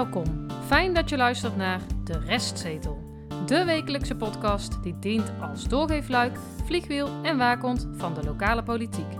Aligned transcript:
Welkom. 0.00 0.46
Fijn 0.66 0.94
dat 0.94 1.08
je 1.08 1.16
luistert 1.16 1.56
naar 1.56 1.80
De 2.04 2.18
Restzetel. 2.18 3.24
De 3.46 3.64
wekelijkse 3.64 4.16
podcast 4.16 4.82
die 4.82 4.98
dient 4.98 5.32
als 5.40 5.68
doorgeefluik, 5.68 6.38
vliegwiel 6.64 7.08
en 7.22 7.38
waakhond 7.38 7.88
van 7.96 8.14
de 8.14 8.24
lokale 8.24 8.62
politiek. 8.62 9.12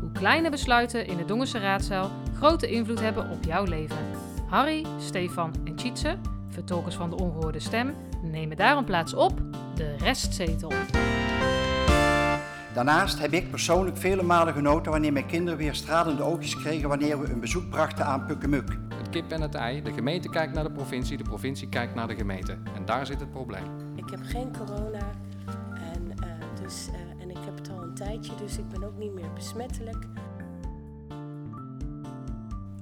Hoe 0.00 0.12
kleine 0.12 0.50
besluiten 0.50 1.06
in 1.06 1.16
de 1.16 1.24
Dongense 1.24 1.58
raadzaal 1.58 2.10
grote 2.36 2.70
invloed 2.70 3.00
hebben 3.00 3.30
op 3.30 3.44
jouw 3.44 3.64
leven. 3.64 3.96
Harry, 4.48 4.86
Stefan 4.98 5.54
en 5.64 5.74
Tjitse, 5.74 6.18
vertolkers 6.48 6.94
van 6.94 7.10
de 7.10 7.16
ongehoorde 7.16 7.60
stem, 7.60 7.94
nemen 8.22 8.56
daarom 8.56 8.84
plaats 8.84 9.14
op 9.14 9.40
De 9.74 9.96
Restzetel. 9.96 10.72
Daarnaast 12.74 13.18
heb 13.18 13.32
ik 13.32 13.50
persoonlijk 13.50 13.96
vele 13.96 14.22
malen 14.22 14.54
genoten 14.54 14.92
wanneer 14.92 15.12
mijn 15.12 15.26
kinderen 15.26 15.58
weer 15.58 15.74
stralende 15.74 16.22
oogjes 16.22 16.56
kregen 16.56 16.88
wanneer 16.88 17.20
we 17.20 17.30
een 17.30 17.40
bezoek 17.40 17.68
brachten 17.70 18.06
aan 18.06 18.26
Pukkemuk. 18.26 18.78
Het 19.08 19.16
kip 19.16 19.32
en 19.32 19.40
het 19.40 19.54
ei. 19.54 19.82
De 19.82 19.92
gemeente 19.92 20.28
kijkt 20.28 20.54
naar 20.54 20.64
de 20.64 20.70
provincie, 20.70 21.16
de 21.16 21.22
provincie 21.22 21.68
kijkt 21.68 21.94
naar 21.94 22.08
de 22.08 22.14
gemeente. 22.14 22.52
En 22.52 22.84
daar 22.84 23.06
zit 23.06 23.20
het 23.20 23.30
probleem. 23.30 23.64
Ik 23.94 24.10
heb 24.10 24.20
geen 24.22 24.52
corona 24.58 25.10
en, 25.94 26.12
eh, 26.22 26.28
dus, 26.62 26.88
eh, 26.92 27.22
en 27.22 27.30
ik 27.30 27.36
heb 27.44 27.56
het 27.58 27.70
al 27.70 27.82
een 27.82 27.94
tijdje, 27.94 28.32
dus 28.38 28.58
ik 28.58 28.68
ben 28.68 28.84
ook 28.84 28.98
niet 28.98 29.14
meer 29.14 29.32
besmettelijk. 29.34 29.96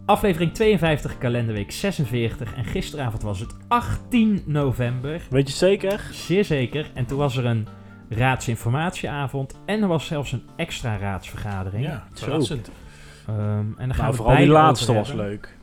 Aflevering 0.04 0.54
52, 0.54 1.18
kalenderweek 1.18 1.70
46. 1.70 2.54
En 2.54 2.64
gisteravond 2.64 3.22
was 3.22 3.40
het 3.40 3.56
18 3.68 4.42
november. 4.46 5.22
Weet 5.30 5.48
je 5.48 5.54
zeker? 5.54 6.08
Zeer 6.12 6.44
zeker. 6.44 6.90
En 6.94 7.06
toen 7.06 7.18
was 7.18 7.36
er 7.36 7.44
een 7.44 7.66
raadsinformatieavond. 8.08 9.58
En 9.64 9.82
er 9.82 9.88
was 9.88 10.06
zelfs 10.06 10.32
een 10.32 10.42
extra 10.56 10.96
raadsvergadering. 10.96 11.84
Ja, 11.84 12.06
verrassend. 12.12 12.70
Ehm, 13.26 13.38
en 13.38 13.74
dan 13.76 13.94
gaan 13.94 13.96
Nou, 13.96 14.10
we 14.10 14.16
vooral 14.16 14.36
die 14.36 14.46
laatste 14.46 14.92
was 14.92 15.12
leuk. 15.12 15.56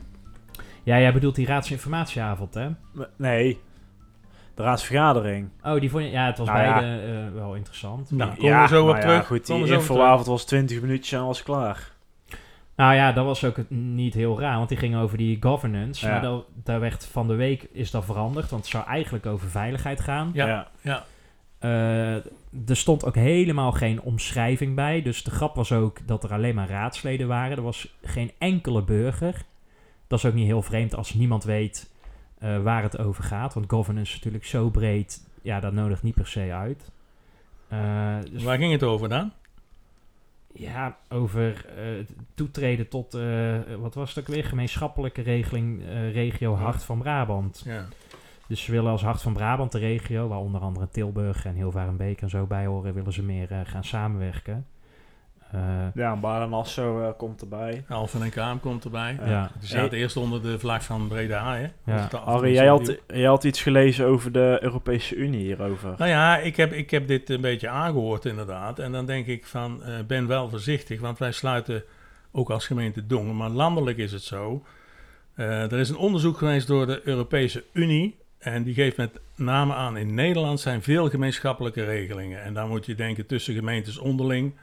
Ja, 0.84 1.00
jij 1.00 1.12
bedoelt 1.12 1.34
die 1.34 1.46
raadsinformatieavond, 1.46 2.54
hè? 2.54 2.68
Nee, 3.16 3.58
de 4.54 4.62
raadsvergadering. 4.62 5.48
Oh, 5.62 5.80
die 5.80 5.90
vond 5.90 6.04
je... 6.04 6.10
Ja, 6.10 6.26
het 6.26 6.38
was 6.38 6.46
Nou 6.46 6.60
ja. 6.60 6.80
beide 6.80 7.02
eh, 7.02 7.34
wel 7.34 7.54
interessant. 7.54 8.10
Nou, 8.10 8.36
komen 8.36 8.62
we 8.62 8.68
zo 8.68 8.88
op 8.88 8.94
ja, 8.94 9.00
terug. 9.00 9.26
goed, 9.26 9.46
die 9.46 9.66
infoavond 9.66 10.26
was 10.26 10.44
20 10.44 10.80
minuutjes 10.80 11.20
en 11.20 11.26
was 11.26 11.42
klaar. 11.42 11.92
Nou 12.76 12.94
ja, 12.94 13.12
dat 13.12 13.24
was 13.24 13.44
ook 13.44 13.70
niet 13.70 14.14
heel 14.14 14.40
raar, 14.40 14.56
want 14.56 14.68
die 14.68 14.78
ging 14.78 14.96
over 14.96 15.18
die 15.18 15.36
governance. 15.40 16.06
Ja. 16.06 16.12
Maar 16.12 16.22
dat, 16.22 16.44
daar 16.64 16.80
werd 16.80 17.06
van 17.06 17.26
de 17.26 17.34
week 17.34 17.68
is 17.72 17.90
dat 17.90 18.04
veranderd, 18.04 18.50
want 18.50 18.62
het 18.62 18.70
zou 18.70 18.86
eigenlijk 18.86 19.26
over 19.26 19.48
veiligheid 19.48 20.00
gaan. 20.00 20.30
Ja. 20.32 20.68
ja. 20.80 21.04
Eh, 21.58 22.14
er 22.68 22.76
stond 22.76 23.04
ook 23.04 23.14
helemaal 23.14 23.72
geen 23.72 24.02
omschrijving 24.02 24.74
bij. 24.74 25.02
Dus 25.02 25.22
de 25.22 25.30
grap 25.30 25.54
was 25.54 25.72
ook 25.72 26.06
dat 26.06 26.24
er 26.24 26.32
alleen 26.32 26.54
maar 26.54 26.68
raadsleden 26.68 27.28
waren. 27.28 27.56
Er 27.56 27.62
was 27.62 27.94
geen 28.02 28.32
enkele 28.38 28.82
burger. 28.82 29.44
Dat 30.06 30.18
is 30.18 30.24
ook 30.24 30.34
niet 30.34 30.46
heel 30.46 30.62
vreemd 30.62 30.94
als 30.94 31.14
niemand 31.14 31.44
weet 31.44 31.90
eh, 32.38 32.62
waar 32.62 32.82
het 32.82 32.98
over 32.98 33.24
gaat. 33.24 33.54
Want 33.54 33.70
governance 33.70 34.10
is 34.10 34.16
natuurlijk 34.16 34.44
zo 34.44 34.70
breed. 34.70 35.28
Ja, 35.42 35.60
dat 35.60 35.72
nodigt 35.72 36.02
niet 36.02 36.14
per 36.14 36.26
se 36.26 36.52
uit. 36.52 36.90
Eh, 37.68 38.16
dus 38.30 38.42
Waar 38.42 38.58
ging 38.58 38.72
het 38.72 38.82
over 38.82 39.08
dan? 39.08 39.32
ja, 40.56 40.96
over 41.08 41.66
eh, 41.76 41.84
toetreden 42.34 42.88
tot, 42.88 43.18
wat 43.78 43.94
was 43.94 44.14
het 44.14 44.18
ook 44.18 44.34
weer? 44.34 44.44
Gemeenschappelijke 44.44 45.22
regeling 45.22 45.82
regio 46.12 46.54
Hart 46.54 46.84
van 46.84 46.98
Brabant. 46.98 47.62
Ja. 47.64 47.84
Dus 48.46 48.64
ze 48.64 48.72
willen 48.72 48.90
als 48.90 49.02
Hart 49.02 49.22
van 49.22 49.32
Brabant, 49.32 49.72
de 49.72 49.78
regio, 49.78 50.28
waar 50.28 50.38
onder 50.38 50.60
andere 50.60 50.88
Tilburg 50.88 51.44
en 51.44 51.54
Hilvarenbeek 51.54 52.22
en 52.22 52.30
zo 52.30 52.46
bij 52.46 52.66
horen, 52.66 52.94
willen 52.94 53.12
ze 53.12 53.22
meer 53.22 53.64
gaan 53.66 53.84
samenwerken. 53.84 54.66
Eh, 55.52 55.60
Ja, 55.94 56.12
en 56.12 56.20
Baden-Nassau 56.20 57.04
eh, 57.04 57.08
komt 57.16 57.40
erbij. 57.40 57.84
Alphen 57.88 58.22
en 58.22 58.30
Kaam 58.30 58.60
komt 58.60 58.84
erbij. 58.84 59.18
ja. 59.26 59.50
Die 59.58 59.68
zaten 59.68 59.98
eerst 59.98 60.16
onder 60.16 60.42
de 60.42 60.58
vlag 60.58 60.84
van 60.84 61.08
Breda, 61.08 61.54
hè? 61.56 61.66
Ja. 61.92 62.08
Jij 62.42 62.66
had, 62.66 62.96
jij 63.06 63.24
had 63.26 63.44
iets 63.44 63.62
gelezen 63.62 64.06
over 64.06 64.32
de 64.32 64.58
Europese 64.60 65.14
Unie 65.14 65.40
hierover. 65.44 65.94
Nou 65.98 66.10
ja, 66.10 66.38
ik 66.38 66.56
heb, 66.56 66.72
ik 66.72 66.90
heb 66.90 67.06
dit 67.06 67.30
een 67.30 67.40
beetje 67.40 67.68
aangehoord 67.68 68.24
inderdaad. 68.24 68.78
En 68.78 68.92
dan 68.92 69.06
denk 69.06 69.26
ik 69.26 69.46
van, 69.46 69.82
eh, 69.82 69.94
ben 70.06 70.26
wel 70.26 70.48
voorzichtig. 70.48 71.00
Want 71.00 71.18
wij 71.18 71.32
sluiten 71.32 71.84
ook 72.32 72.50
als 72.50 72.66
gemeente 72.66 73.06
Dongen. 73.06 73.36
Maar 73.36 73.50
landelijk 73.50 73.98
is 73.98 74.12
het 74.12 74.22
zo. 74.22 74.62
Eh, 75.34 75.72
er 75.72 75.78
is 75.78 75.88
een 75.88 75.96
onderzoek 75.96 76.36
geweest 76.38 76.66
door 76.66 76.86
de 76.86 77.00
Europese 77.04 77.64
Unie. 77.72 78.16
En 78.38 78.62
die 78.62 78.74
geeft 78.74 78.96
met 78.96 79.20
name 79.36 79.74
aan, 79.74 79.96
in 79.96 80.14
Nederland 80.14 80.60
zijn 80.60 80.82
veel 80.82 81.08
gemeenschappelijke 81.08 81.84
regelingen. 81.84 82.42
En 82.42 82.54
dan 82.54 82.68
moet 82.68 82.86
je 82.86 82.94
denken 82.94 83.26
tussen 83.26 83.54
gemeentes 83.54 83.98
onderling, 83.98 84.54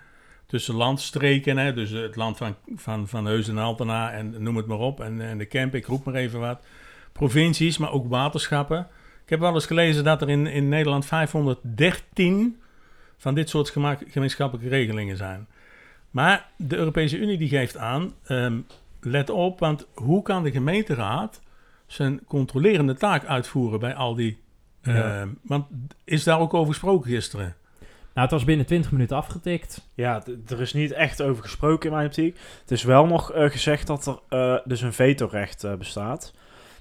tussen 0.52 0.76
landstreken. 0.76 1.58
Hè, 1.58 1.74
dus 1.74 1.90
het 1.90 2.16
land 2.16 2.38
van, 2.38 2.56
van, 2.76 3.08
van 3.08 3.26
Heusden 3.26 3.58
en 3.58 3.64
Altena 3.64 4.12
en 4.12 4.44
noem 4.44 4.56
het 4.56 4.66
maar 4.66 4.80
op. 4.80 5.00
En, 5.00 5.22
en 5.22 5.38
de 5.38 5.46
Kemp, 5.46 5.76
ik 5.76 5.86
roep 5.86 6.06
maar 6.06 6.16
even 6.16 6.40
wat. 6.40 6.64
Provincies, 7.12 7.78
maar 7.78 7.92
ook 7.92 8.08
waterschappen. 8.10 8.88
Ik 9.24 9.30
heb 9.30 9.40
wel 9.40 9.54
eens 9.54 9.66
gelezen 9.66 10.04
dat 10.04 10.22
er 10.22 10.30
in, 10.30 10.48
in 10.48 10.70
Nederland 10.70 11.06
513 11.06 12.62
van 13.18 13.36
dit 13.36 13.50
soort 13.50 13.70
gemeenschappelijke 14.08 14.70
regelingen 14.70 15.18
zijn. 15.18 15.48
Maar 16.10 16.50
de 16.56 16.76
Europese 16.76 17.18
Unie 17.18 17.38
die 17.38 17.50
geeft 17.50 17.78
aan, 17.78 18.14
ehm, 18.24 18.60
let 19.02 19.30
op, 19.30 19.60
want 19.60 19.88
hoe 19.94 20.22
kan 20.22 20.44
de 20.44 20.52
gemeenteraad 20.52 21.42
zijn 21.86 22.26
controlerende 22.26 22.96
taak 22.96 23.26
uitvoeren 23.26 23.80
bij 23.80 23.96
al 23.96 24.16
die... 24.16 24.40
Ja. 24.82 25.22
ehm, 25.22 25.30
want 25.42 25.66
is 26.04 26.24
daar 26.24 26.40
ook 26.40 26.54
over 26.54 26.74
gesproken 26.74 27.12
gisteren? 27.12 27.56
Nou, 28.14 28.28
het 28.28 28.32
was 28.32 28.44
binnen 28.44 28.66
20 28.66 28.92
minuten 28.92 29.18
afgetikt. 29.18 29.90
Ja, 29.94 30.24
er 30.48 30.62
is 30.62 30.74
niet 30.74 30.92
echt 30.92 31.22
over 31.22 31.44
gesproken 31.44 31.90
in 31.90 31.96
mijn 31.96 32.08
optiek. 32.08 32.38
Het 32.62 32.72
is 32.72 32.84
wel 32.84 33.06
nog 33.06 33.32
eh, 33.32 33.50
gezegd 33.50 33.88
dat 33.88 34.06
er 34.06 34.20
eh, 34.40 34.60
dus 34.66 34.82
een 34.82 34.94
vetorecht 34.94 35.64
eh, 35.64 35.74
bestaat. 35.74 36.34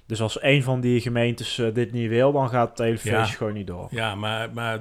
Dus 0.07 0.21
als 0.23 0.43
een 0.43 0.63
van 0.63 0.81
die 0.81 1.01
gemeentes 1.01 1.63
dit 1.75 1.93
niet 1.93 2.09
wil, 2.09 2.33
dan 2.33 2.49
gaat 2.49 2.69
het 2.69 2.79
hele 2.79 2.99
feestje 2.99 3.17
Ja. 3.17 3.25
gewoon 3.25 3.53
niet 3.53 3.67
door. 3.67 3.89
Ja, 3.91 4.15
maar, 4.15 4.51
maar, 4.53 4.81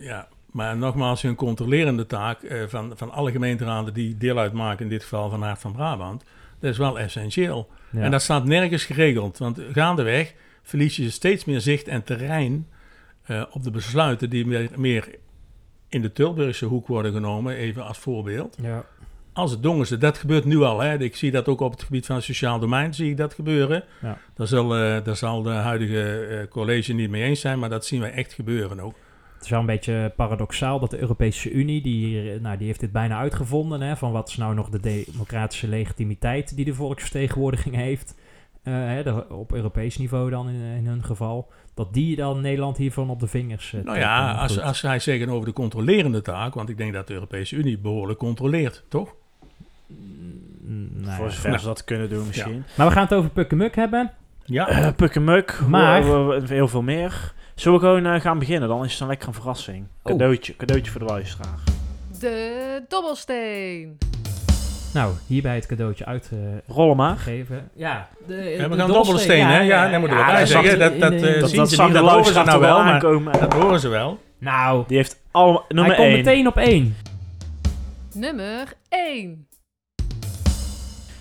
ja, 0.00 0.28
maar 0.52 0.76
nogmaals, 0.76 1.22
hun 1.22 1.34
controlerende 1.34 2.06
taak 2.06 2.42
eh, 2.42 2.62
van, 2.66 2.92
van 2.96 3.10
alle 3.10 3.30
gemeenteraden 3.30 3.94
die 3.94 4.16
deel 4.16 4.38
uitmaken, 4.38 4.84
in 4.84 4.90
dit 4.90 5.02
geval 5.02 5.30
van 5.30 5.42
Hart 5.42 5.60
van 5.60 5.72
Brabant, 5.72 6.24
dat 6.60 6.70
is 6.70 6.78
wel 6.78 6.98
essentieel. 6.98 7.68
Ja. 7.90 8.00
En 8.00 8.10
dat 8.10 8.22
staat 8.22 8.44
nergens 8.44 8.84
geregeld, 8.84 9.38
want 9.38 9.60
gaandeweg 9.72 10.34
verlies 10.62 10.96
je 10.96 11.10
steeds 11.10 11.44
meer 11.44 11.60
zicht 11.60 11.88
en 11.88 12.04
terrein 12.04 12.68
eh, 13.22 13.42
op 13.50 13.62
de 13.62 13.70
besluiten 13.70 14.30
die 14.30 14.46
meer, 14.46 14.68
meer 14.76 15.08
in 15.88 16.02
de 16.02 16.12
Tilburgse 16.12 16.64
hoek 16.64 16.86
worden 16.86 17.12
genomen, 17.12 17.54
even 17.56 17.84
als 17.84 17.98
voorbeeld. 17.98 18.56
ja. 18.62 18.84
Als 19.32 19.50
het 19.50 19.62
Dongense, 19.62 19.98
dat 19.98 20.18
gebeurt 20.18 20.44
nu 20.44 20.60
al. 20.60 20.80
Hè. 20.80 20.98
Ik 20.98 21.16
zie 21.16 21.30
dat 21.30 21.48
ook 21.48 21.60
op 21.60 21.70
het 21.72 21.82
gebied 21.82 22.06
van 22.06 22.14
het 22.16 22.24
sociaal 22.24 22.58
domein, 22.58 22.94
zie 22.94 23.10
ik 23.10 23.16
dat 23.16 23.34
gebeuren. 23.34 23.84
Ja. 24.02 24.18
Daar, 24.34 24.46
zal, 24.46 24.76
eh, 24.76 25.04
daar 25.04 25.16
zal 25.16 25.42
de 25.42 25.50
huidige 25.50 26.26
eh, 26.26 26.48
college 26.48 26.92
niet 26.92 27.10
mee 27.10 27.22
eens 27.22 27.40
zijn, 27.40 27.58
maar 27.58 27.68
dat 27.68 27.86
zien 27.86 28.00
wij 28.00 28.12
echt 28.12 28.32
gebeuren 28.32 28.80
ook. 28.80 28.94
Het 29.34 29.46
is 29.46 29.50
wel 29.50 29.60
een 29.60 29.66
beetje 29.66 30.12
paradoxaal 30.16 30.78
dat 30.78 30.90
de 30.90 31.00
Europese 31.00 31.50
Unie, 31.50 31.82
die, 31.82 32.06
hier, 32.06 32.40
nou, 32.40 32.56
die 32.56 32.66
heeft 32.66 32.80
dit 32.80 32.92
bijna 32.92 33.18
uitgevonden, 33.18 33.80
hè, 33.80 33.96
van 33.96 34.12
wat 34.12 34.28
is 34.28 34.36
nou 34.36 34.54
nog 34.54 34.68
de 34.68 34.80
democratische 34.80 35.68
legitimiteit 35.68 36.56
die 36.56 36.64
de 36.64 36.74
volksvertegenwoordiging 36.74 37.74
heeft, 37.74 38.14
eh, 38.16 38.24
hè, 38.68 39.02
de- 39.02 39.28
op 39.28 39.52
Europees 39.52 39.98
niveau 39.98 40.30
dan 40.30 40.48
in, 40.48 40.60
in 40.76 40.86
hun 40.86 41.04
geval, 41.04 41.48
dat 41.74 41.92
die 41.94 42.16
dan 42.16 42.40
Nederland 42.40 42.76
hiervan 42.76 43.10
op 43.10 43.20
de 43.20 43.26
vingers 43.26 43.72
uh, 43.72 43.84
Nou 43.84 43.98
ja, 43.98 44.32
als, 44.32 44.60
als 44.60 44.78
zij 44.78 44.98
zeggen 44.98 45.28
over 45.28 45.46
de 45.46 45.52
controlerende 45.52 46.22
taak, 46.22 46.54
want 46.54 46.68
ik 46.68 46.76
denk 46.76 46.92
dat 46.92 47.06
de 47.06 47.12
Europese 47.14 47.56
Unie 47.56 47.78
behoorlijk 47.78 48.18
controleert, 48.18 48.84
toch? 48.88 49.14
Nou, 50.94 51.16
Voor 51.16 51.24
ja. 51.26 51.30
zover 51.30 51.58
ze 51.60 51.66
dat 51.66 51.84
kunnen 51.84 52.08
doen 52.08 52.26
misschien. 52.26 52.64
Maar 52.76 52.86
we 52.86 52.92
gaan 52.92 53.02
het 53.02 53.14
over 53.14 53.30
Pukkemuk 53.30 53.74
hebben. 53.76 54.10
Ja, 54.44 54.68
Eh 54.68 54.92
Pukkemuk, 54.96 55.60
Maar- 55.68 56.02
heel 56.42 56.68
veel 56.68 56.82
meer. 56.82 57.32
Zullen 57.54 57.80
we 57.80 57.84
gewoon 57.86 58.06
eh, 58.06 58.20
gaan 58.20 58.38
beginnen? 58.38 58.68
Dan 58.68 58.84
is 58.84 58.92
het 58.92 59.00
een 59.00 59.06
lekkere 59.06 59.32
verrassing. 59.32 59.86
Oh. 60.02 60.12
Cadeautje, 60.12 60.56
cadeautje 60.56 60.90
voor 60.90 61.00
de 61.00 61.06
luisteraar. 61.06 61.58
De 62.20 62.82
dobbelsteen. 62.88 63.98
Nou, 64.94 65.14
hierbij 65.26 65.54
het 65.54 65.66
cadeautje 65.66 66.04
uitgegeven. 66.06 67.70
Ja, 67.74 68.08
de, 68.26 68.66
we 68.68 68.76
gaan 68.76 68.88
dobbelsteen, 68.92 69.46
hè? 69.46 69.60
Ja, 69.60 70.00
we 70.00 70.08
bij 70.08 70.38
dat 70.38 70.48
zeggen. 70.48 70.78
Dat, 70.78 70.92
eh, 70.92 71.40
Dat, 71.40 71.48
zien 71.50 71.58
dat 71.58 71.68
ze 71.68 71.74
zag 71.74 71.86
niet, 71.86 71.94
de 71.96 72.00
dat 72.02 72.10
horen 72.10 72.24
ze 72.24 72.32
luisteraar 72.32 72.44
nou 72.44 72.60
wel, 72.60 73.20
maar 73.20 73.40
dat 73.40 73.52
horen 73.52 73.80
ze 73.80 73.88
wel. 73.88 74.18
Nou, 74.38 74.84
Die 74.86 74.96
heeft 74.96 75.20
allemaal... 75.30 75.64
Nummer 75.68 75.94
hij 75.94 76.04
komt 76.04 76.14
1. 76.14 76.24
meteen 76.24 76.46
op 76.46 76.56
één. 76.56 76.96
Nummer 78.14 78.72
1. 78.88 79.47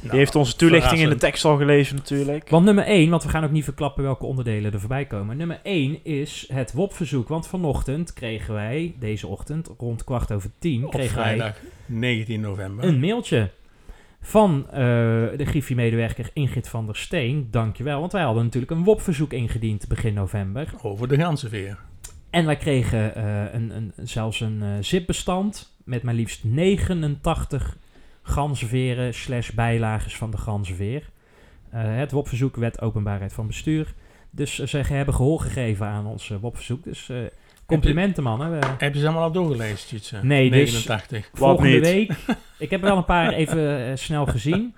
Die 0.09 0.19
heeft 0.19 0.35
onze 0.35 0.55
toelichting 0.55 1.01
in 1.01 1.09
de 1.09 1.15
tekst 1.15 1.45
al 1.45 1.57
gelezen 1.57 1.95
natuurlijk. 1.95 2.49
Want 2.49 2.65
nummer 2.65 2.83
1, 2.83 3.09
want 3.09 3.23
we 3.23 3.29
gaan 3.29 3.43
ook 3.43 3.51
niet 3.51 3.63
verklappen 3.63 4.03
welke 4.03 4.25
onderdelen 4.25 4.73
er 4.73 4.79
voorbij 4.79 5.05
komen. 5.05 5.37
Nummer 5.37 5.59
1 5.63 6.05
is 6.05 6.49
het 6.53 6.73
WOP-verzoek. 6.73 7.27
Want 7.27 7.47
vanochtend 7.47 8.13
kregen 8.13 8.53
wij, 8.53 8.95
deze 8.99 9.27
ochtend, 9.27 9.69
rond 9.77 10.03
kwart 10.03 10.31
over 10.31 10.49
tien, 10.59 10.85
Op 10.85 10.91
kregen 10.91 11.15
wij 11.15 11.35
vrijdag 11.35 11.55
19 11.85 12.41
november. 12.41 12.85
een 12.85 12.99
mailtje 12.99 13.49
van 14.21 14.65
eh, 14.69 14.77
de 15.35 15.45
Griffie-medewerker 15.45 16.29
Ingrid 16.33 16.69
van 16.69 16.85
der 16.85 16.95
Steen. 16.95 17.47
Dankjewel, 17.51 17.99
want 17.99 18.11
wij 18.11 18.23
hadden 18.23 18.43
natuurlijk 18.43 18.71
een 18.71 18.83
WOP-verzoek 18.83 19.33
ingediend 19.33 19.87
begin 19.87 20.13
november. 20.13 20.73
Over 20.81 21.07
de 21.07 21.17
ganzenveer. 21.17 21.77
En 22.29 22.45
wij 22.45 22.55
kregen 22.55 23.15
eh, 23.15 23.53
een, 23.53 23.75
een, 23.75 23.93
zelfs 24.07 24.39
een 24.39 24.61
eh, 24.61 24.69
zipbestand 24.79 25.75
met 25.83 26.03
maar 26.03 26.13
liefst 26.13 26.43
89 26.43 27.77
ganzenveren 28.27 29.13
slash 29.13 29.49
bijlages 29.49 30.15
van 30.17 30.31
de 30.31 30.37
ganzenveer. 30.37 31.03
Eh, 31.69 31.81
het 31.83 32.11
WOP-verzoek, 32.11 32.55
wet 32.55 32.81
openbaarheid 32.81 33.33
van 33.33 33.47
bestuur. 33.47 33.93
Dus 34.31 34.59
eh, 34.59 34.67
ze 34.67 34.77
hebben 34.93 35.13
gehoor 35.15 35.39
gegeven 35.41 35.85
aan 35.87 36.05
ons 36.05 36.29
eh, 36.31 36.37
WOP-verzoek. 36.41 36.83
Dus 36.83 37.09
eh, 37.09 37.17
complimenten, 37.65 38.23
mannen. 38.23 38.51
We- 38.59 38.67
Heb 38.77 38.93
je 38.93 38.99
ze 38.99 39.05
allemaal 39.05 39.23
al 39.23 39.31
doorgelezen, 39.31 39.87
Tjitse? 39.87 40.19
Nee, 40.23 40.49
dus- 40.49 40.71
89. 40.71 41.29
volgende 41.33 41.69
niet? 41.69 41.81
week. 41.81 42.11
Ik 42.59 42.69
heb 42.69 42.79
er 42.81 42.87
wel 42.87 42.97
een 42.97 43.05
paar 43.05 43.33
even 43.33 43.97
snel 43.97 44.25
gezien. 44.25 44.75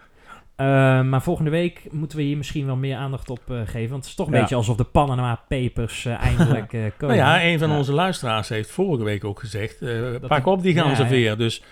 Eh, 0.55 0.65
maar 1.01 1.21
volgende 1.21 1.49
week 1.49 1.81
moeten 1.91 2.17
we 2.17 2.23
hier 2.23 2.37
misschien 2.37 2.65
wel 2.65 2.75
meer 2.75 2.95
aandacht 2.95 3.29
op 3.29 3.39
eh, 3.49 3.55
geven. 3.65 3.89
Want 3.89 4.01
het 4.01 4.05
is 4.05 4.15
toch 4.15 4.27
een 4.27 4.33
Ja. 4.33 4.39
beetje 4.39 4.55
alsof 4.55 4.75
de 4.77 4.83
Panama 4.83 5.43
Papers 5.47 6.05
eh, 6.05 6.21
eindelijk 6.25 6.73
eh, 6.73 6.81
komen. 6.97 7.17
Nou 7.17 7.29
ja, 7.29 7.43
een 7.45 7.59
van 7.59 7.69
Ja. 7.69 7.77
onze 7.77 7.93
luisteraars 7.93 8.49
heeft 8.49 8.71
vorige 8.71 9.03
week 9.03 9.23
ook 9.23 9.39
gezegd... 9.39 9.81
eh, 9.81 9.99
pak 10.27 10.45
op 10.45 10.61
die 10.61 10.73
Ja, 10.73 10.81
ganzenveer. 10.83 11.37
Dus 11.37 11.63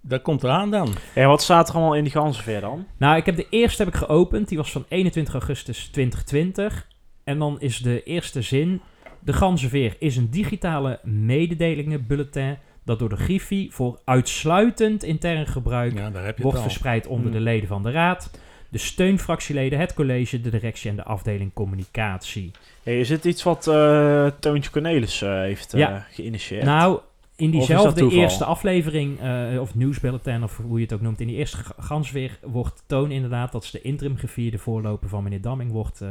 dat 0.00 0.22
komt 0.22 0.42
eraan 0.42 0.70
dan. 0.70 0.88
En 1.14 1.28
wat 1.28 1.42
staat 1.42 1.68
er 1.68 1.74
allemaal 1.74 1.94
in 1.94 2.02
die 2.02 2.12
ganzenveer 2.12 2.60
dan? 2.60 2.86
Nou, 2.96 3.16
ik 3.16 3.26
heb 3.26 3.36
de 3.36 3.46
eerste 3.50 3.82
heb 3.84 3.92
ik 3.94 3.98
geopend. 3.98 4.48
Die 4.48 4.58
was 4.58 4.72
van 4.72 4.84
21 4.88 5.34
augustus 5.34 5.88
2020. 5.88 6.86
En 7.24 7.38
dan 7.38 7.60
is 7.60 7.78
de 7.78 8.02
eerste 8.02 8.42
zin... 8.42 8.80
De 9.20 9.32
ganzenveer 9.32 9.96
is 9.98 10.16
een 10.16 10.30
digitale 10.30 11.00
mededelingenbulletin... 11.02 12.56
dat 12.84 12.98
door 12.98 13.08
de 13.08 13.16
Griffie 13.16 13.72
voor 13.72 14.00
uitsluitend 14.04 15.02
intern 15.02 15.46
gebruik... 15.46 15.92
Ja, 15.94 16.10
daar 16.10 16.24
heb 16.24 16.36
je 16.36 16.42
wordt 16.42 16.60
verspreid 16.60 17.06
onder 17.06 17.24
Hmm. 17.26 17.34
de 17.34 17.40
leden 17.40 17.68
van 17.68 17.82
de 17.82 17.90
raad... 17.90 18.30
de 18.68 18.78
steunfractieleden, 18.78 19.78
het 19.78 19.94
college, 19.94 20.40
de 20.40 20.50
directie 20.50 20.90
en 20.90 20.96
de 20.96 21.02
afdeling 21.04 21.52
communicatie. 21.52 22.50
Hey, 22.82 23.00
is 23.00 23.08
dit 23.08 23.24
iets 23.24 23.42
wat 23.42 23.66
eh 23.66 24.26
Toontje 24.40 24.70
Cornelis 24.70 25.22
eh, 25.22 25.30
heeft 25.30 25.74
eh, 25.74 25.80
Ja. 25.80 26.06
geïnitieerd? 26.10 26.64
Nou, 26.64 27.00
in 27.38 27.50
diezelfde 27.50 28.08
eerste 28.10 28.44
aflevering, 28.44 29.20
eh, 29.20 29.60
of 29.60 29.74
nieuwsbulletin, 29.74 30.42
of 30.42 30.56
hoe 30.56 30.76
je 30.78 30.84
het 30.84 30.92
ook 30.92 31.00
noemt, 31.00 31.20
in 31.20 31.26
die 31.26 31.36
eerste 31.36 31.56
ga- 31.56 31.74
gansweer 31.78 32.38
wordt 32.42 32.82
Toon 32.86 33.10
inderdaad, 33.10 33.52
dat 33.52 33.62
is 33.62 33.70
de 33.70 33.80
interim 33.82 34.16
gevierde 34.16 34.58
voorloper 34.58 35.08
van 35.08 35.22
meneer 35.22 35.40
Damming, 35.40 35.70
wordt, 35.72 36.00
eh, 36.00 36.08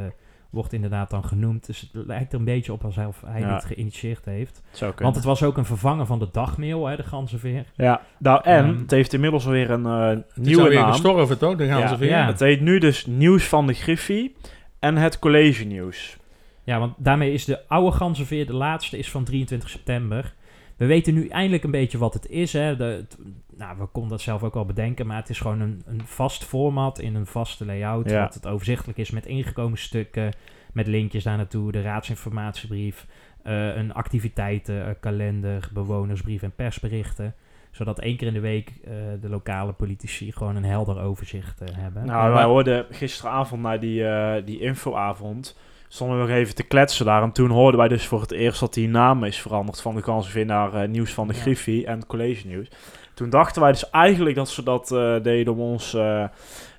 wordt 0.49 0.73
inderdaad 0.73 1.09
dan 1.09 1.23
genoemd. 1.23 1.65
Dus 1.65 1.81
het 1.93 2.05
lijkt 2.07 2.33
er 2.33 2.39
een 2.39 2.45
beetje 2.45 2.73
op 2.73 2.83
alsof 2.83 3.21
hij 3.25 3.39
Ja. 3.39 3.53
dit 3.53 3.65
geïnitieerd 3.65 4.25
heeft. 4.25 4.61
Want 4.97 5.15
het 5.15 5.23
was 5.25 5.43
ook 5.43 5.57
een 5.57 5.65
vervanger 5.65 6.05
van 6.05 6.19
de 6.19 6.27
dagmail, 6.31 6.85
hè, 6.87 6.95
de 6.95 7.03
ganzenveer. 7.03 7.65
Ja, 7.75 8.01
nou, 8.19 8.41
en 8.43 8.65
Ehm, 8.65 8.77
het 8.77 8.91
heeft 8.91 9.13
inmiddels 9.13 9.45
alweer 9.45 9.69
een 9.69 9.85
eh, 9.85 10.07
Het 10.07 10.25
is 10.35 10.45
nieuwe 10.47 10.61
alweer 10.63 10.79
naam. 10.79 10.91
gestorven, 10.91 11.37
toch? 11.37 11.55
De 11.55 11.67
ganzenveer. 11.67 12.09
Ja. 12.09 12.25
Het 12.25 12.39
heet 12.39 12.61
nu 12.61 12.79
dus 12.79 13.05
Nieuws 13.05 13.43
van 13.47 13.67
de 13.67 13.73
Griffie 13.73 14.35
en 14.79 14.95
het 14.97 15.19
College 15.19 15.63
Nieuws. 15.65 16.17
Ja, 16.63 16.79
want 16.79 16.93
daarmee 16.97 17.33
is 17.33 17.45
de 17.45 17.67
oude 17.67 17.91
ganzenveer, 17.97 18.45
de 18.45 18.53
laatste, 18.55 18.97
is 18.97 19.11
van 19.11 19.23
23 19.23 19.69
september. 19.69 20.33
We 20.77 20.85
weten 20.85 21.13
nu 21.13 21.27
eindelijk 21.27 21.63
een 21.63 21.71
beetje 21.71 21.97
wat 21.97 22.13
het 22.13 22.29
is. 22.29 22.53
Hè. 22.53 22.75
De, 22.75 22.83
het- 22.83 23.17
nou, 23.57 23.77
we 23.79 23.85
konden 23.85 24.11
dat 24.11 24.21
zelf 24.21 24.43
ook 24.43 24.55
al 24.55 24.65
bedenken, 24.65 25.07
maar 25.07 25.17
het 25.17 25.29
is 25.29 25.39
gewoon 25.39 25.59
een, 25.59 25.81
een 25.85 26.01
vast 26.05 26.43
format 26.43 26.99
in 26.99 27.15
een 27.15 27.25
vaste 27.25 27.65
layout. 27.65 28.09
Ja. 28.09 28.21
Dat 28.23 28.33
het 28.33 28.47
overzichtelijk 28.47 28.97
is 28.97 29.11
met 29.11 29.25
ingekomen 29.25 29.77
stukken, 29.77 30.33
met 30.73 30.87
linkjes 30.87 31.23
daar 31.23 31.37
naartoe, 31.37 31.71
de 31.71 31.81
raadsinformatiebrief, 31.81 33.05
eh, 33.43 33.75
een 33.75 33.93
activiteitenkalender, 33.93 35.69
bewonersbrief 35.73 36.41
en 36.41 36.51
persberichten. 36.55 37.35
Zodat 37.71 37.99
één 37.99 38.17
keer 38.17 38.27
in 38.27 38.33
de 38.33 38.39
week 38.39 38.69
eh, 38.83 38.91
de 39.21 39.29
lokale 39.29 39.71
politici 39.73 40.31
gewoon 40.31 40.55
een 40.55 40.65
helder 40.65 40.99
overzicht 41.01 41.61
eh, 41.61 41.67
hebben. 41.71 42.05
Nou, 42.05 42.33
wij 42.33 42.43
hoorden 42.43 42.85
gisteravond 42.89 43.61
naar 43.61 43.79
die, 43.79 44.07
eh, 44.07 44.45
die 44.45 44.59
infoavond. 44.59 45.57
Stonden 45.87 46.17
we 46.17 46.23
nog 46.27 46.31
even 46.35 46.55
te 46.55 46.63
kletsen 46.63 47.05
daar. 47.05 47.23
En 47.23 47.31
toen 47.31 47.49
hoorden 47.49 47.79
wij 47.79 47.87
dus 47.89 48.05
voor 48.05 48.21
het 48.21 48.31
eerst 48.31 48.59
dat 48.59 48.73
die 48.73 48.87
naam 48.89 49.23
is 49.23 49.41
veranderd 49.41 49.81
van 49.81 49.95
de 49.95 50.03
Ganzenveer 50.03 50.45
naar 50.45 50.73
eh, 50.73 50.87
Nieuws 50.87 51.13
van 51.13 51.27
de 51.27 51.33
Ja. 51.33 51.39
Griffie 51.39 51.85
en 51.85 52.05
College 52.05 52.47
Nieuws. 52.47 52.67
Toen 53.13 53.29
dachten 53.29 53.61
wij 53.61 53.71
dus 53.71 53.89
eigenlijk 53.89 54.35
dat 54.35 54.49
ze 54.49 54.63
dat 54.63 54.91
eh, 54.91 55.15
deden 55.21 55.53
om 55.53 55.59
ons 55.59 55.93
eh, 55.93 56.23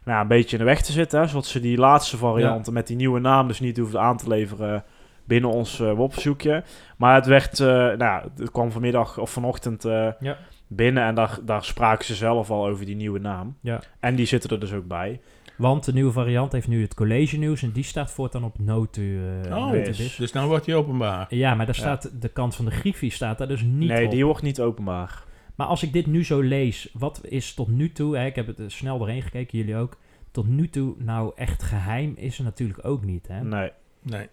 nou, 0.05 0.21
een 0.21 0.29
beetje 0.29 0.53
in 0.57 0.59
de 0.59 0.69
weg 0.71 0.83
te 0.83 0.93
zitten. 0.93 1.21
Hè, 1.21 1.27
zodat 1.27 1.47
ze 1.47 1.61
die 1.61 1.79
laatste 1.79 2.17
varianten 2.17 2.73
met 2.73 2.87
die 2.87 2.97
nieuwe 2.97 3.21
naam 3.21 3.49
dus 3.49 3.61
niet 3.61 3.77
hoefden 3.79 4.01
aan 4.01 4.17
te 4.17 4.29
leveren 4.29 4.85
binnen 5.25 5.51
ons 5.51 5.81
eh 5.81 5.93
WOP-verzoekje. 5.93 6.63
Maar 6.97 7.15
het 7.15 7.27
werd, 7.27 7.59
nou, 7.99 8.23
het 8.37 8.51
kwam 8.51 8.71
vanmiddag 8.73 9.19
of 9.19 9.31
vanochtend 9.31 9.83
Ja. 9.83 10.37
binnen 10.67 11.03
en 11.03 11.15
daar, 11.15 11.39
daar 11.43 11.65
spraken 11.65 12.05
ze 12.05 12.15
zelf 12.15 12.51
al 12.51 12.67
over 12.67 12.87
die 12.87 12.97
nieuwe 12.97 13.19
naam. 13.19 13.57
Ja. 13.61 13.81
En 14.01 14.15
die 14.15 14.27
zitten 14.27 14.51
er 14.51 14.61
dus 14.61 14.73
ook 14.73 14.87
bij. 14.87 15.21
Want 15.59 15.85
de 15.85 15.93
nieuwe 15.93 16.13
variant 16.13 16.53
heeft 16.53 16.69
nu 16.69 16.83
het 16.83 16.95
college 16.95 17.37
nieuws 17.39 17.63
en 17.63 17.73
die 17.73 17.85
staat 17.85 18.11
voortaan 18.11 18.45
op 18.45 18.59
Notu. 18.59 19.19
eh, 19.45 19.57
Oh, 19.57 19.71
Notubis. 19.71 20.17
dus 20.17 20.33
nou 20.33 20.49
wordt 20.49 20.67
hij 20.67 20.75
openbaar. 20.75 21.27
Ja, 21.35 21.55
maar 21.55 21.67
daar 21.67 21.75
Ja. 21.75 21.81
staat 21.81 22.11
de 22.23 22.29
kant 22.29 22.55
van 22.57 22.65
de 22.65 22.71
Griffie 22.71 23.11
staat 23.11 23.39
daar 23.39 23.49
dus 23.49 23.63
niet 23.63 23.89
nee, 23.89 24.05
op. 24.05 24.11
die 24.11 24.25
wordt 24.27 24.43
niet 24.43 24.61
openbaar. 24.61 25.25
Maar 25.55 25.67
als 25.67 25.83
ik 25.83 25.93
dit 25.93 26.07
nu 26.07 26.25
zo 26.25 26.41
lees, 26.41 26.89
wat 26.93 27.21
is 27.25 27.55
tot 27.55 27.69
nu 27.69 27.93
toe, 27.93 28.17
hè, 28.17 28.27
ik 28.27 28.35
heb 28.35 28.47
het 28.47 28.59
er 28.59 28.71
snel 28.71 28.99
doorheen 28.99 29.23
gekeken, 29.23 29.59
jullie 29.59 29.77
ook, 29.77 29.97
tot 30.31 30.47
nu 30.49 30.69
toe 30.69 30.95
nou 30.99 31.33
echt 31.37 31.63
geheim 31.63 32.13
is 32.17 32.39
er 32.39 32.45
natuurlijk 32.45 32.85
ook 32.85 33.05
niet. 33.05 33.29
Hè? 33.29 33.43
Nee. 33.45 33.71
Nee. 34.03 34.29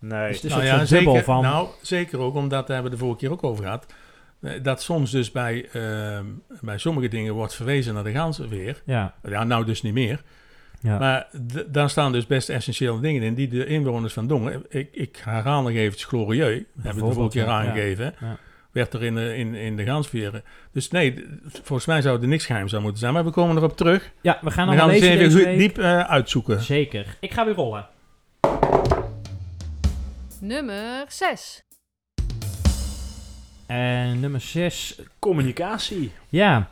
Nee. 0.00 0.26
Dus 0.28 0.36
het 0.36 0.44
is 0.44 0.50
nou 0.50 0.64
ja, 0.64 0.84
zeker, 0.84 1.04
dubbel 1.04 1.22
van... 1.22 1.42
nou, 1.42 1.68
zeker 1.82 2.18
ook, 2.18 2.34
omdat 2.34 2.66
daar 2.66 2.74
hebben 2.76 2.90
we 2.92 2.98
de 2.98 3.02
vorige 3.04 3.18
keer 3.20 3.32
ook 3.32 3.44
over 3.44 3.64
gehad. 3.64 3.86
eh, 4.40 4.62
Dat 4.62 4.82
soms 4.82 5.10
dus 5.10 5.32
bij, 5.32 5.68
ehm, 5.72 6.26
bij 6.60 6.78
sommige 6.78 7.08
dingen 7.08 7.34
wordt 7.34 7.54
verwezen 7.54 7.94
naar 7.94 8.04
de 8.04 8.12
ganzenveer. 8.12 8.82
ja, 8.86 9.14
Ja, 9.22 9.44
nou 9.44 9.64
dus 9.64 9.82
niet 9.82 9.92
meer. 9.94 10.22
Ja. 10.80 10.98
Maar 10.98 11.26
daar 11.66 11.90
staan 11.90 12.12
dus 12.12 12.26
best 12.26 12.48
essentiële 12.48 13.00
dingen 13.00 13.22
in 13.22 13.34
die 13.34 13.48
de 13.48 13.66
inwoners 13.66 14.12
van 14.12 14.26
Dongen, 14.26 14.64
ik, 14.68 14.88
ik 14.92 15.20
herhaal 15.24 15.62
nog 15.62 15.70
eventjes 15.72 16.04
glorieux, 16.04 16.48
hebben 16.48 16.64
we 16.74 16.82
vorige 16.82 17.04
Bijvoorbeeld, 17.04 17.32
keer 17.32 17.46
aangegeven, 17.46 18.14
Ja. 18.20 18.36
werd 18.72 18.94
er 18.94 19.04
in 19.04 19.14
de, 19.14 19.36
in, 19.36 19.54
in 19.54 19.76
de 19.76 19.84
gansveren. 19.84 20.42
Dus 20.72 20.90
nee, 20.90 21.24
volgens 21.46 21.86
mij 21.86 22.02
zou 22.02 22.22
er 22.22 22.28
niks 22.28 22.46
geheim 22.46 22.68
aan 22.72 22.82
moeten 22.82 23.00
zijn, 23.00 23.12
maar 23.12 23.24
we 23.24 23.30
komen 23.30 23.56
erop 23.56 23.76
terug. 23.76 24.10
ja, 24.20 24.38
we 24.42 24.50
gaan 24.50 24.68
We 24.68 24.76
gaan 24.76 24.90
het 24.90 25.02
even 25.02 25.36
week. 25.44 25.58
diep 25.58 25.78
eh, 25.78 26.00
uitzoeken. 26.00 26.62
Zeker. 26.62 27.16
Ik 27.20 27.32
ga 27.32 27.44
weer 27.44 27.54
rollen. 27.54 27.86
Nummer 30.40 31.04
6. 31.08 31.62
En 33.66 34.20
nummer 34.20 34.40
6, 34.40 35.00
Communicatie. 35.18 36.12
Ja, 36.28 36.70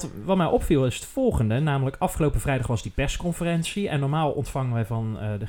wat, 0.00 0.10
wat 0.24 0.36
mij 0.36 0.46
opviel 0.46 0.86
is 0.86 0.94
het 0.94 1.04
volgende. 1.04 1.58
Namelijk 1.60 1.96
afgelopen 1.98 2.40
vrijdag 2.40 2.66
was 2.66 2.82
die 2.82 2.92
persconferentie. 2.92 3.88
En 3.88 4.00
normaal 4.00 4.30
ontvangen 4.30 4.72
wij 4.74 4.84
van 4.84 5.18
eh, 5.20 5.28
de 5.38 5.46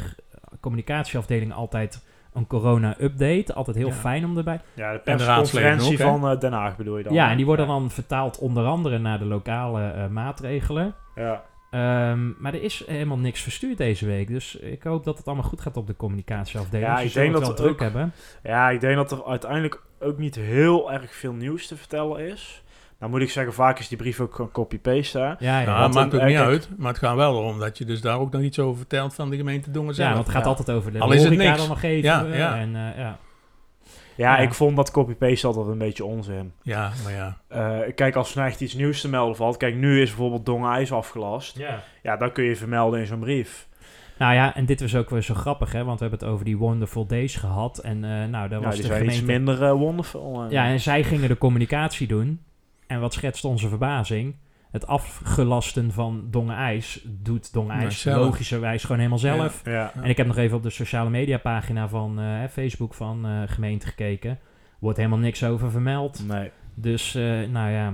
communicatieafdeling 0.60 1.54
altijd 1.54 2.04
een 2.34 2.48
corona-update. 2.48 3.54
Altijd 3.54 3.76
heel 3.78 3.88
Ja. 3.88 3.94
fijn 3.94 4.26
om 4.26 4.38
erbij. 4.38 4.60
Ja, 4.74 4.92
de 4.94 5.00
persconferentie 5.00 5.92
ook, 5.92 5.98
van 6.20 6.30
eh, 6.30 6.40
Den 6.40 6.52
Haag 6.54 6.76
bedoel 6.78 6.98
je 6.98 7.04
dan? 7.04 7.14
ja, 7.14 7.30
en 7.30 7.38
die 7.38 7.46
worden 7.46 7.68
dan 7.68 7.92
vertaald 7.92 8.40
onder 8.40 8.66
andere 8.66 8.98
naar 8.98 9.20
de 9.20 9.26
lokale 9.26 9.90
eh, 9.90 10.08
maatregelen. 10.08 10.94
Ja. 11.16 11.44
Ehm, 11.72 12.42
maar 12.42 12.54
er 12.54 12.64
is 12.64 12.84
helemaal 12.88 13.18
niks 13.18 13.42
verstuurd 13.42 13.78
deze 13.78 14.06
week. 14.06 14.28
Dus 14.28 14.56
ik 14.56 14.84
hoop 14.84 15.04
dat 15.04 15.18
het 15.18 15.28
allemaal 15.28 15.46
goed 15.50 15.62
gaat 15.62 15.78
op 15.78 15.88
de 15.88 15.96
communicatieafdeling. 15.96 16.88
Ja, 16.90 16.98
Ze 16.98 17.06
ik 17.06 17.14
denk 17.14 17.26
het 17.26 17.34
dat 17.34 17.42
wel 17.48 17.52
er 17.52 17.56
druk 17.64 17.72
ook- 17.74 17.80
hebben. 17.80 18.14
ja, 18.44 18.70
ik 18.70 18.80
denk 18.82 18.96
dat 18.96 19.12
er 19.12 19.26
uiteindelijk 19.26 19.82
ook 20.00 20.18
niet 20.18 20.36
heel 20.36 20.92
erg 20.92 21.14
veel 21.16 21.34
nieuws 21.34 21.68
te 21.68 21.76
vertellen 21.78 22.20
is. 22.32 22.63
Nou 23.04 23.16
moet 23.16 23.24
ik 23.24 23.30
zeggen, 23.32 23.54
vaak 23.54 23.80
is 23.80 23.88
die 23.88 23.98
brief 23.98 24.20
ook 24.20 24.36
gewoon 24.36 24.52
copy-paste. 24.52 25.20
Ja, 25.20 25.36
ja. 25.40 25.60
Ja, 25.60 25.80
want 25.80 25.94
maakt 25.94 26.12
dan, 26.12 26.22
ook 26.22 26.28
niet 26.28 26.38
uit, 26.38 26.70
maar 26.78 26.88
het 26.92 26.98
gaat 26.98 27.16
wel 27.16 27.38
erom 27.38 27.60
dat 27.60 27.78
je 27.78 27.86
dus 27.86 28.02
daar 28.02 28.20
ook 28.20 28.32
nog 28.32 28.42
iets 28.42 28.60
over 28.60 28.78
vertelt 28.78 29.14
van 29.14 29.30
de 29.30 29.36
gemeente 29.36 29.72
Dongen 29.72 29.96
zelf. 29.96 30.08
ja, 30.08 30.14
want 30.14 30.26
het 30.26 30.36
gaat 30.36 30.44
ja. 30.44 30.50
altijd 30.50 30.78
over 30.78 30.92
de 30.92 31.00
Al 31.00 31.12
is 31.12 31.24
het 31.24 31.38
niks. 31.38 31.58
dan 31.58 31.68
nog 31.68 31.82
even. 31.84 32.10
Ja, 32.10 32.26
ja. 32.36 32.58
En, 32.58 32.76
eh, 32.76 32.98
ja. 32.98 32.98
Ja, 32.98 33.18
Ja. 34.16 34.38
ik 34.38 34.54
vond 34.54 34.76
dat 34.76 34.92
copy-paste 34.92 35.48
altijd 35.48 35.68
een 35.68 35.78
beetje 35.78 36.06
onzin. 36.06 36.54
Ja, 36.62 36.92
maar 37.04 37.14
ja. 37.14 37.38
Eh, 37.48 37.94
kijk, 37.96 38.16
als 38.16 38.32
er 38.32 38.38
nou 38.38 38.50
echt 38.50 38.62
iets 38.62 38.74
nieuws 38.74 39.02
te 39.02 39.10
melden 39.10 39.36
valt. 39.36 39.58
Kijk, 39.58 39.76
nu 39.76 40.02
is 40.02 40.10
bijvoorbeeld 40.10 40.46
Dongen 40.46 40.72
IJs 40.72 40.92
afgelast. 40.92 41.58
ja. 41.58 41.84
Ja, 42.04 42.18
dat 42.18 42.32
kun 42.32 42.44
je 42.44 42.56
vermelden 42.56 43.00
in 43.00 43.06
zo'n 43.06 43.20
brief. 43.20 43.68
Nou 44.18 44.34
ja, 44.34 44.56
en 44.56 44.66
dit 44.66 44.82
was 44.82 44.96
ook 44.96 45.10
weer 45.10 45.22
zo 45.22 45.34
grappig, 45.34 45.72
hè? 45.72 45.84
Want 45.84 46.00
we 46.00 46.06
hebben 46.06 46.26
het 46.26 46.34
over 46.34 46.46
die 46.46 46.58
Wonderful 46.58 47.06
Days 47.06 47.36
gehad. 47.36 47.78
En 47.78 48.04
eh, 48.04 48.10
nou, 48.10 48.50
daar 48.50 48.60
Ja, 48.60 48.66
was 48.66 48.74
die 48.74 48.82
de 48.82 48.88
zijn 48.88 49.00
gemeente... 49.00 49.22
iets 49.22 49.32
minder 49.32 49.74
wonderful. 49.76 50.46
Ja, 50.50 50.66
en 50.66 50.80
zij 50.80 51.04
gingen 51.04 51.28
de 51.28 51.38
communicatie 51.38 52.08
doen. 52.08 52.40
En 52.88 53.00
wat 53.00 53.14
schetst 53.14 53.46
onze 53.46 53.70
verbazing? 53.70 54.36
Het 54.74 54.88
afgelasten 54.88 55.92
van 55.92 56.28
Dongen 56.32 56.56
IJs 56.56 57.06
doet 57.06 57.54
Dongen 57.54 57.76
Ja, 57.76 57.82
IJs 57.82 58.04
logischerwijs 58.04 58.82
gewoon 58.82 58.98
helemaal 58.98 59.20
zelf. 59.20 59.62
ja. 59.66 59.92
En 59.94 60.10
ik 60.10 60.18
heb 60.18 60.28
nog 60.28 60.38
even 60.38 60.58
op 60.58 60.64
de 60.64 60.70
sociale 60.70 61.10
media 61.10 61.38
pagina 61.38 61.88
van 61.88 62.20
eh, 62.20 62.44
Facebook 62.52 62.94
van 62.94 63.26
eh, 63.26 63.42
gemeente 63.46 63.88
gekeken. 63.88 64.40
Wordt 64.80 64.98
helemaal 64.98 65.20
niks 65.20 65.44
over 65.44 65.72
vermeld. 65.72 66.28
Nee. 66.28 66.52
Dus, 66.74 67.16
eh, 67.16 67.24
nou 67.24 67.72
ja. 67.72 67.94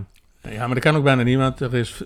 Ja, 0.49 0.65
maar 0.65 0.75
dat 0.75 0.83
kan 0.83 0.95
ook 0.95 1.03
bijna 1.03 1.23
niet, 1.23 1.37
want 1.37 1.59
er 1.59 1.73
is, 1.73 2.03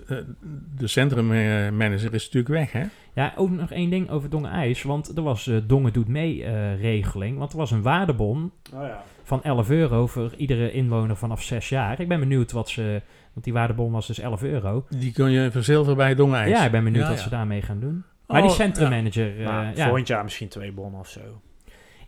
de 0.76 0.86
centrummanager 0.86 2.14
is 2.14 2.24
natuurlijk 2.24 2.48
weg, 2.48 2.72
hè? 2.72 2.84
Ja, 3.14 3.32
ook 3.36 3.50
nog 3.50 3.70
één 3.70 3.90
ding 3.90 4.10
over 4.10 4.30
Dongen 4.30 4.50
IJs. 4.50 4.82
Want 4.82 5.16
er 5.16 5.22
was 5.22 5.50
Dongen 5.66 5.92
doet 5.92 6.08
mee 6.08 6.44
regeling. 6.76 7.38
Want 7.38 7.52
er 7.52 7.58
was 7.58 7.70
een 7.70 7.82
waardebon 7.82 8.52
Oh 8.74 8.82
ja. 8.82 9.02
Van 9.24 9.42
11 9.42 9.70
euro 9.70 10.06
voor 10.06 10.34
iedere 10.36 10.72
inwoner 10.72 11.16
vanaf 11.16 11.42
6 11.42 11.68
jaar. 11.68 12.00
Ik 12.00 12.08
ben 12.08 12.20
benieuwd 12.20 12.52
wat 12.52 12.68
ze... 12.68 13.02
Want 13.32 13.44
die 13.44 13.52
waardebon 13.54 13.92
was 13.92 14.06
dus 14.06 14.18
11 14.18 14.42
euro. 14.42 14.86
Die 14.88 15.12
kun 15.12 15.30
je 15.30 15.50
verzilveren 15.50 15.96
bij 15.96 16.14
Dongen 16.14 16.38
IJs. 16.38 16.58
Ja, 16.58 16.64
ik 16.64 16.70
ben 16.70 16.84
benieuwd 16.84 17.02
Ja, 17.02 17.08
wat 17.08 17.18
ja. 17.18 17.24
ze 17.24 17.30
daarmee 17.30 17.62
gaan 17.62 17.80
doen. 17.80 18.04
Maar 18.26 18.42
Oh, 18.42 18.46
die 18.46 18.56
centrummanager... 18.56 19.32
Nou, 19.34 19.76
ja. 19.76 19.84
Volgend 19.84 20.06
jaar 20.08 20.24
misschien 20.24 20.48
twee 20.48 20.72
bonnen 20.72 21.00
of 21.00 21.08
zo. 21.08 21.20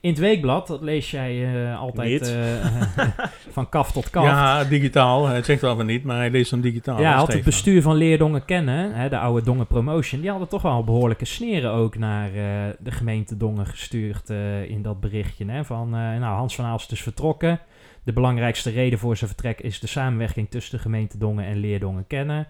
In 0.00 0.10
het 0.10 0.18
weekblad, 0.18 0.66
dat 0.66 0.82
lees 0.82 1.10
jij 1.10 1.54
eh, 1.54 1.80
altijd 1.80 2.34
eh, 2.34 3.06
van 3.56 3.68
kaf 3.68 3.92
tot 3.92 4.10
kaf. 4.10 4.24
Ja, 4.24 4.64
digitaal. 4.64 5.26
Hij 5.26 5.42
zegt 5.42 5.60
wel 5.60 5.76
van 5.76 5.86
niet, 5.86 6.04
maar 6.04 6.16
hij 6.16 6.30
leest 6.30 6.50
dan 6.50 6.60
digitaal. 6.60 7.00
ja, 7.00 7.16
had 7.16 7.32
het 7.32 7.44
bestuur 7.44 7.82
van 7.82 7.96
Leerdongen 7.96 8.44
kennen, 8.44 8.94
hè, 8.94 9.08
de 9.08 9.18
oude 9.18 9.44
Dongen 9.44 9.66
Promotion, 9.66 10.20
die 10.20 10.30
hadden 10.30 10.48
toch 10.48 10.62
wel 10.62 10.84
behoorlijke 10.84 11.24
sneren 11.24 11.70
ook 11.70 11.98
naar 11.98 12.28
eh, 12.28 12.74
de 12.78 12.90
gemeente 12.90 13.36
Dongen 13.36 13.66
gestuurd 13.66 14.30
eh, 14.30 14.70
in 14.70 14.82
dat 14.82 15.00
berichtje. 15.00 15.50
Hè, 15.50 15.64
van, 15.64 15.86
eh, 15.86 16.00
nou, 16.00 16.36
Hans 16.36 16.54
van 16.54 16.64
Aalst 16.64 16.92
is 16.92 17.02
vertrokken. 17.02 17.60
De 18.02 18.12
belangrijkste 18.12 18.70
reden 18.70 18.98
voor 18.98 19.16
zijn 19.16 19.30
vertrek 19.30 19.60
is 19.60 19.80
de 19.80 19.86
samenwerking 19.86 20.50
tussen 20.50 20.76
de 20.76 20.82
gemeente 20.82 21.18
Dongen 21.18 21.44
en 21.44 21.56
Leerdongen 21.56 22.06
kennen. 22.06 22.48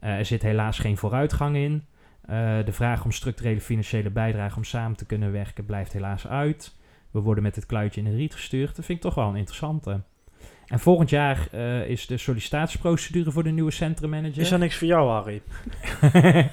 Eh, 0.00 0.18
er 0.18 0.24
zit 0.24 0.42
helaas 0.42 0.78
geen 0.78 0.96
vooruitgang 0.96 1.56
in. 1.56 1.84
Eh, 2.26 2.58
de 2.64 2.72
vraag 2.72 3.04
om 3.04 3.12
structurele 3.12 3.60
financiële 3.60 4.10
bijdrage 4.10 4.56
om 4.56 4.64
samen 4.64 4.96
te 4.96 5.06
kunnen 5.06 5.32
werken 5.32 5.64
blijft 5.64 5.92
helaas 5.92 6.26
uit. 6.26 6.74
We 7.10 7.20
worden 7.20 7.42
met 7.42 7.56
het 7.56 7.66
kluitje 7.66 8.00
in 8.00 8.10
de 8.10 8.16
riet 8.16 8.32
gestuurd. 8.34 8.76
Dat 8.76 8.84
vind 8.84 8.98
ik 8.98 9.04
toch 9.04 9.14
wel 9.14 9.28
een 9.28 9.36
interessante. 9.36 10.00
En 10.66 10.78
volgend 10.80 11.10
jaar 11.10 11.48
eh, 11.52 11.88
is 11.88 12.06
de 12.06 12.16
sollicitatieprocedure 12.18 13.30
voor 13.30 13.42
de 13.42 13.50
nieuwe 13.50 13.70
centrummanager. 13.70 14.40
Is 14.40 14.50
er 14.50 14.58
niks 14.58 14.76
voor 14.76 14.86
jou, 14.86 15.08
Harry? 15.10 15.42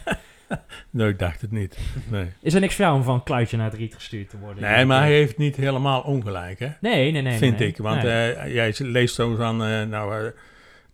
Nee, 0.90 1.08
ik 1.10 1.20
dacht 1.20 1.42
het 1.42 1.52
niet. 1.52 1.78
Nee, 2.10 2.26
Is 2.42 2.54
er 2.54 2.60
niks 2.60 2.76
voor 2.76 2.86
jou 2.86 2.98
om 2.98 3.04
van 3.04 3.14
een 3.14 3.24
kluitje 3.24 3.58
naar 3.58 3.70
het 3.70 3.80
riet 3.80 3.96
gestuurd 3.96 4.30
te 4.30 4.38
worden? 4.38 4.64
nee 4.64 4.86
maar 4.86 5.02
hij 5.02 5.12
heeft 5.12 5.38
niet 5.38 5.56
helemaal 5.56 6.02
ongelijk, 6.02 6.60
hè? 6.60 6.70
Nee, 6.82 7.12
nee, 7.12 7.22
nee. 7.22 7.38
vind 7.38 7.60
nee. 7.60 7.68
ik. 7.68 7.78
Want 7.78 8.04
Nee. 8.04 8.32
eh, 8.34 8.54
jij 8.54 8.74
leest 8.78 9.16
zo 9.16 9.36
van, 9.36 9.64
eh, 9.64 9.84
nou, 9.84 10.26
eh, 10.26 10.32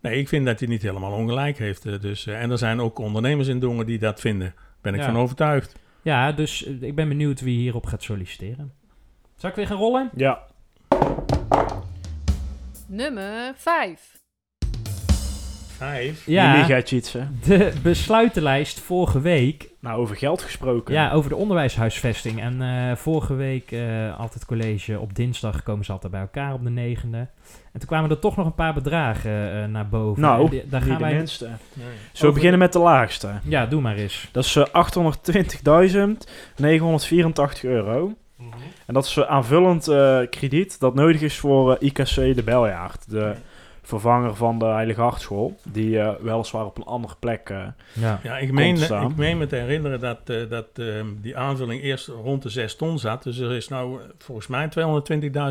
nee, 0.00 0.18
ik 0.18 0.28
vind 0.28 0.46
dat 0.46 0.58
hij 0.60 0.68
niet 0.68 0.82
helemaal 0.82 1.12
ongelijk 1.12 1.58
heeft. 1.58 2.02
dus, 2.02 2.26
eh, 2.26 2.42
en 2.42 2.50
er 2.50 2.58
zijn 2.58 2.80
ook 2.80 2.98
ondernemers 2.98 3.48
in 3.48 3.58
Dongen 3.58 3.86
die 3.86 3.98
dat 3.98 4.20
vinden. 4.20 4.54
Ben 4.80 4.94
ik 4.94 5.00
Ja. 5.00 5.06
van 5.06 5.16
overtuigd. 5.16 5.76
Ja, 6.02 6.32
dus 6.32 6.64
eh, 6.66 6.82
ik 6.82 6.94
ben 6.94 7.08
benieuwd 7.08 7.40
wie 7.40 7.58
hierop 7.58 7.86
gaat 7.86 8.02
solliciteren. 8.02 8.72
Zal 9.36 9.50
ik 9.50 9.56
weer 9.56 9.66
gaan 9.66 9.76
rollen? 9.76 10.10
Ja. 10.14 10.42
Nummer 12.86 13.52
5. 13.56 14.16
Vijf. 15.76 16.26
Ja, 16.26 16.50
Jullie 16.52 16.64
gaat 16.74 17.12
de 17.44 17.72
besluitenlijst 17.82 18.80
vorige 18.80 19.20
week. 19.20 19.70
Nou, 19.80 19.98
over 20.00 20.16
geld 20.16 20.42
gesproken. 20.42 20.94
Ja, 20.94 21.12
over 21.12 21.30
de 21.30 21.36
onderwijshuisvesting. 21.36 22.40
En 22.40 22.62
eh, 22.62 22.96
vorige 22.96 23.34
week, 23.34 23.72
eh 23.72 24.18
altijd 24.18 24.44
college, 24.44 24.98
op 25.00 25.14
dinsdag 25.14 25.62
komen 25.62 25.84
ze 25.84 25.92
altijd 25.92 26.12
bij 26.12 26.20
elkaar 26.20 26.52
op 26.52 26.62
de 26.64 26.70
negende. 26.70 27.28
En 27.78 27.84
toen 27.86 27.96
kwamen 27.96 28.10
er 28.16 28.22
toch 28.22 28.36
nog 28.36 28.46
een 28.46 28.54
paar 28.54 28.74
bedragen 28.74 29.62
eh, 29.62 29.68
naar 29.68 29.88
boven. 29.88 30.22
Nou, 30.22 30.50
die- 30.50 30.68
daar 30.68 30.80
gaan 30.82 30.98
de 30.98 31.04
wij... 31.04 31.14
minste. 31.14 31.44
Nee. 31.44 31.54
Zullen 31.72 31.88
we 32.12 32.18
Over- 32.18 32.32
beginnen 32.32 32.58
met 32.58 32.72
de 32.72 32.78
laagste? 32.78 33.28
Ja, 33.42 33.66
doe 33.66 33.80
maar 33.80 33.96
eens. 33.96 34.28
Dat 34.32 34.44
is 34.44 34.56
eh, 34.56 34.64
820.984 34.66 34.70
euro. 37.62 38.12
En 38.86 38.94
dat 38.94 39.04
is 39.04 39.16
eh, 39.16 39.24
aanvullend 39.30 39.88
eh, 39.88 40.18
krediet 40.30 40.80
dat 40.80 40.94
nodig 40.94 41.20
is 41.20 41.38
voor 41.38 41.74
eh, 41.76 41.86
IKC 41.88 42.14
de 42.36 42.42
Beljaard. 42.44 43.10
De 43.10 43.32
vervanger 43.82 44.34
van 44.36 44.58
de 44.58 44.64
Heilige 44.64 45.00
Hartschool. 45.00 45.56
Die 45.72 45.98
eh, 46.00 46.10
weliswaar 46.20 46.64
op 46.64 46.76
een 46.76 46.84
andere 46.84 47.14
plek... 47.18 47.48
eh, 47.50 47.58
Ja. 47.92 48.20
Ja, 48.22 48.38
ik 48.38 48.52
meen, 48.52 48.76
ik 49.06 49.16
meen 49.16 49.38
me 49.38 49.46
te 49.46 49.56
herinneren 49.56 50.00
dat, 50.00 50.18
eh, 50.24 50.36
dat 50.48 50.66
eh, 50.74 50.84
die 51.20 51.36
aanvulling 51.36 51.82
eerst 51.82 52.06
rond 52.06 52.42
de 52.42 52.48
6 52.48 52.76
ton 52.76 52.98
zat. 52.98 53.22
Dus 53.22 53.38
er 53.38 53.52
is 53.52 53.68
nou 53.68 54.00
eh, 54.00 54.06
volgens 54.18 54.46
mij 54.46 54.68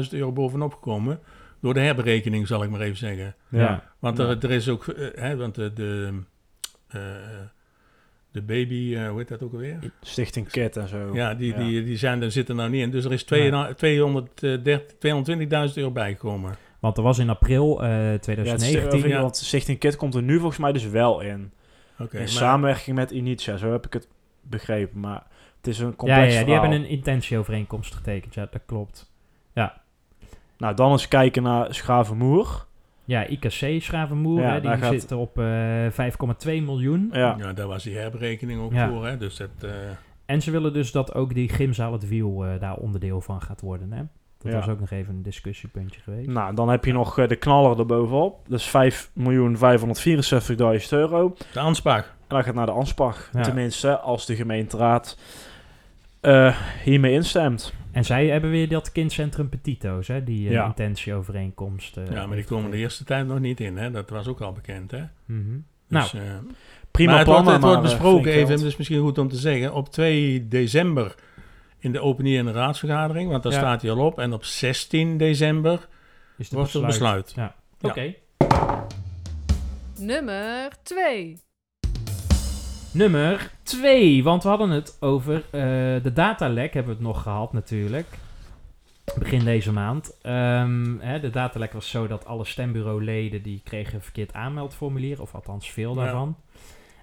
220.000 0.03 0.09
euro 0.11 0.31
bovenop 0.31 0.73
gekomen. 0.73 1.19
Door 1.61 1.73
de 1.73 1.79
herberekening, 1.79 2.47
zal 2.47 2.63
ik 2.63 2.69
maar 2.69 2.81
even 2.81 2.97
zeggen. 2.97 3.35
Ja. 3.49 3.83
Want 3.99 4.17
Ja. 4.17 4.23
er, 4.27 4.37
er 4.43 4.51
is 4.51 4.69
ook, 4.69 4.87
eh, 4.87 5.07
hè, 5.21 5.35
want 5.35 5.55
de, 5.55 5.73
de, 5.73 6.19
eh, 6.87 6.99
de 8.31 8.41
baby, 8.41 8.95
eh, 8.95 9.09
hoe 9.09 9.17
heet 9.17 9.27
dat 9.27 9.43
ook 9.43 9.51
alweer? 9.53 9.79
Stichting 10.01 10.49
Kit 10.49 10.77
en 10.77 10.87
zo. 10.87 11.09
Ja, 11.13 11.33
die, 11.33 11.51
Ja. 11.51 11.57
Die, 11.57 11.83
die 11.83 11.97
zijn, 11.97 12.21
er 12.21 12.31
zitten 12.31 12.55
nou 12.55 12.69
niet 12.69 12.81
in. 12.81 12.91
Dus 12.91 13.05
er 13.05 13.11
is 13.11 13.23
230 13.23 14.93
220.000 15.69 15.77
euro 15.77 15.91
bijgekomen. 15.91 16.55
Want 16.79 16.97
er 16.97 17.03
was 17.03 17.17
in 17.19 17.29
april 17.29 17.83
eh, 17.83 17.89
Ja, 17.89 17.95
het 17.95 18.27
is- 18.27 18.33
2019... 18.33 19.15
of- 19.15 19.21
Want 19.21 19.35
Stichting 19.37 19.79
Kit 19.79 19.95
komt 19.95 20.15
er 20.15 20.21
nu 20.23 20.37
volgens 20.37 20.57
mij 20.59 20.71
dus 20.71 20.87
wel 20.89 21.19
in. 21.21 21.51
Oké, 21.99 22.13
in 22.13 22.19
maar- 22.19 22.27
samenwerking 22.27 22.95
met 22.95 23.11
Initia, 23.11 23.57
zo 23.57 23.71
heb 23.71 23.85
ik 23.85 23.93
het 23.93 24.07
begrepen. 24.41 24.99
Maar 24.99 25.23
het 25.57 25.67
is 25.67 25.79
een 25.79 25.87
ja, 25.87 25.93
complex 25.95 26.21
ja, 26.21 26.27
die 26.37 26.37
verhaal. 26.47 26.61
hebben 26.61 26.79
een 26.81 26.89
intentieovereenkomst 26.89 27.95
getekend. 27.95 28.33
Ja, 28.33 28.47
dat 28.51 28.61
klopt. 28.65 29.11
Nou, 30.57 30.75
dan 30.75 30.91
eens 30.91 31.07
kijken 31.07 31.43
naar 31.43 31.73
Schavenmoer. 31.73 32.65
Ja, 33.05 33.27
IKC 33.27 33.81
Schravenmoer, 33.81 34.39
Ja, 34.41 34.53
hè, 34.53 34.61
die 34.61 34.69
gaat- 34.77 35.01
zit 35.01 35.11
op 35.11 35.37
eh 35.39 35.45
5,2 35.91 36.61
miljoen. 36.61 37.09
Ja. 37.11 37.35
Ja, 37.39 37.53
daar 37.53 37.67
was 37.67 37.83
die 37.83 37.97
herberekening 37.97 38.61
ook 38.61 38.73
Ja. 38.73 38.89
voor. 38.89 39.07
Hè? 39.07 39.17
Dus 39.17 39.37
dat, 39.37 39.49
eh, 39.61 39.69
En 40.25 40.41
ze 40.41 40.51
willen 40.51 40.73
dus 40.73 40.91
dat 40.91 41.13
ook 41.13 41.33
die 41.33 41.49
gymzaal 41.49 41.91
het 41.91 42.07
wiel 42.07 42.45
eh, 42.45 42.59
daar 42.59 42.75
onderdeel 42.75 43.21
van 43.21 43.41
gaat 43.41 43.61
worden. 43.61 43.91
Hè? 43.91 44.01
Dat 44.37 44.51
Ja. 44.51 44.57
was 44.57 44.67
ook 44.67 44.79
nog 44.79 44.89
even 44.91 45.15
een 45.15 45.21
discussiepuntje 45.23 46.01
geweest. 46.01 46.27
Nou, 46.27 46.55
dan 46.55 46.69
heb 46.69 46.85
je 46.85 46.93
nog 46.93 47.15
de 47.27 47.35
knaller 47.35 47.79
erbovenop. 47.79 48.39
Dat 48.47 48.59
is 48.59 48.67
5.564.000 48.67 50.91
euro. 50.91 51.35
de 51.53 51.59
aanspraak. 51.59 52.05
En 52.05 52.35
dat 52.35 52.45
gaat 52.45 52.53
naar 52.55 52.65
de 52.65 52.71
Anspach. 52.71 53.29
Ja. 53.33 53.41
Tenminste, 53.41 53.97
als 53.99 54.25
de 54.25 54.35
gemeenteraad 54.35 55.17
eh, 56.27 56.57
hiermee 56.83 57.13
instemt. 57.13 57.73
En 57.91 58.05
zij 58.05 58.27
hebben 58.27 58.49
weer 58.49 58.69
dat 58.69 58.91
kindcentrum 58.91 59.49
Petito's, 59.49 60.07
hè? 60.07 60.23
die 60.23 60.45
eh, 60.47 60.53
Ja. 60.53 60.65
intentieovereenkomst. 60.65 61.97
eh, 61.97 62.11
ja, 62.11 62.25
maar 62.25 62.35
die 62.35 62.45
komen 62.45 62.71
de 62.71 62.77
eerste 62.77 63.03
tijd 63.03 63.27
nog 63.27 63.39
niet 63.39 63.59
in. 63.59 63.77
Hè? 63.77 63.91
Dat 63.91 64.09
was 64.09 64.27
ook 64.27 64.41
al 64.41 64.51
bekend. 64.51 64.91
Hè? 64.91 65.03
Mhm. 65.25 65.41
Dus, 65.89 66.11
Nou, 66.13 66.23
Prima 66.91 67.09
maar 67.11 67.19
het 67.19 67.27
plannen, 67.27 67.45
wordt, 67.51 67.63
het 67.63 67.73
wordt 67.73 67.81
besproken 67.81 68.31
even, 68.31 68.47
geld. 68.47 68.61
dus 68.61 68.77
misschien 68.77 69.01
goed 69.01 69.17
om 69.17 69.27
te 69.29 69.35
zeggen. 69.35 69.73
Op 69.73 69.89
2 69.89 70.47
december 70.47 71.15
in 71.79 71.91
de 71.91 71.99
opening 71.99 72.37
en 72.37 72.45
de 72.45 72.51
raadsvergadering, 72.51 73.29
want 73.29 73.43
daar 73.43 73.51
Ja. 73.51 73.57
staat 73.57 73.81
hij 73.81 73.91
al 73.91 74.05
op. 74.05 74.19
En 74.19 74.33
op 74.33 74.43
16 74.43 75.17
december 75.17 75.87
is 76.37 76.49
de 76.49 76.55
wordt 76.55 76.73
het 76.73 76.85
besluit. 76.85 77.33
Ja. 77.35 77.55
Ja. 77.79 77.89
Oké. 77.89 78.13
Nummer 79.99 80.69
2. 80.83 81.37
Nummer 82.91 83.51
2, 83.63 84.23
want 84.23 84.43
we 84.43 84.49
hadden 84.49 84.69
het 84.69 84.97
over 84.99 85.35
eh, 85.35 85.61
de 86.03 86.11
datalek, 86.13 86.73
hebben 86.73 86.91
we 86.91 86.97
het 86.97 87.07
nog 87.07 87.21
gehad 87.21 87.53
natuurlijk. 87.53 88.07
Begin 89.19 89.43
deze 89.43 89.71
maand. 89.71 90.17
Ehm, 90.21 90.97
hè, 90.99 91.19
de 91.19 91.29
datalek 91.29 91.73
was 91.73 91.89
zo 91.89 92.07
dat 92.07 92.25
alle 92.25 92.45
stembureauleden 92.45 93.41
die 93.41 93.61
kregen 93.63 93.95
een 93.95 94.01
verkeerd 94.01 94.33
aanmeldformulier, 94.33 95.21
of 95.21 95.33
althans 95.35 95.71
veel 95.71 95.95
Ja. 95.95 96.03
daarvan. 96.03 96.35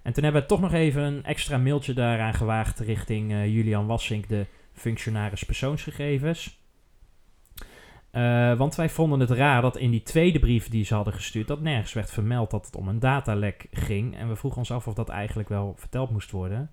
En 0.02 0.12
toen 0.12 0.24
hebben 0.24 0.42
we 0.42 0.48
toch 0.48 0.60
nog 0.60 0.72
even 0.72 1.02
een 1.02 1.24
extra 1.24 1.58
mailtje 1.58 1.92
daaraan 1.92 2.34
gewaagd 2.34 2.78
richting 2.78 3.32
eh, 3.32 3.54
Julian 3.54 3.86
Wassink, 3.86 4.28
de 4.28 4.46
functionaris 4.72 5.42
persoonsgegevens. 5.42 6.58
Eh, 8.14 8.56
want 8.56 8.74
wij 8.74 8.88
vonden 8.88 9.20
het 9.20 9.30
raar 9.30 9.62
dat 9.62 9.76
in 9.76 9.90
die 9.90 10.02
tweede 10.02 10.38
brief 10.38 10.68
die 10.68 10.84
ze 10.84 10.94
hadden 10.94 11.12
gestuurd, 11.12 11.46
dat 11.46 11.60
nergens 11.60 11.92
werd 11.92 12.10
vermeld 12.10 12.50
dat 12.50 12.66
het 12.66 12.76
om 12.76 12.88
een 12.88 12.98
datalek 12.98 13.66
ging. 13.70 14.16
En 14.16 14.28
we 14.28 14.36
vroegen 14.36 14.60
ons 14.60 14.70
af 14.70 14.86
of 14.86 14.94
dat 14.94 15.08
eigenlijk 15.08 15.48
wel 15.48 15.74
verteld 15.76 16.10
moest 16.10 16.30
worden. 16.30 16.70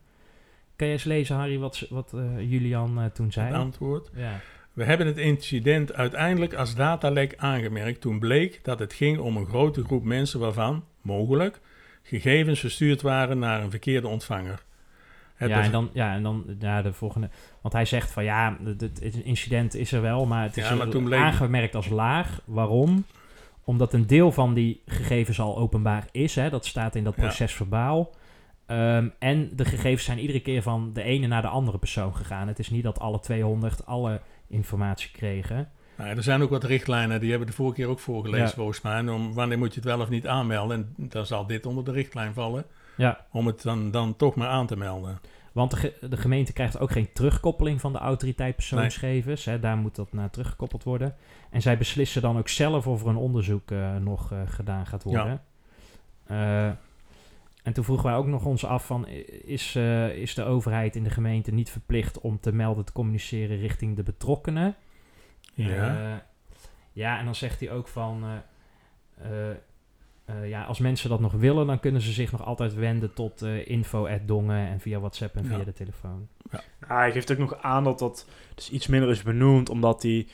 Kan 0.75 0.87
je 0.87 0.93
eens 0.93 1.03
lezen, 1.03 1.35
Harry, 1.35 1.57
wat, 1.57 1.87
wat 1.89 2.13
eh, 2.13 2.51
Julian 2.51 2.99
eh, 2.99 3.05
toen 3.05 3.31
zei? 3.31 3.47
Het 3.47 3.55
antwoord. 3.55 4.09
Ja. 4.15 4.39
We 4.73 4.83
hebben 4.83 5.07
het 5.07 5.17
incident 5.17 5.93
uiteindelijk 5.93 6.53
als 6.53 6.75
datalek 6.75 7.33
aangemerkt 7.37 8.01
toen 8.01 8.19
bleek 8.19 8.59
dat 8.63 8.79
het 8.79 8.93
ging 8.93 9.19
om 9.19 9.37
een 9.37 9.47
grote 9.47 9.83
groep 9.83 10.03
mensen 10.03 10.39
waarvan, 10.39 10.83
mogelijk, 11.01 11.59
gegevens 12.03 12.59
verstuurd 12.59 13.01
waren 13.01 13.39
naar 13.39 13.63
een 13.63 13.69
verkeerde 13.69 14.07
ontvanger. 14.07 14.63
Het 15.41 15.49
ja, 15.49 15.61
en 15.63 15.71
dan, 15.71 15.89
ja, 15.93 16.13
en 16.13 16.23
dan 16.23 16.45
ja, 16.59 16.81
de 16.81 16.93
volgende. 16.93 17.29
Want 17.61 17.73
hij 17.73 17.85
zegt 17.85 18.11
van 18.11 18.23
ja, 18.23 18.57
het, 18.77 19.01
incident 19.23 19.75
is 19.75 19.91
er 19.91 20.01
wel, 20.01 20.25
maar 20.25 20.43
het 20.43 20.57
is 20.57 20.67
Ja, 20.67 20.75
maar 20.75 20.85
er 20.85 20.91
toen 20.91 21.03
bleek- 21.03 21.19
aangemerkt 21.19 21.75
als 21.75 21.89
laag. 21.89 22.41
Waarom? 22.45 23.05
Omdat 23.63 23.93
een 23.93 24.07
deel 24.07 24.31
van 24.31 24.53
die 24.53 24.81
gegevens 24.85 25.39
al 25.39 25.57
openbaar 25.57 26.07
is. 26.11 26.35
Hè? 26.35 26.49
Dat 26.49 26.65
staat 26.65 26.95
in 26.95 27.03
dat 27.03 27.15
proces 27.15 27.53
verbaal. 27.53 28.15
Ehm, 28.65 29.07
en 29.19 29.49
de 29.55 29.65
gegevens 29.65 30.03
zijn 30.03 30.19
iedere 30.19 30.41
keer 30.41 30.61
van 30.61 30.93
de 30.93 31.03
ene 31.03 31.27
naar 31.27 31.41
de 31.41 31.47
andere 31.47 31.77
persoon 31.77 32.15
gegaan. 32.15 32.47
Het 32.47 32.59
is 32.59 32.69
niet 32.69 32.83
dat 32.83 32.99
alle 32.99 33.19
200 33.19 33.85
alle 33.85 34.21
informatie 34.47 35.11
kregen. 35.11 35.69
Nou, 35.97 36.15
er 36.15 36.23
zijn 36.23 36.41
ook 36.41 36.49
wat 36.49 36.63
richtlijnen, 36.63 37.19
die 37.19 37.29
hebben 37.29 37.47
de 37.47 37.53
vorige 37.53 37.75
keer 37.75 37.87
ook 37.87 37.99
voorgelezen 37.99 38.55
volgens 38.55 38.81
mij. 38.81 39.07
Om 39.07 39.33
wanneer 39.33 39.57
moet 39.57 39.73
je 39.73 39.79
het 39.79 39.89
wel 39.89 39.99
of 39.99 40.09
niet 40.09 40.27
aanmelden. 40.27 40.93
En 40.97 41.09
dan 41.09 41.25
zal 41.25 41.47
dit 41.47 41.65
onder 41.65 41.83
de 41.83 41.91
richtlijn 41.91 42.33
vallen. 42.33 42.65
Ja. 43.01 43.25
Om 43.31 43.47
het 43.47 43.61
dan, 43.61 43.91
dan 43.91 44.15
toch 44.15 44.35
maar 44.35 44.47
aan 44.47 44.67
te 44.67 44.77
melden. 44.77 45.19
Want 45.51 45.71
de, 45.71 45.77
ge- 45.77 46.07
de 46.09 46.17
gemeente 46.17 46.53
krijgt 46.53 46.79
ook 46.79 46.91
geen 46.91 47.13
terugkoppeling 47.13 47.81
van 47.81 47.91
de 47.93 47.99
autoriteit 47.99 48.55
persoonsgegevens. 48.55 49.45
Hè, 49.45 49.59
daar 49.59 49.77
moet 49.77 49.95
dat 49.95 50.13
naar 50.13 50.29
teruggekoppeld 50.29 50.83
worden. 50.83 51.15
En 51.49 51.61
zij 51.61 51.77
beslissen 51.77 52.21
dan 52.21 52.37
ook 52.37 52.47
zelf 52.49 52.87
of 52.87 53.01
er 53.01 53.07
een 53.07 53.15
onderzoek 53.15 53.71
eh, 53.71 53.95
nog 53.95 54.31
eh, 54.31 54.41
gedaan 54.45 54.85
gaat 54.85 55.03
worden. 55.03 55.41
Eh, 56.25 56.65
en 57.63 57.73
toen 57.73 57.83
vroegen 57.83 58.05
wij 58.05 58.15
ook 58.15 58.27
nog 58.27 58.45
ons 58.45 58.65
af 58.65 58.85
van... 58.85 59.07
Is, 59.43 59.75
is 60.15 60.33
de 60.33 60.43
overheid 60.43 60.95
in 60.95 61.03
de 61.03 61.09
gemeente 61.09 61.51
niet 61.51 61.69
verplicht 61.69 62.19
om 62.19 62.39
te 62.39 62.51
melden, 62.51 62.85
te 62.85 62.91
communiceren 62.91 63.57
richting 63.57 63.95
de 63.95 64.03
betrokkenen? 64.03 64.75
Ja. 65.53 66.23
Ja, 66.91 67.19
en 67.19 67.25
dan 67.25 67.35
zegt 67.35 67.59
hij 67.59 67.71
ook 67.71 67.87
van... 67.87 68.23
eh, 70.31 70.49
ja, 70.49 70.63
als 70.63 70.79
mensen 70.79 71.09
dat 71.09 71.19
nog 71.19 71.33
willen, 71.33 71.67
dan 71.67 71.79
kunnen 71.79 72.01
ze 72.01 72.11
zich 72.11 72.31
nog 72.31 72.45
altijd 72.45 72.73
wenden 72.73 73.13
tot 73.13 73.41
eh 73.41 73.67
info@dongen 73.67 74.67
en 74.67 74.79
via 74.79 74.99
WhatsApp 74.99 75.35
en 75.35 75.45
via 75.45 75.63
de 75.63 75.73
telefoon. 75.73 76.27
Ja, 76.51 76.61
hij 76.87 77.11
geeft 77.11 77.31
ook 77.31 77.37
nog 77.37 77.61
aan 77.61 77.83
dat 77.83 77.99
dat 77.99 78.27
dus 78.55 78.69
iets 78.69 78.87
minder 78.87 79.09
is 79.09 79.23
benoemd, 79.23 79.69
omdat 79.69 80.01
die 80.01 80.27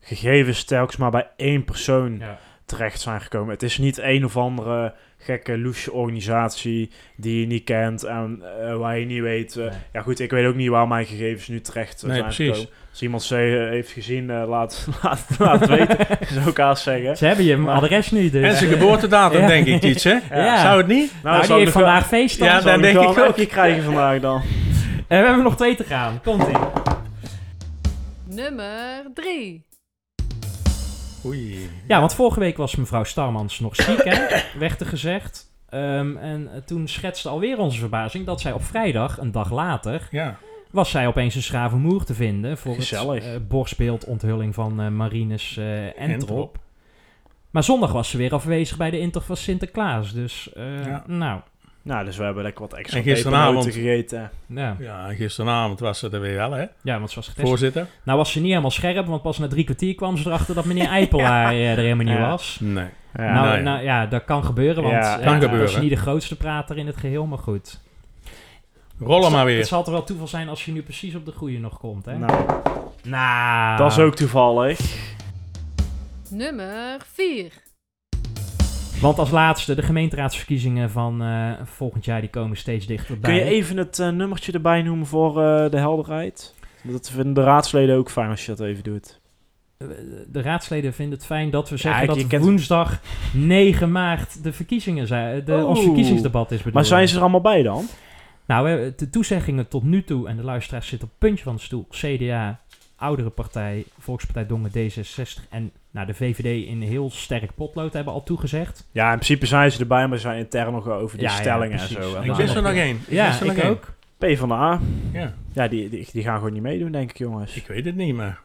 gegevens 0.00 0.64
telkens 0.64 0.96
maar 0.96 1.10
bij 1.10 1.30
één 1.36 1.64
persoon 1.64 2.18
Ja. 2.18 2.38
Terecht 2.66 3.00
zijn 3.00 3.20
gekomen. 3.20 3.50
Het 3.52 3.62
is 3.62 3.78
niet 3.78 3.98
een 3.98 4.24
of 4.24 4.36
andere 4.36 4.94
gekke 5.18 5.58
loesje 5.58 5.92
organisatie 5.92 6.90
die 7.16 7.40
je 7.40 7.46
niet 7.46 7.64
kent 7.64 8.02
en 8.04 8.42
eh, 8.62 8.76
waar 8.76 8.98
je 8.98 9.06
niet 9.06 9.20
weet. 9.20 9.56
eh, 9.56 9.64
Nee. 9.64 9.72
Ja 9.92 10.00
goed, 10.02 10.20
ik 10.20 10.30
weet 10.30 10.46
ook 10.46 10.54
niet 10.54 10.68
waar 10.68 10.88
mijn 10.88 11.06
gegevens 11.06 11.48
nu 11.48 11.60
terecht 11.60 12.02
eh, 12.02 12.08
Nee, 12.08 12.12
zijn 12.18 12.24
precies. 12.24 12.48
gekomen. 12.56 12.70
Als 12.90 13.02
iemand 13.02 13.22
ze 13.22 13.34
heeft 13.70 13.90
gezien, 13.90 14.30
eh, 14.30 14.48
laat, 14.48 14.86
laat, 15.02 15.26
laat 15.38 15.60
het 15.60 15.68
weten, 15.68 15.96
zou 16.34 16.48
ik 16.48 16.56
haast 16.56 16.82
zeggen. 16.82 17.16
Ze 17.16 17.26
hebben 17.26 17.44
je 17.44 17.56
Maar- 17.56 17.74
adres 17.74 18.10
nu 18.10 18.30
dus. 18.30 18.42
En 18.50 18.56
zijn 18.56 18.70
geboortedatum, 18.70 19.40
Ja. 19.40 19.46
denk 19.46 19.66
ik, 19.66 19.82
iets, 19.82 20.04
hè? 20.04 20.18
Ja. 20.30 20.60
Zou 20.62 20.78
het 20.78 20.86
niet? 20.86 21.12
nou, 21.22 21.46
die 21.46 21.54
heeft 21.54 21.64
nog 21.64 21.72
wel- 21.74 21.82
vandaag 21.84 22.06
feest 22.06 22.38
dan. 22.38 22.48
Ja, 22.48 22.60
dan 22.60 22.80
denk 22.80 22.96
ik 23.00 23.08
ook. 23.08 23.18
appje 23.18 23.46
krijgen 23.46 23.82
vandaag 23.82 24.20
dan. 24.20 24.42
En 25.08 25.20
we 25.20 25.26
hebben 25.26 25.44
nog 25.44 25.56
twee 25.56 25.74
te 25.76 25.84
gaan. 25.84 26.20
Komt-ie. 26.22 26.56
Nummer 28.26 29.02
3. 29.14 29.63
Oei. 31.24 31.70
Ja, 31.88 32.00
want 32.00 32.14
vorige 32.14 32.40
week 32.40 32.56
was 32.56 32.76
mevrouw 32.76 33.04
Starmans 33.04 33.60
nog 33.60 33.76
ziek, 33.76 34.04
hè? 34.04 34.26
werd 34.58 34.80
er 34.80 34.86
gezegd. 34.86 35.52
Ehm, 35.68 36.16
en 36.16 36.48
eh, 36.54 36.60
toen 36.60 36.88
schetste 36.88 37.28
alweer 37.28 37.58
onze 37.58 37.78
verbazing 37.78 38.26
dat 38.26 38.40
zij 38.40 38.52
op 38.52 38.64
vrijdag, 38.64 39.18
een 39.18 39.32
dag 39.32 39.50
later, 39.52 40.08
Ja. 40.10 40.36
was 40.70 40.90
zij 40.90 41.06
opeens 41.06 41.34
in 41.34 41.42
Schravenmoer 41.42 42.04
te 42.04 42.14
vinden 42.14 42.58
voor 42.58 42.74
Gezellig. 42.74 43.24
het 43.24 43.34
eh, 43.34 43.48
borstbeeld 43.48 44.04
onthulling 44.04 44.54
van 44.54 44.80
eh 44.80 44.88
Marines 44.88 45.56
eh 45.56 46.00
Entrop. 46.00 46.58
Maar 47.50 47.64
zondag 47.64 47.92
was 47.92 48.10
ze 48.10 48.16
weer 48.16 48.32
afwezig 48.34 48.76
bij 48.76 48.90
de 48.90 48.98
intocht 48.98 49.26
van 49.26 49.36
Sinterklaas. 49.36 50.12
Dus, 50.12 50.50
Ja. 50.54 51.04
nou, 51.06 51.40
Nou, 51.84 52.04
dus 52.04 52.16
we 52.16 52.24
hebben 52.24 52.42
lekker 52.42 52.60
wat 52.60 52.72
extra 52.74 52.98
En 52.98 53.04
gisteravond- 53.04 53.64
gegeten. 53.64 54.30
ja. 54.46 54.76
Ja, 54.78 55.08
en 55.08 55.14
gisteravond 55.16 55.80
was 55.80 55.98
ze 55.98 56.10
er 56.10 56.20
weer 56.20 56.34
wel, 56.36 56.50
hè? 56.52 56.64
ja, 56.82 56.98
want 56.98 57.10
ze 57.10 57.16
was 57.16 57.28
getest. 57.28 57.46
Voorzitter? 57.48 57.86
Nou 58.02 58.18
was 58.18 58.32
ze 58.32 58.38
niet 58.40 58.48
helemaal 58.48 58.70
scherp, 58.70 59.06
want 59.06 59.22
pas 59.22 59.38
na 59.38 59.48
drie 59.48 59.64
kwartier 59.64 59.94
kwam 59.94 60.16
ze 60.16 60.28
erachter 60.28 60.54
dat 60.54 60.64
meneer 60.64 60.86
Eipelaar 60.88 61.50
eh, 61.52 61.70
er 61.70 61.76
helemaal 61.76 62.04
niet 62.06 62.14
Ja. 62.16 62.28
was. 62.30 62.58
Nee. 62.60 62.86
Ja. 63.16 63.32
nou, 63.32 63.34
nou 63.34 63.56
ja. 63.56 63.62
nou 63.62 63.82
ja, 63.82 64.06
dat 64.06 64.24
kan 64.24 64.44
gebeuren, 64.44 64.82
want 64.82 64.94
Ja, 64.94 65.18
eh, 65.18 65.24
kan 65.24 65.32
dat 65.40 65.42
gebeuren. 65.42 65.68
is 65.68 65.80
niet 65.80 65.90
de 65.90 65.96
grootste 65.96 66.36
prater 66.36 66.76
in 66.78 66.86
het 66.86 66.96
geheel, 66.96 67.26
maar 67.26 67.38
goed. 67.38 67.80
Rollen 69.00 69.30
maar 69.32 69.44
Het 69.46 69.54
weer. 69.54 69.64
zal 69.64 69.82
toch 69.84 69.92
wel 69.94 70.04
toeval 70.04 70.26
zijn 70.28 70.48
als 70.48 70.64
je 70.64 70.72
nu 70.72 70.82
precies 70.82 71.14
op 71.14 71.24
de 71.24 71.32
goede 71.32 71.58
nog 71.58 71.78
komt, 71.78 72.04
hè? 72.04 72.18
Nou, 72.18 72.44
Nou, 73.02 73.76
dat 73.76 73.92
is 73.92 73.98
ook 73.98 74.14
toevallig. 74.16 74.78
Nummer 76.30 76.96
4. 77.12 77.52
Want 79.04 79.18
als 79.18 79.30
laatste, 79.30 79.74
de 79.74 79.82
gemeenteraadsverkiezingen 79.82 80.90
van 80.90 81.22
eh, 81.22 81.52
volgend 81.64 82.04
jaar, 82.04 82.20
die 82.20 82.30
komen 82.30 82.56
steeds 82.56 82.86
dichterbij. 82.86 83.30
Kun 83.30 83.44
je 83.44 83.50
even 83.50 83.76
het 83.76 83.98
eh, 83.98 84.08
nummertje 84.08 84.52
erbij 84.52 84.82
noemen 84.82 85.06
voor 85.06 85.42
eh, 85.42 85.70
de 85.70 85.76
helderheid? 85.76 86.54
Dat 86.82 87.10
vinden 87.10 87.34
de 87.34 87.42
raadsleden 87.42 87.96
ook 87.96 88.10
fijn 88.10 88.30
als 88.30 88.46
je 88.46 88.54
dat 88.54 88.66
even 88.66 88.84
doet. 88.84 89.20
De 90.28 90.42
raadsleden 90.42 90.94
vinden 90.94 91.18
het 91.18 91.26
fijn 91.26 91.50
dat 91.50 91.68
we 91.68 91.76
zeggen 91.76 92.06
dat 92.06 92.26
kent- 92.26 92.44
woensdag 92.44 93.00
9 93.32 93.92
maart 93.92 94.42
de 94.42 94.52
verkiezingen 94.52 95.06
zijn. 95.06 95.44
De, 95.44 95.64
ons 95.64 95.82
verkiezingsdebat 95.82 96.50
is 96.50 96.56
bedoeld. 96.56 96.74
Maar 96.74 96.84
zijn 96.84 97.08
ze 97.08 97.14
er 97.16 97.20
allemaal 97.20 97.40
bij 97.40 97.62
dan? 97.62 97.84
Nou, 98.46 98.64
we 98.64 98.70
hebben 98.70 98.94
de 98.96 99.10
toezeggingen 99.10 99.68
tot 99.68 99.82
nu 99.82 100.04
toe, 100.04 100.28
en 100.28 100.36
de 100.36 100.44
luisteraars 100.44 100.88
zitten 100.88 101.08
op 101.08 101.14
het 101.14 101.28
puntje 101.28 101.44
van 101.44 101.54
de 101.54 101.60
stoel. 101.62 101.86
CDA, 101.90 102.60
Oudere 103.04 103.30
Partij, 103.30 103.84
Volkspartij 103.98 104.46
Dongen, 104.46 104.70
D66 104.70 105.48
en 105.50 105.70
nou, 105.90 106.06
de 106.06 106.14
VVD 106.14 106.66
in 106.68 106.80
heel 106.82 107.10
sterk 107.10 107.54
potlood 107.54 107.92
hebben 107.92 108.12
al 108.12 108.22
toegezegd. 108.22 108.88
Ja, 108.92 109.04
in 109.10 109.14
principe 109.18 109.46
zijn 109.46 109.72
ze 109.72 109.80
erbij, 109.80 110.08
maar 110.08 110.18
ze 110.18 110.22
zijn 110.26 110.38
intern 110.38 110.72
nog 110.72 110.88
over 110.88 111.18
die 111.18 111.26
Ja, 111.26 111.32
ja, 111.34 111.40
stellingen 111.40 111.78
en 111.78 111.88
zo. 111.88 112.14
En 112.14 112.24
Ik 112.24 112.34
wist 112.34 112.54
er 112.54 112.62
nog- 112.62 112.72
één. 112.72 112.96
Ik 112.96 113.10
ja, 113.10 113.26
wist 113.26 113.40
er 113.40 113.46
nog 113.46 113.56
ik 113.56 113.64
ook. 113.64 113.92
P 114.18 114.36
van 114.38 114.48
de 114.48 114.54
A. 114.54 114.80
Ja, 115.12 115.34
Ja, 115.52 115.68
die, 115.68 115.88
die, 115.88 116.08
die 116.12 116.22
gaan 116.22 116.36
gewoon 116.38 116.52
niet 116.52 116.62
meedoen, 116.62 116.92
denk 116.92 117.10
ik, 117.10 117.18
jongens. 117.18 117.56
ik 117.56 117.66
weet 117.66 117.84
het 117.84 117.96
niet, 117.96 118.14
maar... 118.14 118.40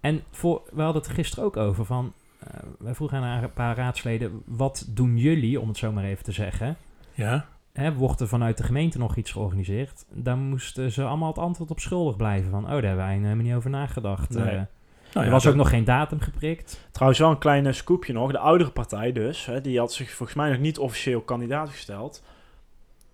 En 0.00 0.22
voor, 0.30 0.62
we 0.72 0.82
hadden 0.82 1.00
het 1.02 1.10
er 1.10 1.16
gisteren 1.16 1.44
ook 1.44 1.56
over 1.56 1.84
van, 1.84 2.12
eh, 2.38 2.46
wij 2.78 2.94
vroegen 2.94 3.22
aan 3.22 3.42
een 3.42 3.52
paar 3.52 3.76
raadsleden, 3.76 4.42
wat 4.44 4.86
doen 4.88 5.16
jullie, 5.18 5.60
om 5.60 5.68
het 5.68 5.76
zo 5.76 5.92
maar 5.92 6.04
even 6.04 6.24
te 6.24 6.32
zeggen? 6.32 6.76
Ja, 7.14 7.46
Hè, 7.72 7.94
wordt 7.94 8.20
er 8.20 8.28
vanuit 8.28 8.56
de 8.56 8.62
gemeente 8.62 8.98
nog 8.98 9.16
iets 9.16 9.32
georganiseerd? 9.32 10.04
Dan 10.12 10.38
moesten 10.38 10.92
ze 10.92 11.04
allemaal 11.04 11.28
het 11.28 11.38
antwoord 11.38 11.70
op 11.70 11.80
schuldig 11.80 12.16
blijven 12.16 12.50
van, 12.50 12.64
oh, 12.64 12.70
daar 12.70 12.82
hebben 12.82 13.04
wij 13.04 13.14
helemaal 13.14 13.44
niet 13.44 13.54
over 13.54 13.70
nagedacht. 13.70 14.30
Nee. 14.30 14.44
Eh, 14.44 14.52
Nou 14.52 14.66
er 15.12 15.24
ja, 15.24 15.30
was 15.30 15.46
ook 15.46 15.54
nog 15.54 15.68
geen 15.68 15.84
datum 15.84 16.20
geprikt. 16.20 16.88
Trouwens, 16.90 17.20
wel 17.20 17.30
een 17.30 17.38
klein 17.38 17.66
eh, 17.66 17.72
scoopje 17.72 18.12
nog. 18.12 18.30
De 18.32 18.38
oudere 18.38 18.70
partij 18.70 19.12
dus, 19.12 19.46
hè, 19.46 19.60
die 19.60 19.78
had 19.78 19.92
zich 19.92 20.10
volgens 20.10 20.38
mij 20.38 20.50
nog 20.50 20.58
niet 20.58 20.78
officieel 20.78 21.20
kandidaat 21.20 21.68
gesteld. 21.68 22.22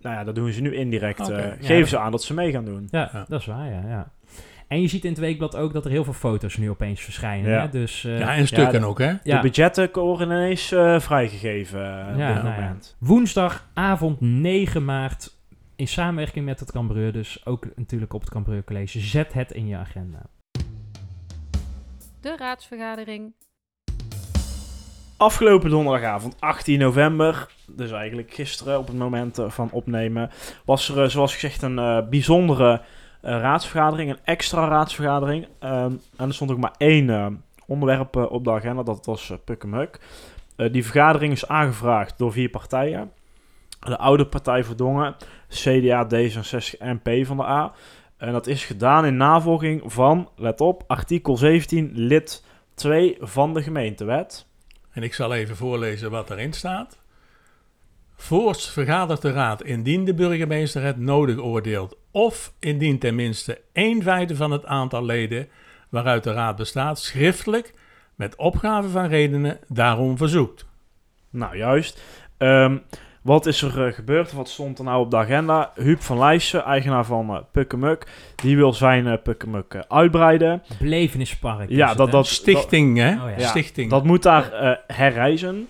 Nou 0.00 0.16
ja, 0.16 0.24
dat 0.24 0.35
doen 0.35 0.52
ze 0.52 0.61
nu 0.61 0.74
indirect. 0.74 1.20
Oké, 1.20 1.33
eh, 1.33 1.61
ja. 1.61 1.66
geven 1.66 1.88
ze 1.88 1.98
aan 1.98 2.11
dat 2.11 2.22
ze 2.22 2.35
mee 2.35 2.52
gaan 2.52 2.64
doen. 2.64 2.88
Ja, 2.90 3.11
Ja. 3.12 3.24
dat 3.28 3.40
is 3.40 3.46
waar, 3.46 3.70
ja, 3.70 3.83
ja. 3.88 4.11
En 4.68 4.81
je 4.81 4.88
ziet 4.88 5.05
in 5.05 5.11
het 5.11 5.18
weekblad 5.18 5.57
ook 5.57 5.72
dat 5.72 5.85
er 5.85 5.90
heel 5.90 6.05
veel 6.05 6.12
foto's 6.12 6.57
nu 6.57 6.70
opeens 6.70 7.00
verschijnen. 7.00 7.50
Ja. 7.50 7.61
Hè? 7.61 7.68
Dus, 7.68 8.05
eh, 8.05 8.18
Ja, 8.18 8.35
en 8.35 8.46
stukken 8.46 8.85
ook, 8.85 8.98
hè? 8.98 9.12
ja. 9.22 9.37
De 9.37 9.40
budgetten 9.40 9.88
worden 9.92 10.26
ineens 10.31 10.72
eh, 10.72 11.00
vrijgegeven 11.00 11.81
eh, 11.81 12.12
op 12.12 12.18
Ja, 12.18 12.35
dit 12.35 12.42
nou 12.42 12.55
ja. 12.55 12.61
moment. 12.61 12.96
Woensdagavond 12.98 14.20
9 14.20 14.85
maart 14.85 15.35
in 15.76 15.88
samenwerking 15.88 16.44
met 16.44 16.61
het 16.61 16.72
Cambreur, 16.72 17.12
dus 17.12 17.46
ook 17.46 17.66
natuurlijk 17.76 18.12
op 18.12 18.20
het 18.20 18.31
Cambreur 18.31 18.64
College. 18.64 19.00
Zet 19.00 19.33
het 19.33 19.52
in 19.52 19.66
je 19.66 19.76
agenda. 19.76 20.22
De 22.20 22.37
raadsvergadering. 22.38 23.33
Afgelopen 25.16 25.70
donderdagavond, 25.70 26.37
18 26.38 26.79
november, 26.79 27.46
dus 27.66 27.90
eigenlijk 27.90 28.35
gisteren 28.35 28.79
op 28.79 28.87
het 28.87 28.96
moment 28.96 29.38
van 29.46 29.70
opnemen, 29.70 30.31
was 30.64 30.88
er, 30.88 31.11
zoals 31.11 31.33
gezegd, 31.33 31.62
een 31.62 31.79
eh, 31.79 32.09
bijzondere 32.09 32.83
raadsvergadering, 33.20 34.11
een 34.11 34.24
extra 34.24 34.68
raadsvergadering. 34.68 35.46
Ehm, 35.59 35.92
en 36.16 36.29
er 36.29 36.35
stond 36.35 36.50
ook 36.50 36.59
maar 36.59 36.74
één 36.79 37.11
eh, 37.11 37.26
onderwerp 37.66 38.16
eh, 38.16 38.33
op 38.33 38.44
de 38.44 38.50
agenda, 38.50 38.83
dat 38.83 39.07
was 39.07 39.31
uh, 39.31 39.37
Pukkenmuk. 39.44 40.00
Eh, 40.57 40.72
die 40.72 40.85
vergadering 40.85 41.33
is 41.33 41.48
aangevraagd 41.48 42.18
door 42.18 42.33
vier 42.33 42.48
partijen. 42.48 43.12
De 43.81 43.98
Oude 43.98 44.26
Partij 44.26 44.64
voor 44.64 44.76
Dongen, 44.76 45.16
CDA, 45.48 46.07
D66 46.14 46.79
en 46.79 47.00
P 47.00 47.11
van 47.22 47.37
de 47.37 47.44
A. 47.44 47.72
En 48.16 48.33
dat 48.33 48.46
is 48.46 48.64
gedaan 48.64 49.07
in 49.07 49.16
navolging 49.16 49.83
van, 49.92 50.29
let 50.37 50.61
op, 50.61 50.85
artikel 50.87 51.37
17 51.37 51.90
lid 51.94 52.44
2 52.74 53.16
van 53.20 53.55
de 53.55 53.62
gemeentewet. 53.62 54.46
En 54.90 55.02
ik 55.02 55.14
zal 55.14 55.35
even 55.35 55.57
voorlezen 55.57 56.11
wat 56.11 56.31
erin 56.31 56.52
staat. 56.52 56.98
Voorts 58.16 58.70
vergadert 58.70 59.22
de 59.22 59.33
raad 59.33 59.62
indien 59.62 60.05
de 60.05 60.14
burgemeester 60.14 60.83
het 60.83 60.98
nodig 60.98 61.38
oordeelt 61.38 61.96
of 62.16 62.52
indien 62.59 62.98
tenminste 62.98 63.61
een 63.72 64.02
vijfde 64.02 64.37
van 64.37 64.50
het 64.50 64.64
aantal 64.64 65.05
leden 65.05 65.48
waaruit 65.88 66.24
de 66.24 66.33
raad 66.33 66.57
bestaat 66.57 66.98
schriftelijk 66.98 67.74
met 68.14 68.37
opgave 68.37 68.88
van 68.88 69.07
redenen 69.07 69.59
daarom 69.68 70.16
verzoekt. 70.16 70.66
Nou, 71.31 71.57
juist. 71.57 72.02
Ehm, 72.37 72.76
wat 73.22 73.46
is 73.46 73.62
er 73.62 73.87
eh, 73.87 73.92
gebeurd? 73.92 74.33
Wat 74.33 74.48
stond 74.48 74.79
er 74.79 74.85
nou 74.85 75.00
op 75.00 75.11
de 75.11 75.16
agenda? 75.16 75.72
Huub 75.74 76.00
van 76.00 76.18
Leijsen, 76.18 76.64
eigenaar 76.64 77.05
van 77.05 77.31
eh 77.31 77.40
Pukkemuk, 77.52 78.07
die 78.37 78.57
wil 78.57 78.72
zijn 78.72 79.07
eh 79.07 79.22
Pukkemuk 79.22 79.85
uitbreiden. 79.88 80.62
Belevenispark. 80.79 81.70
Ja, 81.70 81.94
dat, 81.94 82.11
dat, 82.11 82.26
Stichting, 82.26 82.98
hè? 82.98 83.11
Oh 83.11 83.31
ja. 83.31 83.38
Ja, 83.38 83.48
Stichting. 83.48 83.90
dat 83.90 84.05
moet 84.05 84.22
daar 84.22 84.52
eh, 84.52 84.76
herreizen. 84.87 85.68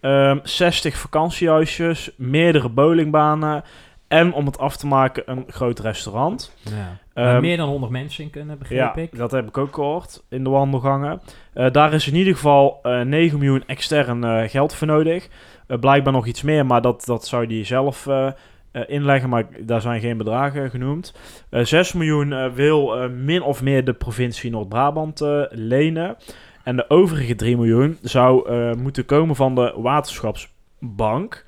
Ehm 0.00 0.38
60 0.42 0.96
vakantiehuisjes, 0.96 2.10
meerdere 2.16 2.68
bowlingbanen 2.68 3.64
en 4.08 4.32
om 4.32 4.46
het 4.46 4.58
af 4.58 4.76
te 4.76 4.86
maken 4.86 5.22
een 5.26 5.44
groot 5.48 5.78
restaurant. 5.78 6.54
Ja. 6.62 6.98
Ehm, 7.14 7.40
meer 7.40 7.56
dan 7.56 7.68
100 7.68 7.92
mensen 7.92 8.24
in 8.24 8.30
kunnen, 8.30 8.58
begreep 8.58 8.78
Ja, 8.78 8.96
ik. 8.96 9.16
dat 9.16 9.30
heb 9.30 9.48
ik 9.48 9.58
ook 9.58 9.74
gehoord 9.74 10.22
in 10.28 10.44
de 10.44 10.50
wandelgangen. 10.50 11.20
Eh, 11.52 11.70
daar 11.70 11.92
is 11.92 12.08
in 12.08 12.14
ieder 12.14 12.34
geval 12.34 12.78
eh 12.82 13.00
9 13.00 13.38
miljoen 13.38 13.62
extern 13.66 14.24
eh, 14.24 14.48
geld 14.48 14.74
voor 14.74 14.86
nodig. 14.86 15.28
Eh, 15.66 15.78
blijkbaar 15.78 16.12
nog 16.12 16.26
iets 16.26 16.42
meer, 16.42 16.66
maar 16.66 16.80
dat, 16.82 17.04
dat 17.04 17.26
zou 17.26 17.46
die 17.46 17.64
zelf 17.64 18.06
eh, 18.06 18.26
eh, 18.72 18.82
inleggen. 18.86 19.28
Maar 19.28 19.46
daar 19.60 19.80
zijn 19.80 20.00
geen 20.00 20.16
bedragen 20.16 20.70
genoemd. 20.70 21.14
Eh 21.50 21.64
6 21.64 21.92
miljoen 21.92 22.32
eh, 22.32 22.50
wil 22.52 22.96
eh, 23.02 23.08
min 23.10 23.42
of 23.42 23.62
meer 23.62 23.84
de 23.84 23.92
provincie 23.92 24.50
Noord-Brabant 24.50 25.20
eh, 25.20 25.40
lenen. 25.50 26.16
En 26.64 26.76
de 26.76 26.90
overige 26.90 27.34
3 27.34 27.56
miljoen 27.56 27.98
zou 28.02 28.48
eh, 28.50 28.72
moeten 28.74 29.04
komen 29.04 29.36
van 29.36 29.54
de 29.54 29.74
waterschapsbank. 29.76 31.45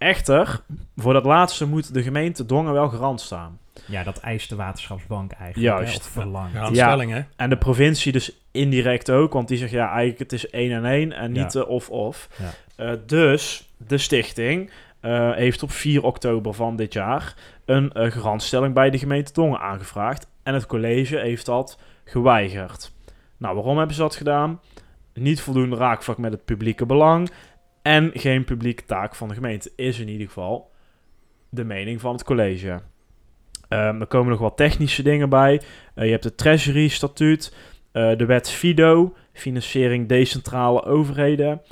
Echter, 0.00 0.60
voor 0.96 1.12
dat 1.12 1.24
laatste 1.24 1.66
moet 1.66 1.94
de 1.94 2.02
gemeente 2.02 2.46
Dongen 2.46 2.72
wel 2.72 2.88
garant 2.88 3.20
staan. 3.20 3.58
Ja, 3.86 4.02
dat 4.02 4.18
eist 4.18 4.48
de 4.48 4.56
waterschapsbank 4.56 5.32
eigenlijk. 5.32 5.76
Juist. 5.76 5.92
Hè, 5.92 5.98
of 5.98 6.06
verlangt. 6.06 6.52
Ja, 6.52 6.68
Ja. 6.72 6.86
stelling, 6.86 7.12
hè? 7.12 7.20
En 7.36 7.50
de 7.50 7.56
provincie 7.56 8.12
dus 8.12 8.32
indirect 8.50 9.10
ook, 9.10 9.32
want 9.32 9.48
die 9.48 9.58
zegt 9.58 9.70
ja, 9.70 9.88
eigenlijk 9.88 10.18
het 10.18 10.32
is 10.32 10.50
één 10.50 10.72
en 10.72 10.84
één 10.84 11.12
en 11.12 11.32
niet 11.32 11.52
Ja. 11.52 11.60
of-of. 11.62 12.28
Ja. 12.38 12.50
Eh, 12.84 12.96
dus 13.06 13.70
de 13.76 13.98
stichting 13.98 14.70
eh, 15.00 15.32
heeft 15.32 15.62
op 15.62 15.70
4 15.70 16.02
oktober 16.02 16.54
van 16.54 16.76
dit 16.76 16.92
jaar 16.92 17.34
een 17.64 17.92
eh, 17.92 18.10
garantstelling 18.10 18.74
bij 18.74 18.90
de 18.90 18.98
gemeente 18.98 19.32
Dongen 19.32 19.60
aangevraagd. 19.60 20.26
En 20.42 20.54
het 20.54 20.66
college 20.66 21.18
heeft 21.18 21.46
dat 21.46 21.78
geweigerd. 22.04 22.92
Nou, 23.36 23.54
waarom 23.54 23.76
hebben 23.78 23.94
ze 23.96 24.00
dat 24.02 24.16
gedaan? 24.16 24.60
Niet 25.14 25.40
voldoende 25.40 25.76
raakvlak 25.76 26.18
met 26.18 26.32
het 26.32 26.44
publieke 26.44 26.86
belang. 26.86 27.30
En 27.82 28.10
geen 28.14 28.44
publieke 28.44 28.84
taak 28.84 29.14
van 29.14 29.28
de 29.28 29.34
gemeente. 29.34 29.72
Is 29.76 29.98
in 29.98 30.08
ieder 30.08 30.26
geval 30.26 30.70
de 31.48 31.64
mening 31.64 32.00
van 32.00 32.12
het 32.12 32.24
college. 32.24 32.80
Ehm, 33.68 34.00
er 34.00 34.06
komen 34.06 34.30
nog 34.30 34.40
wat 34.40 34.56
technische 34.56 35.02
dingen 35.02 35.28
bij. 35.28 35.60
Eh, 35.94 36.04
je 36.04 36.10
hebt 36.10 36.24
het 36.24 36.36
Treasury-statuut, 36.36 37.56
eh, 37.92 38.16
de 38.16 38.24
wet 38.24 38.50
FIDO, 38.50 39.14
financiering 39.32 40.08
decentrale 40.08 40.84
overheden. 40.84 41.62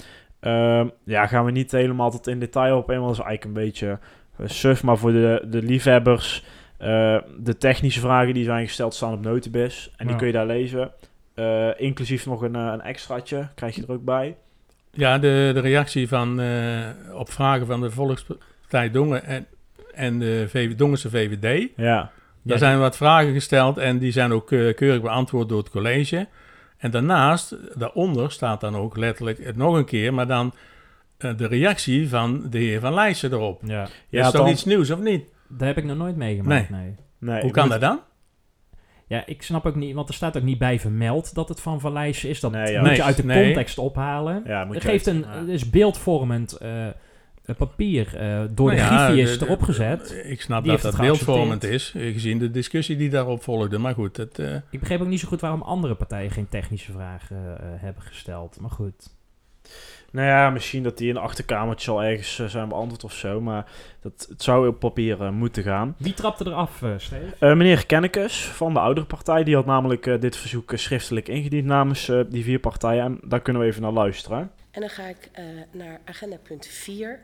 Ehm, 0.40 0.88
ja, 1.04 1.26
gaan 1.26 1.44
we 1.44 1.50
niet 1.50 1.70
helemaal 1.72 2.10
tot 2.10 2.26
in 2.26 2.38
detail 2.38 2.76
op 2.76 2.86
want 2.86 3.00
dat 3.00 3.10
is 3.10 3.18
eigenlijk 3.18 3.44
een 3.44 3.64
beetje 3.64 3.98
uh, 4.40 4.48
suf, 4.48 4.82
maar 4.82 4.98
voor 4.98 5.12
de, 5.12 5.46
de 5.48 5.62
liefhebbers, 5.62 6.44
de 7.38 7.56
technische 7.58 8.00
vragen 8.00 8.34
die 8.34 8.44
zijn 8.44 8.66
gesteld 8.66 8.94
staan 8.94 9.12
op 9.12 9.22
Notibis 9.22 9.90
en 9.96 10.04
die 10.06 10.14
Ja. 10.14 10.16
kun 10.16 10.26
je 10.26 10.32
daar 10.32 10.46
lezen. 10.46 10.92
inclusief 11.76 12.26
nog 12.26 12.42
een, 12.42 12.54
een 12.54 12.80
extraatje, 12.80 13.48
krijg 13.54 13.74
je 13.74 13.82
er 13.82 13.92
ook 13.92 14.04
bij. 14.04 14.36
Ja, 14.92 15.18
de, 15.18 15.50
de 15.54 15.60
reactie 15.60 16.08
van, 16.08 16.40
eh, 16.40 16.78
op 17.12 17.30
vragen 17.30 17.66
van 17.66 17.80
de 17.80 17.90
Volkspartij 17.90 18.90
Dongen 18.90 19.24
en, 19.24 19.46
en 19.94 20.18
de 20.18 20.44
VV, 20.48 20.74
Dongense 20.74 21.10
VVD. 21.10 21.68
Ja, 21.76 22.10
Daar 22.42 22.58
zijn 22.58 22.78
wat 22.78 22.96
vragen 22.96 23.32
gesteld 23.32 23.78
en 23.78 23.98
die 23.98 24.12
zijn 24.12 24.32
ook 24.32 24.52
eh, 24.52 24.74
keurig 24.74 25.00
beantwoord 25.02 25.48
door 25.48 25.58
het 25.58 25.70
college. 25.70 26.26
En 26.78 26.90
daarnaast, 26.90 27.56
daaronder 27.74 28.32
staat 28.32 28.60
dan 28.60 28.76
ook 28.76 28.96
letterlijk 28.96 29.44
het 29.44 29.56
nog 29.56 29.74
een 29.76 29.84
keer, 29.84 30.14
maar 30.14 30.26
dan 30.26 30.52
eh, 31.18 31.36
de 31.36 31.46
reactie 31.46 32.08
van 32.08 32.46
de 32.50 32.58
heer 32.58 32.80
Van 32.80 32.94
Leijsen 32.94 33.32
erop. 33.32 33.60
Ja. 33.64 33.88
Is 34.10 34.22
toch 34.22 34.32
dan- 34.32 34.48
iets 34.48 34.64
nieuws 34.64 34.90
of 34.90 35.00
niet? 35.00 35.24
Dat 35.48 35.66
heb 35.66 35.76
ik 35.78 35.84
nog 35.84 35.96
nooit 35.96 36.16
meegemaakt, 36.16 36.70
nee. 36.70 36.94
nee, 37.18 37.40
Hoe 37.42 37.50
kan 37.50 37.62
moet- 37.62 37.72
dat 37.72 37.80
dan? 37.80 38.00
Ja, 39.08 39.26
ik 39.26 39.42
snap 39.42 39.66
ook 39.66 39.74
niet, 39.74 39.94
want 39.94 40.08
er 40.08 40.14
staat 40.14 40.36
ook 40.36 40.42
niet 40.42 40.58
bij 40.58 40.80
vermeld 40.80 41.34
dat 41.34 41.48
het 41.48 41.60
van 41.60 41.80
Van 41.80 42.04
is. 42.04 42.40
Dat 42.40 42.52
Nee, 42.52 42.72
ja. 42.72 42.80
moet 42.82 42.96
je 42.96 43.02
uit 43.02 43.16
de 43.16 43.24
nee. 43.24 43.44
context 43.44 43.78
ophalen. 43.78 44.42
Ja, 44.46 44.64
moet 44.64 44.74
Het 44.74 44.84
geeft 44.84 45.06
uit- 45.08 45.16
een, 45.16 45.46
ja. 45.46 45.52
is 45.52 45.70
beeldvormend 45.70 46.52
eh, 46.52 46.86
een 47.44 47.54
papier 47.56 48.16
eh, 48.16 48.40
door 48.50 48.66
Nou 48.66 48.70
de 48.70 48.76
ja, 48.76 49.04
griffiers 49.06 49.38
de- 49.38 49.44
erop 49.44 49.58
de- 49.58 49.64
gezet. 49.64 50.22
Ik 50.24 50.40
snap 50.40 50.62
Die 50.62 50.72
dat 50.72 50.82
dat 50.82 50.92
het 50.92 51.00
beeldvormend 51.00 51.64
is, 51.64 51.92
eh, 51.96 52.12
gezien 52.12 52.38
de 52.38 52.50
discussie 52.50 52.96
die 52.96 53.08
daarop 53.10 53.42
volgde. 53.42 53.78
Maar 53.78 53.94
goed, 53.94 54.16
het, 54.16 54.38
eh, 54.38 54.54
Ik 54.70 54.80
begreep 54.80 55.00
ook 55.00 55.06
niet 55.08 55.20
zo 55.20 55.28
goed 55.28 55.40
waarom 55.40 55.62
andere 55.62 55.94
partijen 55.94 56.30
geen 56.30 56.48
technische 56.48 56.92
vragen 56.92 57.36
eh, 57.36 57.52
eh, 57.52 57.80
hebben 57.80 58.02
gesteld. 58.02 58.60
Maar 58.60 58.70
goed. 58.70 59.16
Nou 60.12 60.26
ja, 60.26 60.50
misschien 60.50 60.82
dat 60.82 60.98
die 60.98 61.08
in 61.08 61.14
de 61.14 61.20
achterkamertje 61.20 61.90
al 61.90 62.02
ergens 62.02 62.38
eh, 62.38 62.46
zijn 62.46 62.68
beantwoord 62.68 63.04
of 63.04 63.12
zo. 63.12 63.40
Maar 63.40 63.70
dat, 64.00 64.26
het 64.28 64.42
zou 64.42 64.68
op 64.68 64.78
papier 64.78 65.22
eh, 65.22 65.30
moeten 65.30 65.62
gaan. 65.62 65.94
Wie 65.98 66.14
trapte 66.14 66.46
eraf, 66.46 66.82
eh 66.82 66.94
Steve? 66.96 67.36
Eh, 67.38 67.54
meneer 67.54 67.86
Kennekes 67.86 68.44
van 68.44 68.72
de 68.72 68.80
oudere 68.80 69.06
partij, 69.06 69.44
die 69.44 69.54
had 69.54 69.66
namelijk 69.66 70.20
dit 70.20 70.36
verzoek 70.36 70.72
schriftelijk 70.74 71.28
ingediend 71.28 71.66
namens 71.66 72.08
eh, 72.08 72.20
die 72.28 72.44
vier 72.44 72.58
partijen. 72.58 73.04
En 73.04 73.20
daar 73.22 73.42
kunnen 73.42 73.62
we 73.62 73.68
even 73.68 73.82
naar 73.82 73.92
luisteren. 73.92 74.50
En 74.70 74.80
dan 74.80 74.90
ga 74.90 75.02
ik 75.02 75.28
eh, 75.32 75.44
naar 75.72 76.00
agenda 76.04 76.36
punt 76.36 76.66
4. 76.66 77.20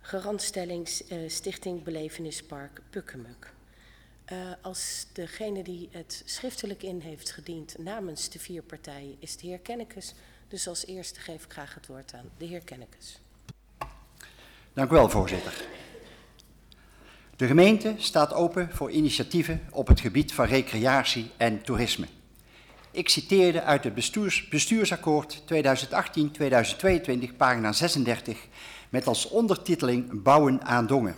Garantstelling 0.00 0.88
Stichting 1.26 1.82
Belevenispark 1.82 2.80
Pukkemuk. 2.90 3.52
Eh, 4.24 4.36
als 4.60 5.06
degene 5.12 5.62
die 5.62 5.88
het 5.92 6.22
schriftelijk 6.24 6.82
in 6.82 7.00
heeft 7.00 7.30
gediend 7.30 7.76
namens 7.78 8.30
de 8.30 8.38
vier 8.38 8.62
partijen 8.62 9.16
is 9.18 9.36
de 9.36 9.46
heer 9.46 9.58
Kennekes. 9.58 10.14
Dus 10.52 10.68
als 10.68 10.86
eerste 10.86 11.20
geef 11.20 11.44
ik 11.44 11.52
graag 11.52 11.74
het 11.74 11.86
woord 11.86 12.14
aan 12.14 12.30
de 12.38 12.44
heer 12.44 12.60
Kennekes. 12.60 13.20
Dank 14.72 14.90
u 14.90 14.94
wel, 14.94 15.08
voorzitter. 15.08 15.64
De 17.36 17.46
gemeente 17.46 17.94
staat 17.98 18.32
open 18.32 18.70
voor 18.72 18.90
initiatieven 18.90 19.60
op 19.70 19.86
het 19.86 20.00
gebied 20.00 20.34
van 20.34 20.46
recreatie 20.46 21.30
en 21.36 21.62
toerisme. 21.62 22.06
Ik 22.90 23.08
citeerde 23.08 23.62
uit 23.62 23.84
het 23.84 23.94
bestuurs, 23.94 24.48
bestuursakkoord 24.48 25.42
2018-2022, 25.42 27.36
pagina 27.36 27.72
36, 27.72 28.38
met 28.88 29.06
als 29.06 29.28
ondertiteling 29.28 30.22
Bouwen 30.22 30.62
aan 30.62 30.86
Dongen. 30.86 31.16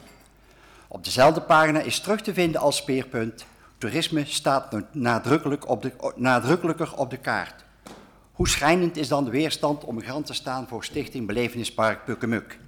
Op 0.89 1.05
dezelfde 1.05 1.41
pagina 1.41 1.81
is 1.81 2.01
terug 2.01 2.21
te 2.21 2.35
vinden 2.35 2.61
als 2.61 2.77
speerpunt 2.77 3.45
Toerisme 3.79 4.25
staat 4.25 4.95
nadrukkelijk 4.95 5.69
op 5.69 5.83
de, 5.83 5.93
nadrukkelijker 6.17 6.97
op 6.97 7.11
de 7.11 7.19
kaart. 7.19 7.64
Hoe 8.35 8.49
schrijnend 8.49 8.97
is 8.97 9.09
dan 9.09 9.25
de 9.25 9.31
weerstand 9.31 9.85
om 9.85 10.01
garant 10.01 10.27
te 10.27 10.35
staan 10.35 10.69
voor 10.69 10.85
Stichting 10.85 11.27
Belevenispark 11.27 12.05
Pukkemuk? 12.05 12.59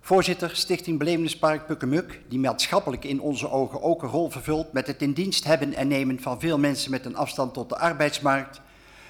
Voorzitter, 0.00 0.50
Stichting 0.56 0.98
Belevenispark 0.98 1.66
Pukkemuk, 1.66 2.20
die 2.28 2.38
maatschappelijk 2.38 3.04
in 3.04 3.20
onze 3.20 3.50
ogen 3.50 3.82
ook 3.82 4.02
een 4.02 4.08
rol 4.08 4.30
vervult 4.30 4.72
met 4.72 4.86
het 4.86 5.02
in 5.02 5.12
dienst 5.12 5.44
hebben 5.44 5.74
en 5.74 5.88
nemen 5.88 6.20
van 6.20 6.40
veel 6.40 6.58
mensen 6.58 6.90
met 6.90 7.04
een 7.04 7.16
afstand 7.16 7.54
tot 7.54 7.68
de 7.68 7.78
arbeidsmarkt. 7.78 8.60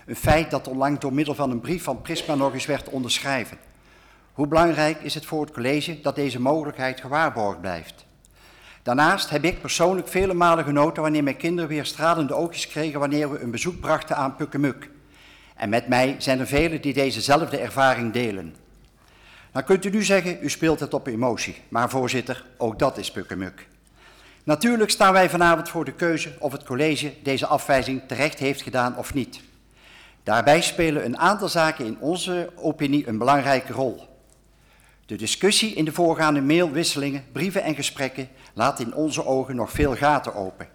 Een 0.06 0.16
feit 0.16 0.50
dat 0.50 0.68
onlangs 0.68 1.00
door 1.00 1.12
middel 1.12 1.34
van 1.34 1.50
een 1.50 1.60
brief 1.60 1.82
van 1.82 2.02
Prisma 2.02 2.34
nog 2.34 2.54
eens 2.54 2.66
werd 2.66 2.88
onderschreven. 2.88 3.58
Hoe 4.32 4.46
belangrijk 4.46 5.00
is 5.00 5.14
het 5.14 5.26
voor 5.26 5.40
het 5.40 5.54
college 5.54 6.00
dat 6.00 6.14
deze 6.14 6.40
mogelijkheid 6.40 7.00
gewaarborgd 7.00 7.60
blijft? 7.60 8.04
Daarnaast 8.82 9.30
heb 9.30 9.44
ik 9.44 9.60
persoonlijk 9.60 10.08
vele 10.08 10.34
malen 10.34 10.64
genoten 10.64 11.02
wanneer 11.02 11.22
mijn 11.22 11.36
kinderen 11.36 11.70
weer 11.70 11.84
stralende 11.84 12.34
oogjes 12.34 12.68
kregen 12.68 13.00
wanneer 13.00 13.30
we 13.30 13.40
een 13.40 13.50
bezoek 13.50 13.80
brachten 13.80 14.16
aan 14.16 14.36
Pukkemuk. 14.36 14.92
En 15.54 15.68
met 15.68 15.88
mij 15.88 16.14
zijn 16.18 16.40
er 16.40 16.46
velen 16.46 16.80
die 16.80 16.92
dezezelfde 16.92 17.58
ervaring 17.58 18.12
delen. 18.12 18.56
Dan 19.52 19.64
kunt 19.64 19.84
u 19.84 19.90
nu 19.90 20.04
zeggen, 20.04 20.38
u 20.40 20.50
speelt 20.50 20.80
het 20.80 20.94
op 20.94 21.06
emotie. 21.06 21.56
Maar 21.68 21.90
voorzitter, 21.90 22.44
ook 22.56 22.78
dat 22.78 22.98
is 22.98 23.10
pukkemuk. 23.10 23.66
Natuurlijk 24.44 24.90
staan 24.90 25.12
wij 25.12 25.30
vanavond 25.30 25.68
voor 25.68 25.84
de 25.84 25.92
keuze 25.92 26.32
of 26.38 26.52
het 26.52 26.64
college 26.64 27.12
deze 27.22 27.46
afwijzing 27.46 28.02
terecht 28.06 28.38
heeft 28.38 28.62
gedaan 28.62 28.96
of 28.96 29.14
niet. 29.14 29.40
Daarbij 30.22 30.60
spelen 30.60 31.04
een 31.04 31.18
aantal 31.18 31.48
zaken 31.48 31.84
in 31.86 31.98
onze 32.00 32.50
opinie 32.56 33.08
een 33.08 33.18
belangrijke 33.18 33.72
rol. 33.72 34.08
De 35.06 35.16
discussie 35.16 35.74
in 35.74 35.84
de 35.84 35.92
voorgaande 35.92 36.40
mailwisselingen, 36.40 37.24
brieven 37.32 37.62
en 37.62 37.74
gesprekken 37.74 38.28
laat 38.54 38.80
in 38.80 38.94
onze 38.94 39.26
ogen 39.26 39.56
nog 39.56 39.70
veel 39.70 39.96
gaten 39.96 40.34
open. 40.34 40.68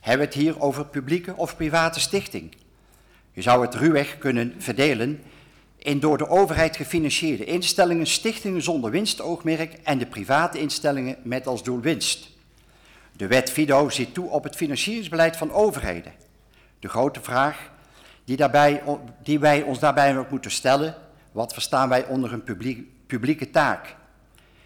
Hebben 0.00 0.28
we 0.28 0.34
het 0.34 0.42
hier 0.42 0.60
over 0.60 0.86
publieke 0.86 1.36
of 1.36 1.56
private 1.56 2.00
stichting? 2.00 2.56
Je 3.38 3.44
zou 3.44 3.62
het 3.62 3.74
ruwweg 3.74 4.18
kunnen 4.18 4.54
verdelen 4.58 5.22
in 5.76 6.00
door 6.00 6.18
de 6.18 6.28
overheid 6.28 6.76
gefinancierde 6.76 7.44
instellingen, 7.44 8.06
stichtingen 8.06 8.62
zonder 8.62 8.90
winstoogmerk 8.90 9.72
en 9.72 9.98
de 9.98 10.06
private 10.06 10.58
instellingen 10.58 11.16
met 11.22 11.46
als 11.46 11.62
doel 11.62 11.80
winst. 11.80 12.28
De 13.16 13.26
wet 13.26 13.50
FIDO 13.50 13.88
ziet 13.88 14.14
toe 14.14 14.30
op 14.30 14.44
het 14.44 14.56
financieringsbeleid 14.56 15.36
van 15.36 15.52
overheden. 15.52 16.12
De 16.78 16.88
grote 16.88 17.20
vraag 17.22 17.70
die, 18.24 18.36
daarbij, 18.36 18.82
die 19.22 19.38
wij 19.38 19.62
ons 19.62 19.78
daarbij 19.78 20.26
moeten 20.30 20.50
stellen, 20.50 20.94
wat 21.32 21.52
verstaan 21.52 21.88
wij 21.88 22.06
onder 22.06 22.32
een 22.32 22.44
publiek, 22.44 23.06
publieke 23.06 23.50
taak? 23.50 23.96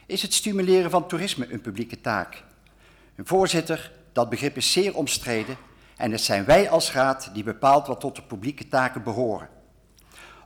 Is 0.07 0.23
het 0.23 0.35
stimuleren 0.35 0.91
van 0.91 1.07
toerisme 1.07 1.53
een 1.53 1.61
publieke 1.61 2.01
taak? 2.01 2.43
Voorzitter, 3.19 3.93
dat 4.13 4.29
begrip 4.29 4.57
is 4.57 4.73
zeer 4.73 4.97
omstreden 4.97 5.57
en 6.03 6.11
het 6.11 6.21
zijn 6.21 6.45
wij 6.45 6.71
als 6.71 6.93
raad 6.93 7.31
die 7.33 7.45
bepaalt 7.45 7.87
wat 7.87 8.01
tot 8.01 8.17
de 8.17 8.23
publieke 8.23 8.69
taken 8.69 9.03
behoren. 9.03 9.49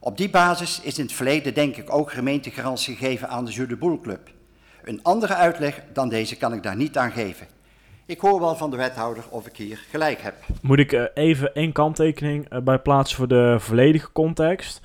Op 0.00 0.16
die 0.16 0.30
basis 0.30 0.80
is 0.80 0.98
in 0.98 1.04
het 1.04 1.14
verleden 1.14 1.54
denk 1.54 1.76
ik 1.76 1.94
ook 1.94 2.12
gemeentegarantie 2.12 2.96
gegeven 2.96 3.28
aan 3.28 3.44
de 3.44 3.50
Jeu 3.50 3.66
de 3.66 3.76
Boel 3.76 4.00
Club. 4.00 4.30
Een 4.84 5.02
andere 5.02 5.34
uitleg 5.34 5.82
dan 5.92 6.08
deze 6.08 6.36
kan 6.36 6.52
ik 6.52 6.62
daar 6.62 6.76
niet 6.76 6.96
aan 6.96 7.10
geven. 7.10 7.46
Ik 8.06 8.20
hoor 8.20 8.40
wel 8.40 8.56
van 8.56 8.70
de 8.70 8.76
wethouder 8.76 9.24
of 9.28 9.46
ik 9.46 9.56
hier 9.56 9.84
gelijk 9.90 10.20
heb. 10.20 10.34
Moet 10.62 10.78
ik 10.78 10.92
eh, 10.92 11.04
even 11.14 11.54
één 11.54 11.72
kanttekening 11.72 12.48
eh, 12.48 12.60
bij 12.60 12.78
plaatsen 12.78 13.16
voor 13.16 13.28
de 13.28 13.56
volledige 13.58 14.12
context. 14.12 14.80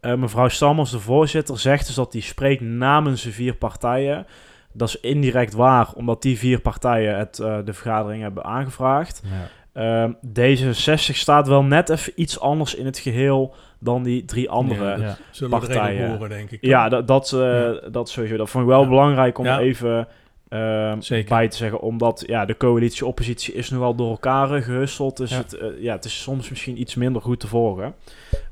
Eh, 0.00 0.14
mevrouw 0.14 0.48
Stammers, 0.48 0.90
de 0.90 1.00
voorzitter, 1.00 1.58
zegt 1.58 1.86
dus 1.86 1.94
dat 1.94 2.12
hij 2.12 2.22
spreekt 2.22 2.62
namens 2.62 3.22
de 3.22 3.32
vier 3.32 3.54
partijen. 3.54 4.26
Dat 4.72 4.88
is 4.88 5.00
indirect 5.00 5.52
waar, 5.52 5.92
omdat 5.94 6.22
die 6.22 6.38
vier 6.38 6.60
partijen 6.60 7.18
het, 7.18 7.38
eh, 7.38 7.58
de 7.64 7.72
vergadering 7.72 8.22
hebben 8.22 8.44
aangevraagd. 8.44 9.22
Ja. 9.24 9.48
Ehm, 9.72 10.12
D66 10.38 11.14
staat 11.16 11.48
wel 11.48 11.62
net 11.64 11.88
even 11.88 12.12
iets 12.16 12.40
anders 12.40 12.74
in 12.74 12.84
het 12.86 12.98
geheel 12.98 13.54
dan 13.80 14.02
die 14.02 14.24
drie 14.24 14.50
andere. 14.50 14.84
Ja, 14.84 14.96
Ja, 14.96 15.02
Ja. 15.04 15.16
Zullen 15.30 15.58
partijen. 15.58 16.10
horen, 16.10 16.28
denk 16.28 16.50
ik. 16.50 16.62
dat, 16.90 17.06
dat, 17.06 17.32
eh, 17.32 17.40
Ja. 17.40 17.88
dat 17.90 18.08
sowieso. 18.08 18.36
Dat 18.36 18.50
vond 18.50 18.64
ik 18.64 18.70
wel 18.70 18.82
Ja. 18.82 18.88
belangrijk 18.88 19.38
om 19.38 19.44
Ja. 19.44 19.58
even 19.58 20.08
ehm, 20.48 20.98
bij 21.28 21.48
te 21.48 21.56
zeggen. 21.56 21.80
Omdat 21.80 22.24
ja, 22.26 22.44
de 22.44 22.56
coalitie-oppositie 22.56 23.54
is 23.54 23.70
nogal 23.70 23.94
door 23.94 24.10
elkaar 24.10 24.54
eh, 24.54 24.62
gehusteld. 24.62 25.16
Dus 25.16 25.30
Ja. 25.30 25.36
Het, 25.36 25.52
eh, 25.52 25.68
ja, 25.80 25.94
het 25.94 26.04
is 26.04 26.22
soms 26.22 26.48
misschien 26.50 26.80
iets 26.80 26.94
minder 26.94 27.22
goed 27.22 27.40
te 27.40 27.46
volgen. 27.46 27.94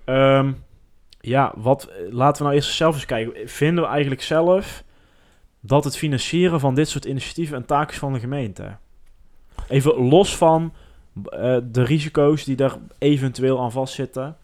Ehm, 0.05 0.53
ja, 1.21 1.53
wat, 1.57 1.91
laten 2.11 2.37
we 2.39 2.43
nou 2.43 2.55
eerst 2.55 2.75
zelf 2.77 2.95
eens 2.95 3.07
kijken. 3.07 3.49
Vinden 3.49 3.85
we 3.85 3.91
eigenlijk 3.91 4.23
zelf 4.23 4.85
dat 5.61 5.85
het 5.85 5.97
financieren 5.97 6.61
van 6.61 6.75
dit 6.75 6.89
soort 6.89 7.05
initiatieven 7.05 7.57
een 7.57 7.65
taak 7.67 7.91
is 7.91 7.99
van 7.99 8.13
de 8.13 8.21
gemeente? 8.21 8.77
Even 9.69 9.95
los 10.09 10.37
van 10.37 10.73
eh, 11.25 11.57
de 11.71 11.83
risico's 11.85 12.45
die 12.45 12.57
daar 12.57 12.77
eventueel 12.99 13.61
aan 13.63 13.73
vastzitten. 13.73 14.37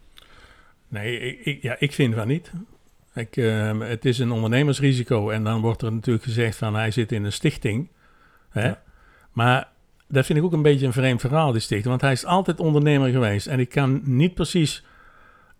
Nee, 0.88 1.18
ik, 1.20 1.44
ik- 1.44 1.62
ja, 1.62 1.76
ik 1.78 1.92
vind 1.92 2.14
van 2.14 2.28
niet. 2.28 2.50
Ik, 3.14 3.36
ehm, 3.36 3.80
het 3.80 4.04
is 4.04 4.18
een 4.18 4.30
ondernemersrisico 4.32 5.30
en 5.30 5.44
dan 5.44 5.60
wordt 5.60 5.82
er 5.82 5.92
natuurlijk 5.92 6.24
gezegd 6.24 6.56
van 6.56 6.74
hij 6.74 6.90
zit 6.90 7.12
in 7.12 7.24
een 7.24 7.32
stichting. 7.32 7.88
Hè? 8.50 8.66
Ja. 8.66 8.82
Maar 9.32 9.68
dat 10.08 10.26
vind 10.26 10.38
ik 10.38 10.44
ook 10.44 10.52
een 10.52 10.62
beetje 10.62 10.86
een 10.86 10.92
vreemd 10.92 11.20
verhaal, 11.20 11.52
die 11.52 11.60
stichting. 11.60 11.88
Want 11.88 12.00
hij 12.00 12.12
is 12.12 12.24
altijd 12.24 12.60
ondernemer 12.60 13.10
geweest. 13.10 13.46
En 13.46 13.60
ik 13.60 13.68
kan 13.68 14.00
niet 14.04 14.34
precies 14.34 14.84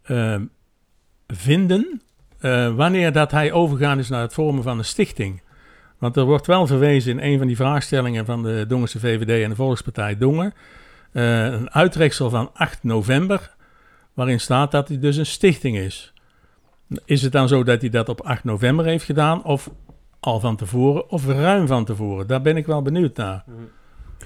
ehm, 0.02 0.44
vinden 1.26 2.00
eh, 2.38 2.74
wanneer 2.74 3.12
dat 3.12 3.30
hij 3.30 3.52
overgaan 3.52 3.98
is 3.98 4.08
naar 4.08 4.20
het 4.22 4.32
vormen 4.34 4.62
van 4.62 4.78
een 4.78 4.84
stichting. 4.84 5.40
Want 5.98 6.16
er 6.16 6.24
wordt 6.24 6.46
wel 6.46 6.66
verwezen 6.66 7.18
in 7.18 7.32
een 7.32 7.38
van 7.38 7.46
die 7.46 7.56
vraagstellingen 7.56 8.24
van 8.24 8.42
de 8.42 8.64
Dongense 8.68 8.98
VVD 9.00 9.42
en 9.42 9.48
de 9.50 9.54
Volkspartij 9.56 10.18
Dongen. 10.18 10.54
Eh, 11.12 11.44
een 11.44 11.70
uitreksel 11.70 12.30
van 12.30 12.50
8 12.54 12.82
november, 12.82 13.54
waarin 14.14 14.40
staat 14.40 14.70
dat 14.70 14.88
hij 14.88 14.98
dus 14.98 15.16
een 15.16 15.26
stichting 15.26 15.76
is. 15.76 16.12
Is 17.04 17.22
het 17.22 17.32
dan 17.32 17.48
zo 17.48 17.64
dat 17.64 17.80
hij 17.80 17.90
dat 17.90 18.08
op 18.08 18.20
8 18.20 18.44
november 18.44 18.84
heeft 18.84 19.04
gedaan, 19.04 19.44
of 19.44 19.70
al 20.20 20.40
van 20.40 20.56
tevoren, 20.56 21.10
of 21.10 21.26
ruim 21.26 21.66
van 21.66 21.84
tevoren? 21.84 22.26
Daar 22.26 22.42
ben 22.42 22.56
ik 22.56 22.66
wel 22.66 22.82
benieuwd 22.82 23.16
naar. 23.16 23.44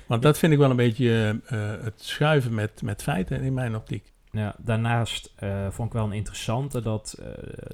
Want 0.07 0.23
dat 0.23 0.39
vind 0.39 0.53
ik 0.53 0.59
wel 0.59 0.71
een 0.71 0.77
beetje 0.77 1.41
eh, 1.47 1.59
het 1.83 2.03
schuiven 2.03 2.55
met, 2.55 2.83
met 2.83 3.03
feiten 3.03 3.41
in 3.41 3.55
mijn 3.55 3.77
optiek. 3.77 4.13
Ja, 4.31 4.55
daarnaast 4.59 5.33
eh, 5.37 5.67
vond 5.71 5.89
ik 5.89 5.95
wel 5.95 6.05
een 6.05 6.13
interessante 6.13 6.83
dat 6.83 7.19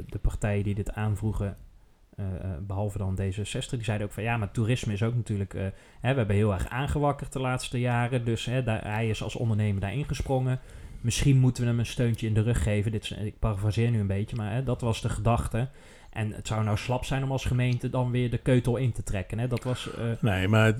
de 0.06 0.18
partijen 0.18 0.64
die 0.64 0.74
dit 0.74 0.92
aanvroegen, 0.92 1.56
behalve 2.66 2.98
dan 2.98 3.18
D66, 3.20 3.68
die 3.70 3.84
zeiden 3.84 4.06
ook 4.06 4.12
van 4.12 4.22
ja, 4.22 4.36
maar 4.36 4.50
toerisme 4.50 4.92
is 4.92 5.02
ook 5.02 5.14
natuurlijk, 5.14 5.54
eh, 5.54 5.62
hè, 6.00 6.10
we 6.10 6.16
hebben 6.18 6.36
heel 6.36 6.52
erg 6.52 6.68
aangewakkerd 6.68 7.32
de 7.32 7.40
laatste 7.40 7.80
jaren, 7.80 8.24
dus 8.24 8.44
hè, 8.44 8.62
daar, 8.62 8.84
hij 8.84 9.08
is 9.08 9.22
als 9.22 9.36
ondernemer 9.36 9.80
daarin 9.80 10.04
gesprongen. 10.04 10.60
Misschien 11.00 11.38
moeten 11.38 11.62
we 11.62 11.68
hem 11.68 11.78
een 11.78 11.86
steuntje 11.86 12.26
in 12.26 12.34
de 12.34 12.42
rug 12.42 12.62
geven. 12.62 12.92
Dit 12.92 13.02
is, 13.02 13.10
ik 13.10 13.38
parafraseer 13.38 13.90
nu 13.90 14.00
een 14.00 14.06
beetje, 14.06 14.36
maar 14.36 14.52
hè, 14.52 14.62
dat 14.64 14.80
was 14.80 15.00
de 15.00 15.08
gedachte. 15.08 15.68
En 16.10 16.32
het 16.32 16.46
zou 16.46 16.64
nou 16.64 16.76
slap 16.76 17.04
zijn 17.04 17.22
om 17.22 17.30
als 17.30 17.44
gemeente 17.44 17.90
dan 17.90 18.10
weer 18.10 18.30
de 18.30 18.38
keutel 18.38 18.76
in 18.76 18.92
te 18.92 19.02
trekken. 19.02 19.38
Hè? 19.38 19.48
Dat 19.48 19.62
was, 19.64 19.90
eh, 19.94 20.04
Nee, 20.20 20.48
maar 20.48 20.74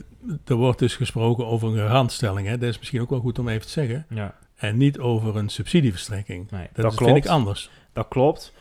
er 0.44 0.54
wordt 0.54 0.78
dus 0.78 0.96
gesproken 0.96 1.46
over 1.46 1.68
een 1.68 1.76
garantstelling. 1.76 2.46
Hè? 2.48 2.58
Dat 2.58 2.68
is 2.68 2.78
misschien 2.78 3.00
ook 3.00 3.10
wel 3.10 3.20
goed 3.20 3.38
om 3.38 3.48
even 3.48 3.62
te 3.66 3.68
zeggen. 3.72 4.06
ja, 4.08 4.34
En 4.56 4.76
niet 4.76 4.98
over 4.98 5.36
een 5.36 5.48
subsidieverstrekking. 5.48 6.50
nee. 6.50 6.66
Dat, 6.72 6.82
Dat 6.82 6.92
is- 6.92 6.98
vind 6.98 7.16
ik 7.16 7.22
klopt. 7.22 7.36
anders. 7.36 7.70
Dat 7.92 8.08
klopt. 8.08 8.52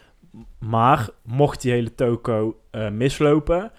Maar 0.60 1.08
mocht 1.24 1.62
die 1.62 1.72
hele 1.72 1.96
toko 1.96 2.58
eh, 2.72 2.90
mislopen 2.90 3.72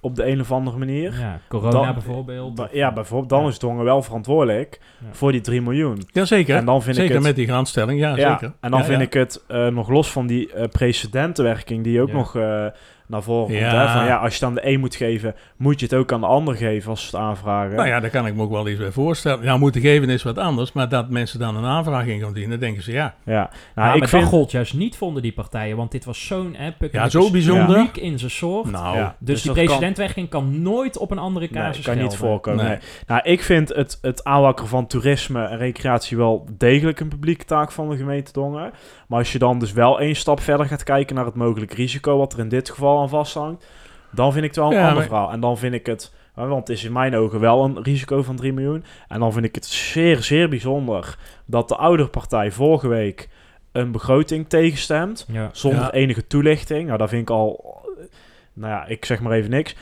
op 0.00 0.14
de 0.16 0.26
een 0.26 0.40
of 0.40 0.52
andere 0.52 0.78
manier. 0.78 1.18
Ja, 1.20 1.40
corona 1.48 1.70
Dan- 1.70 1.92
bijvoorbeeld. 1.94 2.68
ja, 2.72 2.92
bijvoorbeeld, 2.92 3.30
dan 3.30 3.42
Ja. 3.42 3.48
is 3.48 3.58
Dongen 3.58 3.84
wel 3.84 4.02
verantwoordelijk 4.02 4.80
Ja. 5.00 5.06
voor 5.12 5.32
die 5.32 5.40
3 5.40 5.62
miljoen. 5.62 6.02
Jazeker. 6.12 6.56
En 6.56 6.64
dan 6.64 6.82
vind 6.82 6.96
ik 6.96 7.02
zeker 7.02 7.16
het- 7.16 7.24
met 7.24 7.36
die 7.36 7.46
garantstelling. 7.46 8.00
Ja, 8.00 8.16
Ja, 8.16 8.30
zeker. 8.30 8.52
en 8.60 8.70
dan 8.70 8.80
Ja, 8.80 8.84
vind 8.86 8.98
ja. 8.98 9.04
ik 9.06 9.12
het 9.12 9.44
eh, 9.48 9.66
nog 9.66 9.88
los 9.88 10.10
van 10.12 10.26
die 10.26 10.52
eh, 10.52 10.68
precedentenwerking 10.68 11.84
die 11.84 12.00
ook 12.02 12.08
Ja. 12.08 12.14
nog 12.14 12.36
eh, 12.36 12.66
naar 13.08 13.22
voren 13.22 13.46
komt. 13.46 13.58
Ja. 13.58 13.86
Hè? 13.86 13.92
Van, 13.92 14.04
ja, 14.04 14.16
als 14.16 14.34
je 14.34 14.40
dan 14.40 14.54
de 14.54 14.66
een 14.66 14.80
moet 14.80 14.94
geven, 14.96 15.34
moet 15.56 15.80
je 15.80 15.86
het 15.86 15.94
ook 15.94 16.12
aan 16.12 16.20
de 16.20 16.26
ander 16.26 16.54
geven 16.56 16.90
als 16.90 17.00
ze 17.00 17.06
het 17.06 17.24
aanvragen. 17.24 17.76
Nou 17.76 17.88
ja, 17.88 18.00
daar 18.00 18.10
kan 18.10 18.26
ik 18.26 18.34
me 18.34 18.42
ook 18.42 18.50
wel 18.50 18.68
iets 18.68 18.78
bij 18.78 18.90
voorstellen. 18.90 19.44
Nou, 19.44 19.58
moeten 19.58 19.80
geven 19.80 20.08
is 20.10 20.22
wat 20.22 20.38
anders. 20.38 20.72
Maar 20.72 20.88
dat 20.88 21.08
mensen 21.10 21.38
dan 21.38 21.56
een 21.56 21.64
aanvraag 21.64 22.06
in 22.06 22.20
gaan 22.20 22.32
dienen, 22.32 22.60
denken 22.60 22.82
ze 22.82 22.92
ja. 22.92 23.14
ja. 23.24 23.32
Nou, 23.34 23.48
Nou, 23.74 23.88
maar 23.88 23.96
ik 23.96 24.08
vind... 24.08 24.22
dat 24.22 24.30
gold 24.30 24.50
juist 24.50 24.74
niet, 24.74 24.96
vonden 24.96 25.22
die 25.22 25.32
partijen. 25.32 25.76
Want 25.76 25.90
dit 25.90 26.04
was 26.04 26.26
zo'n... 26.26 26.56
Ja, 26.90 27.08
zo 27.08 27.30
bijzonder. 27.30 27.76
uniek 27.76 27.96
in 27.96 28.18
zijn 28.18 28.30
soort. 28.30 28.70
Nou, 28.70 28.96
ja, 28.96 29.16
dus, 29.18 29.42
die 29.42 29.54
dat 29.54 30.28
kan- 30.28 30.62
nooit 30.62 30.98
op 30.98 31.10
een 31.10 31.18
andere 31.18 31.48
Nee, 31.50 31.62
casus 31.62 31.84
kan 31.84 31.98
niet 31.98 32.16
voorkomen. 32.16 32.64
Nee. 32.64 32.68
Nee. 32.68 32.78
Nou, 33.06 33.20
ik 33.24 33.42
vind 33.42 33.68
het, 33.68 33.98
het 34.02 34.24
aanwakkeren 34.24 34.70
van 34.70 34.86
toerisme 34.86 35.44
en 35.44 35.58
recreatie 35.58 36.16
wel 36.16 36.46
degelijk 36.56 37.00
een 37.00 37.08
publieke 37.08 37.44
taak 37.44 37.72
van 37.72 37.88
de 37.90 37.96
gemeente 37.96 38.32
Dongen. 38.32 38.72
Maar 39.08 39.18
als 39.18 39.32
je 39.32 39.38
dan 39.38 39.58
dus 39.58 39.72
wel 39.72 40.00
één 40.00 40.16
stap 40.16 40.40
verder 40.40 40.66
gaat 40.66 40.82
kijken 40.82 41.14
naar 41.16 41.24
het 41.24 41.34
mogelijk 41.34 41.72
risico 41.72 42.18
wat 42.18 42.32
er 42.32 42.38
in 42.38 42.48
dit 42.48 42.70
geval 42.70 43.00
aan 43.00 43.08
vasthangt, 43.08 43.66
dan 44.10 44.32
vind 44.32 44.44
ik 44.44 44.50
het 44.50 44.58
wel 44.58 44.68
een 44.70 44.72
Ja, 44.76 44.80
ander 44.80 44.94
maar- 44.96 45.06
verhaal. 45.06 45.30
En 45.30 45.40
dan 45.40 45.58
vind 45.58 45.74
ik 45.74 45.86
het, 45.86 46.14
want 46.34 46.68
het 46.68 46.68
is 46.76 46.84
in 46.84 46.92
mijn 46.92 47.16
ogen 47.16 47.40
wel 47.40 47.64
een 47.64 47.82
risico 47.82 48.22
van 48.22 48.36
3 48.36 48.52
miljoen. 48.52 48.84
En 49.08 49.20
dan 49.20 49.32
vind 49.32 49.44
ik 49.44 49.54
het 49.54 49.66
zeer, 49.66 50.22
zeer 50.22 50.48
bijzonder 50.48 51.16
dat 51.44 51.68
de 51.68 51.76
ouderpartij 51.76 52.50
vorige 52.52 52.88
week 52.88 53.28
een 53.72 53.92
begroting 53.92 54.48
tegenstemt. 54.48 55.26
Ja. 55.32 55.48
Zonder 55.52 55.80
Ja. 55.82 55.92
enige 55.92 56.26
toelichting. 56.26 56.86
Nou, 56.86 56.98
dat 56.98 57.08
vind 57.08 57.22
ik 57.22 57.30
al... 57.30 57.74
eh, 57.98 58.04
Nou 58.52 58.72
ja, 58.72 58.86
ik 58.86 59.04
zeg 59.04 59.20
maar 59.20 59.32
even 59.32 59.50
niks. 59.50 59.76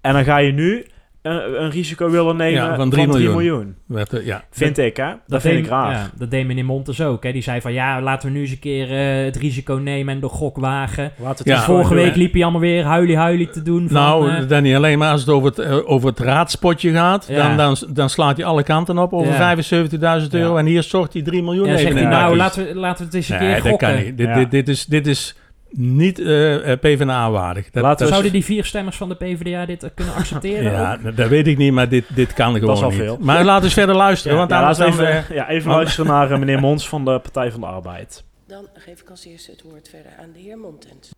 En 0.00 0.12
dan 0.12 0.24
ga 0.24 0.36
je 0.38 0.52
nu 0.52 0.86
een, 1.26 1.62
een 1.62 1.70
risico 1.70 2.10
willen 2.10 2.36
nemen 2.36 2.52
Ja, 2.62 2.66
van 2.66 2.76
van 2.76 2.90
3 2.90 3.08
3 3.08 3.16
miljoen. 3.28 3.36
miljoen. 3.36 3.74
werd, 3.86 4.24
ja. 4.24 4.44
Vind 4.50 4.78
ik, 4.78 4.96
hè? 4.96 5.12
Dat, 5.26 5.40
vind 5.40 5.58
ik 5.58 5.66
raar. 5.66 5.92
Ja, 5.92 6.10
dat 6.18 6.30
deed 6.30 6.46
meneer 6.46 6.64
Montes 6.64 7.00
ook. 7.00 7.22
Hè. 7.22 7.32
Die 7.32 7.42
zei 7.42 7.60
van 7.60 7.72
ja, 7.72 8.00
laten 8.00 8.28
we 8.28 8.34
nu 8.34 8.40
eens 8.40 8.50
een 8.50 8.58
keer 8.58 8.90
eh, 8.90 9.24
het 9.24 9.36
risico 9.36 9.74
nemen 9.74 10.14
en 10.14 10.20
de 10.20 10.28
gok 10.28 10.56
wagen. 10.56 11.12
Eens 11.44 11.64
Vorige 11.64 11.94
week 11.94 12.14
liep 12.16 12.32
hij 12.32 12.42
allemaal 12.42 12.60
weer 12.60 12.84
huilie-huilie 12.84 13.50
te 13.50 13.62
doen. 13.62 13.88
Van, 13.88 13.94
Nou, 13.96 14.30
eh, 14.30 14.48
dan 14.48 14.62
niet 14.62 14.74
alleen 14.74 14.98
maar 14.98 15.10
als 15.10 15.20
het 15.20 15.30
over 15.30 15.48
het, 15.48 15.58
eh, 15.58 15.90
over 15.90 16.08
het 16.08 16.18
raadspotje 16.18 16.92
gaat, 16.92 17.26
Ja. 17.28 17.46
dan, 17.48 17.56
dan, 17.56 17.76
dan 17.94 18.10
slaat 18.10 18.36
hij 18.36 18.46
alle 18.46 18.62
kanten 18.62 18.98
op 18.98 19.12
over 19.12 19.32
Ja. 19.32 19.36
75.000 19.38 20.34
euro. 20.34 20.52
Ja. 20.52 20.58
En 20.58 20.66
hier 20.66 20.82
stort 20.82 21.12
hij 21.12 21.22
3 21.22 21.42
miljoen 21.42 21.66
ja, 21.66 21.70
even 21.72 21.82
zegt 21.82 21.96
in 21.96 22.02
hij, 22.02 22.10
de 22.10 22.16
nou, 22.22 22.36
laten 22.36 22.66
we, 22.66 22.74
laten 22.74 22.98
we 22.98 23.04
het 23.04 23.14
eens 23.14 23.28
een 23.28 23.38
Nee, 23.38 23.46
keer 23.52 23.62
dat 23.62 23.70
gokken. 23.70 23.88
kan 23.94 24.04
niet. 24.04 24.16
Dit, 24.16 24.50
dit, 24.50 24.68
is, 24.68 24.86
dit 24.86 25.06
is 25.06 25.36
niet 25.76 26.18
eh 26.18 26.72
eh, 26.72 26.78
PvdA-waardig. 26.80 27.70
Dat, 27.70 27.98
dat- 27.98 28.08
Zouden 28.08 28.32
die 28.32 28.44
vier 28.44 28.64
stemmers 28.64 28.96
van 28.96 29.08
de 29.08 29.14
PvdA 29.14 29.66
dit 29.66 29.82
eh, 29.82 29.90
kunnen 29.94 30.14
accepteren? 30.14 30.72
ja, 30.72 30.94
ook? 30.94 31.02
dat 31.02 31.16
dat 31.16 31.28
weet 31.28 31.46
ik 31.46 31.56
niet, 31.56 31.72
maar 31.72 31.88
dit, 31.88 32.04
dit 32.14 32.32
kan 32.32 32.54
gewoon 32.54 32.74
is 32.76 32.82
al 32.82 32.88
niet. 32.90 32.98
veel. 32.98 33.18
Maar 33.20 33.44
laten 33.44 33.58
we 33.58 33.64
eens 33.64 33.74
verder 33.74 33.94
luisteren, 33.96 34.32
Ja, 34.32 34.38
want 34.38 34.50
Ja, 34.50 34.60
laten 34.60 34.84
we 34.84 34.90
even, 34.90 35.08
eh, 35.08 35.36
ja, 35.36 35.48
even 35.48 35.70
luisteren 35.70 36.10
naar 36.10 36.38
meneer 36.38 36.60
Mons 36.60 36.88
van 36.88 37.04
de 37.04 37.18
Partij 37.20 37.50
van 37.50 37.60
de 37.60 37.66
Arbeid. 37.66 38.24
Dan 38.46 38.68
geef 38.74 39.00
ik 39.00 39.10
als 39.10 39.24
eerste 39.24 39.50
het 39.50 39.62
woord 39.62 39.88
verder 39.88 40.12
aan 40.20 40.32
de 40.32 40.38
heer 40.38 40.58
Montens. 40.58 41.10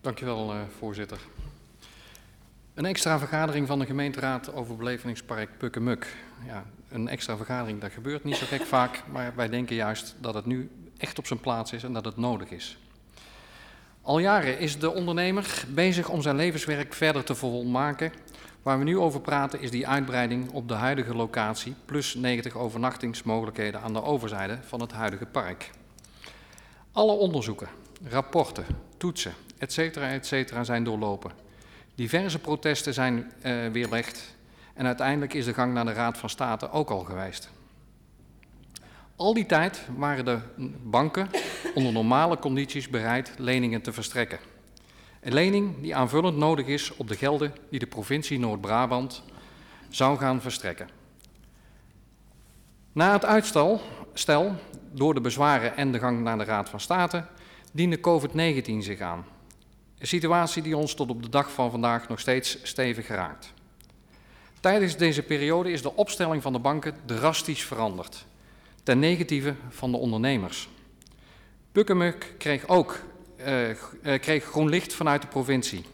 Dankjewel, 0.00 0.50
eh, 0.52 0.56
voorzitter. 0.78 1.18
Een 2.74 2.84
extra 2.86 3.18
vergadering 3.18 3.66
van 3.66 3.78
de 3.78 3.86
gemeenteraad 3.86 4.54
over 4.54 4.76
belevenispark 4.76 5.48
Pukkemuk. 5.58 6.16
Ja, 6.46 6.64
een 6.92 7.08
extra 7.08 7.36
vergadering, 7.36 7.80
dat 7.80 7.90
gebeurt 7.92 8.24
niet 8.24 8.36
zo 8.36 8.46
gek 8.46 8.62
vaak, 8.62 9.02
maar 9.12 9.32
wij 9.36 9.48
denken 9.48 9.76
juist 9.76 10.16
dat 10.20 10.34
het 10.34 10.46
nu 10.46 10.70
echt 10.98 11.18
op 11.18 11.26
zijn 11.26 11.40
plaats 11.40 11.72
is 11.72 11.82
en 11.82 11.92
dat 11.92 12.04
het 12.04 12.16
nodig 12.16 12.50
is. 12.50 12.78
Al 14.02 14.18
jaren 14.18 14.58
is 14.58 14.78
de 14.78 14.90
ondernemer 14.90 15.64
bezig 15.68 16.08
om 16.08 16.22
zijn 16.22 16.36
levenswerk 16.36 16.94
verder 16.94 17.24
te 17.24 17.34
volmaken. 17.34 18.12
Waar 18.62 18.78
we 18.78 18.84
nu 18.84 18.98
over 18.98 19.20
praten 19.20 19.60
is 19.60 19.70
die 19.70 19.88
uitbreiding 19.88 20.50
op 20.50 20.68
de 20.68 20.74
huidige 20.74 21.14
locatie, 21.14 21.74
plus 21.84 22.14
90 22.14 22.56
overnachtingsmogelijkheden 22.56 23.80
aan 23.80 23.92
de 23.92 24.02
overzijde 24.02 24.58
van 24.62 24.80
het 24.80 24.92
huidige 24.92 25.26
park. 25.26 25.70
Alle 26.92 27.12
onderzoeken, 27.12 27.68
rapporten, 28.08 28.64
toetsen, 28.96 29.32
etc. 29.58 29.78
etc. 29.78 30.58
zijn 30.62 30.84
doorlopen. 30.84 31.30
Diverse 31.94 32.38
protesten 32.38 32.94
zijn 32.94 33.32
eh, 33.40 33.66
weerlegd 33.72 34.36
en 34.74 34.86
uiteindelijk 34.86 35.34
is 35.34 35.44
de 35.44 35.54
gang 35.54 35.74
naar 35.74 35.84
de 35.84 35.92
Raad 35.92 36.18
van 36.18 36.30
State 36.30 36.70
ook 36.70 36.90
al 36.90 37.04
geweest. 37.04 37.50
Al 39.20 39.34
die 39.34 39.46
tijd 39.46 39.82
waren 39.96 40.24
de 40.24 40.38
banken 40.82 41.30
onder 41.74 41.92
normale 41.92 42.38
condities 42.38 42.88
bereid 42.88 43.32
leningen 43.38 43.82
te 43.82 43.92
verstrekken. 43.92 44.38
Een 45.20 45.32
lening 45.32 45.80
die 45.80 45.96
aanvullend 45.96 46.36
nodig 46.36 46.66
is 46.66 46.96
op 46.96 47.08
de 47.08 47.16
gelden 47.16 47.52
die 47.70 47.78
de 47.78 47.86
provincie 47.86 48.38
Noord-Brabant 48.38 49.22
zou 49.88 50.18
gaan 50.18 50.40
verstrekken. 50.40 50.88
Na 52.92 53.12
het 53.12 53.24
uitstel 53.24 53.80
stel, 54.12 54.54
door 54.92 55.14
de 55.14 55.20
bezwaren 55.20 55.76
en 55.76 55.92
de 55.92 55.98
gang 55.98 56.22
naar 56.22 56.38
de 56.38 56.44
Raad 56.44 56.68
van 56.68 56.80
State 56.80 57.24
diende 57.72 57.98
COVID-19 57.98 58.78
zich 58.78 59.00
aan. 59.00 59.24
Een 59.98 60.06
situatie 60.06 60.62
die 60.62 60.76
ons 60.76 60.94
tot 60.94 61.10
op 61.10 61.22
de 61.22 61.28
dag 61.28 61.52
van 61.52 61.70
vandaag 61.70 62.08
nog 62.08 62.20
steeds 62.20 62.58
stevig 62.62 63.08
raakt. 63.08 63.52
Tijdens 64.60 64.96
deze 64.96 65.22
periode 65.22 65.72
is 65.72 65.82
de 65.82 65.96
opstelling 65.96 66.42
van 66.42 66.52
de 66.52 66.58
banken 66.58 66.94
drastisch 67.06 67.64
veranderd, 67.64 68.28
ten 68.90 68.98
negatieve 68.98 69.54
van 69.68 69.90
de 69.90 69.96
ondernemers. 69.96 70.68
Pukkemuk 71.72 72.34
kreeg 72.38 72.68
ook 72.68 73.00
eh, 73.36 73.70
eh, 73.70 73.76
kreeg 74.20 74.44
groen 74.44 74.68
licht 74.68 74.92
vanuit 74.92 75.22
de 75.22 75.28
provincie. 75.28 75.84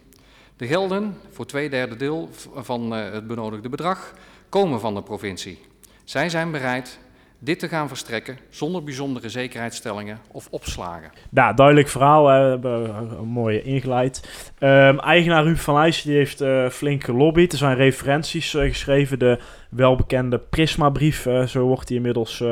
De 0.56 0.66
gelden 0.66 1.16
voor 1.30 1.46
twee 1.46 1.70
derde 1.70 1.96
deel 1.96 2.30
van 2.54 2.94
eh, 2.94 3.12
het 3.12 3.26
benodigde 3.26 3.68
bedrag 3.68 4.12
komen 4.48 4.80
van 4.80 4.94
de 4.94 5.02
provincie. 5.02 5.58
Zij 6.04 6.28
zijn 6.28 6.50
bereid 6.50 6.98
dit 7.38 7.58
te 7.58 7.68
gaan 7.68 7.88
verstrekken 7.88 8.38
zonder 8.50 8.84
bijzondere 8.84 9.28
zekerheidsstellingen 9.28 10.18
of 10.32 10.48
opslagen. 10.50 11.10
Nou, 11.30 11.54
duidelijk 11.54 11.88
verhaal. 11.88 12.28
hè. 12.28 12.60
We 12.60 12.68
hebben 12.68 13.18
een 13.18 13.28
mooie 13.28 13.62
ingeleid. 13.62 14.28
Ehm, 14.58 14.98
eigenaar 14.98 15.44
Ruud 15.44 15.56
van 15.56 15.74
Leijsen 15.74 16.08
die 16.08 16.16
heeft 16.16 16.40
eh, 16.40 16.68
flink 16.68 17.04
gelobbyd. 17.04 17.52
Er 17.52 17.58
zijn 17.58 17.76
referenties 17.76 18.54
eh, 18.54 18.62
geschreven. 18.62 19.18
De 19.18 19.38
welbekende 19.70 20.38
Prisma-brief, 20.38 21.26
eh, 21.26 21.42
zo 21.42 21.66
wordt 21.66 21.88
die 21.88 21.96
inmiddels 21.96 22.44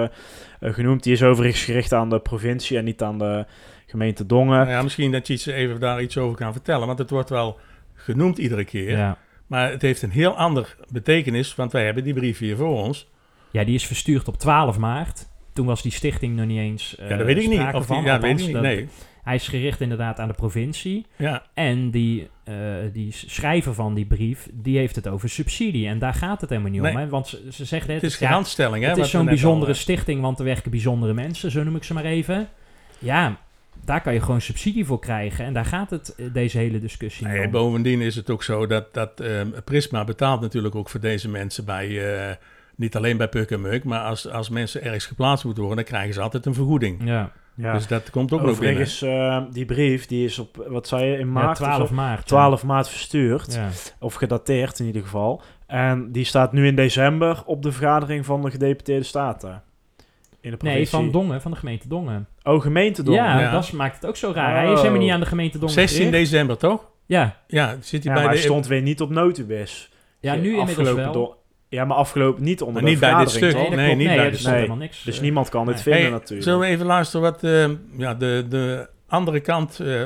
genoemd. 0.61 1.03
Die 1.03 1.13
is 1.13 1.23
overigens 1.23 1.65
gericht 1.65 1.93
aan 1.93 2.11
de 2.11 2.21
provincie 2.21 2.79
en 2.79 2.85
niet 2.85 3.03
aan 3.03 3.19
de 3.19 3.47
gemeente 3.87 4.27
Dongen. 4.27 4.59
Nou 4.59 4.71
ja, 4.71 4.83
misschien 4.83 5.13
dat 5.13 5.27
je 5.27 5.33
iets, 5.33 5.47
even 5.47 5.81
daar 5.81 6.03
iets 6.03 6.19
over 6.19 6.37
kan 6.37 6.53
vertellen, 6.53 6.87
want 6.87 6.99
het 6.99 7.11
wordt 7.11 7.31
wel 7.31 7.59
genoemd 7.95 8.39
iedere 8.39 8.65
keer. 8.65 8.91
Ja. 8.91 9.19
Maar 9.47 9.71
het 9.71 9.83
heeft 9.83 10.03
een 10.03 10.11
heel 10.11 10.37
ander 10.37 10.77
betekenis, 10.89 11.55
want 11.55 11.73
wij 11.73 11.85
hebben 11.85 12.05
die 12.05 12.15
brief 12.15 12.39
hier 12.39 12.57
voor 12.57 12.83
ons. 12.83 13.13
Ja, 13.55 13.65
die 13.65 13.75
is 13.75 13.87
verstuurd 13.87 14.29
op 14.29 14.39
12 14.39 14.79
maart. 14.79 15.27
Toen 15.53 15.67
was 15.67 15.83
die 15.83 15.93
stichting 15.93 16.37
nog 16.37 16.47
niet 16.47 16.59
eens 16.59 16.97
eh 16.97 17.09
ja, 17.09 17.17
dat 17.17 17.27
weet 17.27 17.37
ik 17.43 17.49
niet. 17.49 17.61
Of 17.61 17.73
die, 17.73 17.83
van. 17.83 18.03
ja, 18.05 18.13
dat 18.13 18.21
weet 18.23 18.41
ik 18.41 18.47
niet. 18.47 18.61
Nee. 18.61 18.89
Hij 19.23 19.35
is 19.35 19.49
gericht 19.49 19.81
inderdaad 19.81 20.19
aan 20.19 20.29
de 20.29 20.35
provincie. 20.35 21.07
Ja, 21.17 21.43
En 21.55 21.91
die, 21.91 22.29
eh, 22.45 22.55
die 22.93 23.13
schrijver 23.13 23.75
van 23.75 23.95
die 23.95 24.05
brief, 24.07 24.49
die 24.53 24.79
heeft 24.79 24.97
het 24.97 25.09
over 25.09 25.29
subsidie. 25.29 25.87
En 25.89 25.99
daar 25.99 26.15
gaat 26.15 26.41
het 26.41 26.51
helemaal 26.51 26.71
niet 26.71 26.81
Nee. 26.81 26.93
om. 26.93 26.99
Hè? 26.99 27.09
Want 27.09 27.27
ze, 27.29 27.43
ze 27.51 27.65
zeggen 27.65 27.91
net, 27.93 28.03
het 28.03 28.11
is 28.11 28.19
ja, 28.19 28.27
garantstelling. 28.29 28.85
hè, 28.85 28.89
het 28.91 28.99
is 28.99 29.11
zo'n 29.11 29.21
al, 29.21 29.27
bijzondere 29.27 29.73
eh, 29.73 29.79
stichting, 29.79 30.21
want 30.21 30.39
er 30.39 30.45
werken 30.45 30.71
bijzondere 30.71 31.13
mensen, 31.15 31.51
zo 31.51 31.63
noem 31.63 31.77
ik 31.77 31.85
ze 31.85 31.95
maar 31.95 32.05
even. 32.05 32.49
Ja, 32.99 33.37
daar 33.85 34.01
kan 34.01 34.13
je 34.15 34.21
gewoon 34.21 34.41
subsidie 34.41 34.85
voor 34.85 34.99
krijgen. 34.99 35.45
En 35.45 35.53
daar 35.53 35.65
gaat 35.65 35.91
het, 35.91 36.15
eh, 36.15 36.27
deze 36.33 36.59
hele 36.59 36.81
discussie 36.81 37.27
Nee, 37.27 37.45
om. 37.45 37.51
bovendien 37.51 38.01
is 38.01 38.17
het 38.17 38.31
ook 38.31 38.43
zo 38.43 38.67
dat, 38.67 38.95
dat 38.95 39.21
ehm, 39.21 39.49
Prisma 39.65 40.05
betaalt 40.05 40.41
natuurlijk 40.41 40.75
ook 40.75 40.89
voor 40.89 41.01
deze 41.01 41.29
mensen 41.29 41.65
bij, 41.65 42.15
eh, 42.29 42.35
niet 42.77 42.97
alleen 42.97 43.17
bij 43.17 43.29
Puk 43.29 43.51
en 43.51 43.61
Muk, 43.61 43.85
maar 43.85 44.01
als, 44.01 44.31
als 44.31 44.49
mensen 44.49 44.83
ergens 44.83 45.07
geplaatst 45.07 45.45
moeten 45.45 45.63
worden, 45.65 45.85
dan 45.85 45.93
krijgen 45.93 46.15
ze 46.15 46.21
altijd 46.21 46.47
een 46.47 46.55
vergoeding. 46.55 47.01
Ja, 47.05 47.33
Ja. 47.57 47.73
Dus 47.73 47.87
dat 47.87 48.11
komt 48.11 48.33
ook 48.33 48.43
nog 48.43 48.59
binnen. 48.59 48.83
Overigens, 48.83 49.03
eh, 49.03 49.43
die 49.53 49.65
brief 49.65 50.07
die 50.07 50.25
is 50.25 50.39
op, 50.39 50.65
wat 50.69 50.89
zei 50.89 51.05
je, 51.05 51.13
in 51.13 51.19
ja 51.19 51.33
maart? 51.33 51.61
of 51.61 51.67
12 51.67 51.89
zo? 51.89 51.95
maart. 51.95 52.27
12 52.27 52.65
maart 52.65 52.89
verstuurd. 52.89 53.55
Ja. 53.55 53.69
Of 54.01 54.15
gedateerd 54.15 54.79
in 54.79 54.87
ieder 54.87 55.03
geval. 55.03 55.43
En 55.67 56.13
die 56.13 56.25
staat 56.25 56.53
nu 56.53 56.67
in 56.67 56.77
december 56.77 57.43
op 57.47 57.63
de 57.63 57.73
vergadering 57.73 58.25
van 58.25 58.43
de 58.43 58.51
gedeputeerde 58.51 59.05
staten. 59.05 59.51
In 59.51 60.03
de 60.41 60.49
Nee, 60.51 60.57
provincie. 60.59 60.87
van 60.99 61.11
Dongen, 61.11 61.41
van 61.41 61.51
de 61.51 61.57
gemeente 61.57 61.89
Dongen. 61.89 62.27
Oh, 62.43 62.61
gemeente 62.63 63.03
Dongen. 63.03 63.23
Ja, 63.25 63.41
Ja. 63.41 63.51
dat 63.51 63.73
maakt 63.73 63.95
het 63.95 64.07
ook 64.07 64.17
zo 64.17 64.33
raar. 64.35 64.55
Hij 64.57 64.73
is 64.73 64.79
helemaal 64.81 65.01
niet 65.03 65.11
aan 65.11 65.21
de 65.21 65.27
gemeente 65.27 65.59
Dongen 65.59 65.75
16 65.75 66.05
gericht. 66.05 66.19
december, 66.31 66.57
toch? 66.57 66.91
Ja, 67.07 67.37
Ja, 67.47 67.77
zit 67.81 68.05
hij 68.05 68.13
Ja, 68.13 68.13
bij 68.13 68.13
maar 68.13 68.23
de... 68.23 68.29
hij 68.39 68.49
stond 68.49 68.67
weer 68.67 68.83
niet 68.83 69.01
op 69.01 69.11
notubis. 69.11 69.91
ja 70.21 70.35
nu 70.35 70.57
inmiddels 70.59 70.93
wel. 70.93 71.43
Ja, 71.75 71.85
maar 71.85 71.97
afgelopen 71.97 72.43
niet 72.43 72.63
onder 72.63 72.83
Maar 72.83 72.83
de 72.83 72.89
niet 72.91 73.01
bij 73.01 73.15
dit 73.19 73.31
stuk. 73.31 73.55
Nee, 73.55 73.95
niet 73.95 74.07
nee, 74.07 74.17
bij 74.17 74.31
dit 74.31 74.41
stuk. 74.41 74.53
helemaal 74.53 74.77
niks. 74.77 75.03
Dus 75.03 75.17
eh. 75.17 75.23
niemand 75.23 75.49
kan 75.49 75.67
dit 75.67 75.83
vinden 75.83 76.03
Hey, 76.03 76.11
natuurlijk. 76.11 76.43
Zullen 76.43 76.61
we 76.61 76.67
even 76.67 76.87
luisteren 76.87 77.31
wat 77.31 77.43
eh, 77.43 77.69
ja, 77.97 78.15
de, 78.15 78.47
de 78.49 78.89
andere 79.07 79.41
kant 79.41 79.81
eh, 79.81 80.03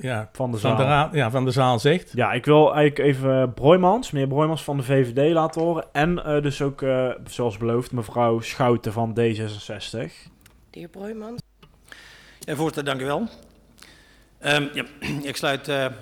ja, 0.00 0.28
Van 0.32 0.50
de 0.50 0.58
van, 0.58 0.70
zaal. 0.70 0.78
de 0.78 0.84
raad, 0.84 1.14
ja, 1.14 1.30
van 1.30 1.44
de 1.44 1.50
zaal 1.50 1.78
zegt? 1.78 2.12
Ja, 2.14 2.32
ik 2.32 2.44
wil 2.44 2.74
eigenlijk 2.74 3.10
even 3.10 3.52
Broijmans, 3.54 4.10
meneer 4.10 4.28
Broijmans 4.28 4.64
van 4.64 4.76
de 4.76 4.82
VVD 4.82 5.32
laten 5.32 5.62
horen. 5.62 5.84
En 5.92 6.24
eh, 6.24 6.42
dus 6.42 6.62
ook, 6.62 6.82
eh, 6.82 7.10
zoals 7.24 7.56
beloofd, 7.56 7.92
mevrouw 7.92 8.40
Schouten 8.40 8.92
van 8.92 9.10
D66. 9.10 10.12
De 10.70 10.78
heer 10.78 10.88
Broijmans. 10.88 11.40
Ja, 12.38 12.54
voorzitter, 12.54 12.84
dank 12.84 13.00
u 13.00 13.04
wel. 13.04 13.28
Ehm, 14.38 14.68
ja, 14.72 14.84
ik 15.30 15.36
sluit 15.36 15.68
eh, 15.68 15.84
eh, 15.84 15.92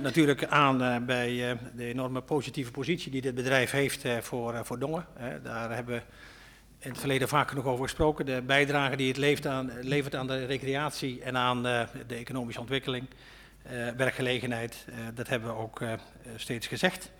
natuurlijk 0.00 0.46
aan 0.46 0.82
eh, 0.82 0.96
bij 0.96 1.58
de 1.74 1.84
enorme 1.84 2.20
positieve 2.20 2.70
positie 2.70 3.10
die 3.10 3.20
dit 3.20 3.34
bedrijf 3.34 3.70
heeft 3.70 4.04
voor, 4.20 4.64
voor 4.64 4.78
Dongen. 4.78 5.06
Daar 5.42 5.74
hebben 5.74 5.94
we 5.94 6.02
in 6.78 6.90
het 6.90 6.98
verleden 6.98 7.28
vaak 7.28 7.48
genoeg 7.48 7.64
over 7.64 7.84
gesproken. 7.84 8.26
De 8.26 8.42
bijdrage 8.46 8.96
die 8.96 9.08
het 9.08 9.16
levert 9.16 9.46
aan, 9.46 9.70
levert 9.80 10.14
aan 10.14 10.26
de 10.26 10.44
recreatie 10.44 11.22
en 11.22 11.36
aan 11.36 11.62
de 11.62 12.14
economische 12.14 12.60
ontwikkeling, 12.60 13.06
werkgelegenheid, 13.96 14.86
dat 15.14 15.28
hebben 15.28 15.48
we 15.48 15.56
ook 15.56 15.80
steeds 16.36 16.66
gezegd. 16.66 17.10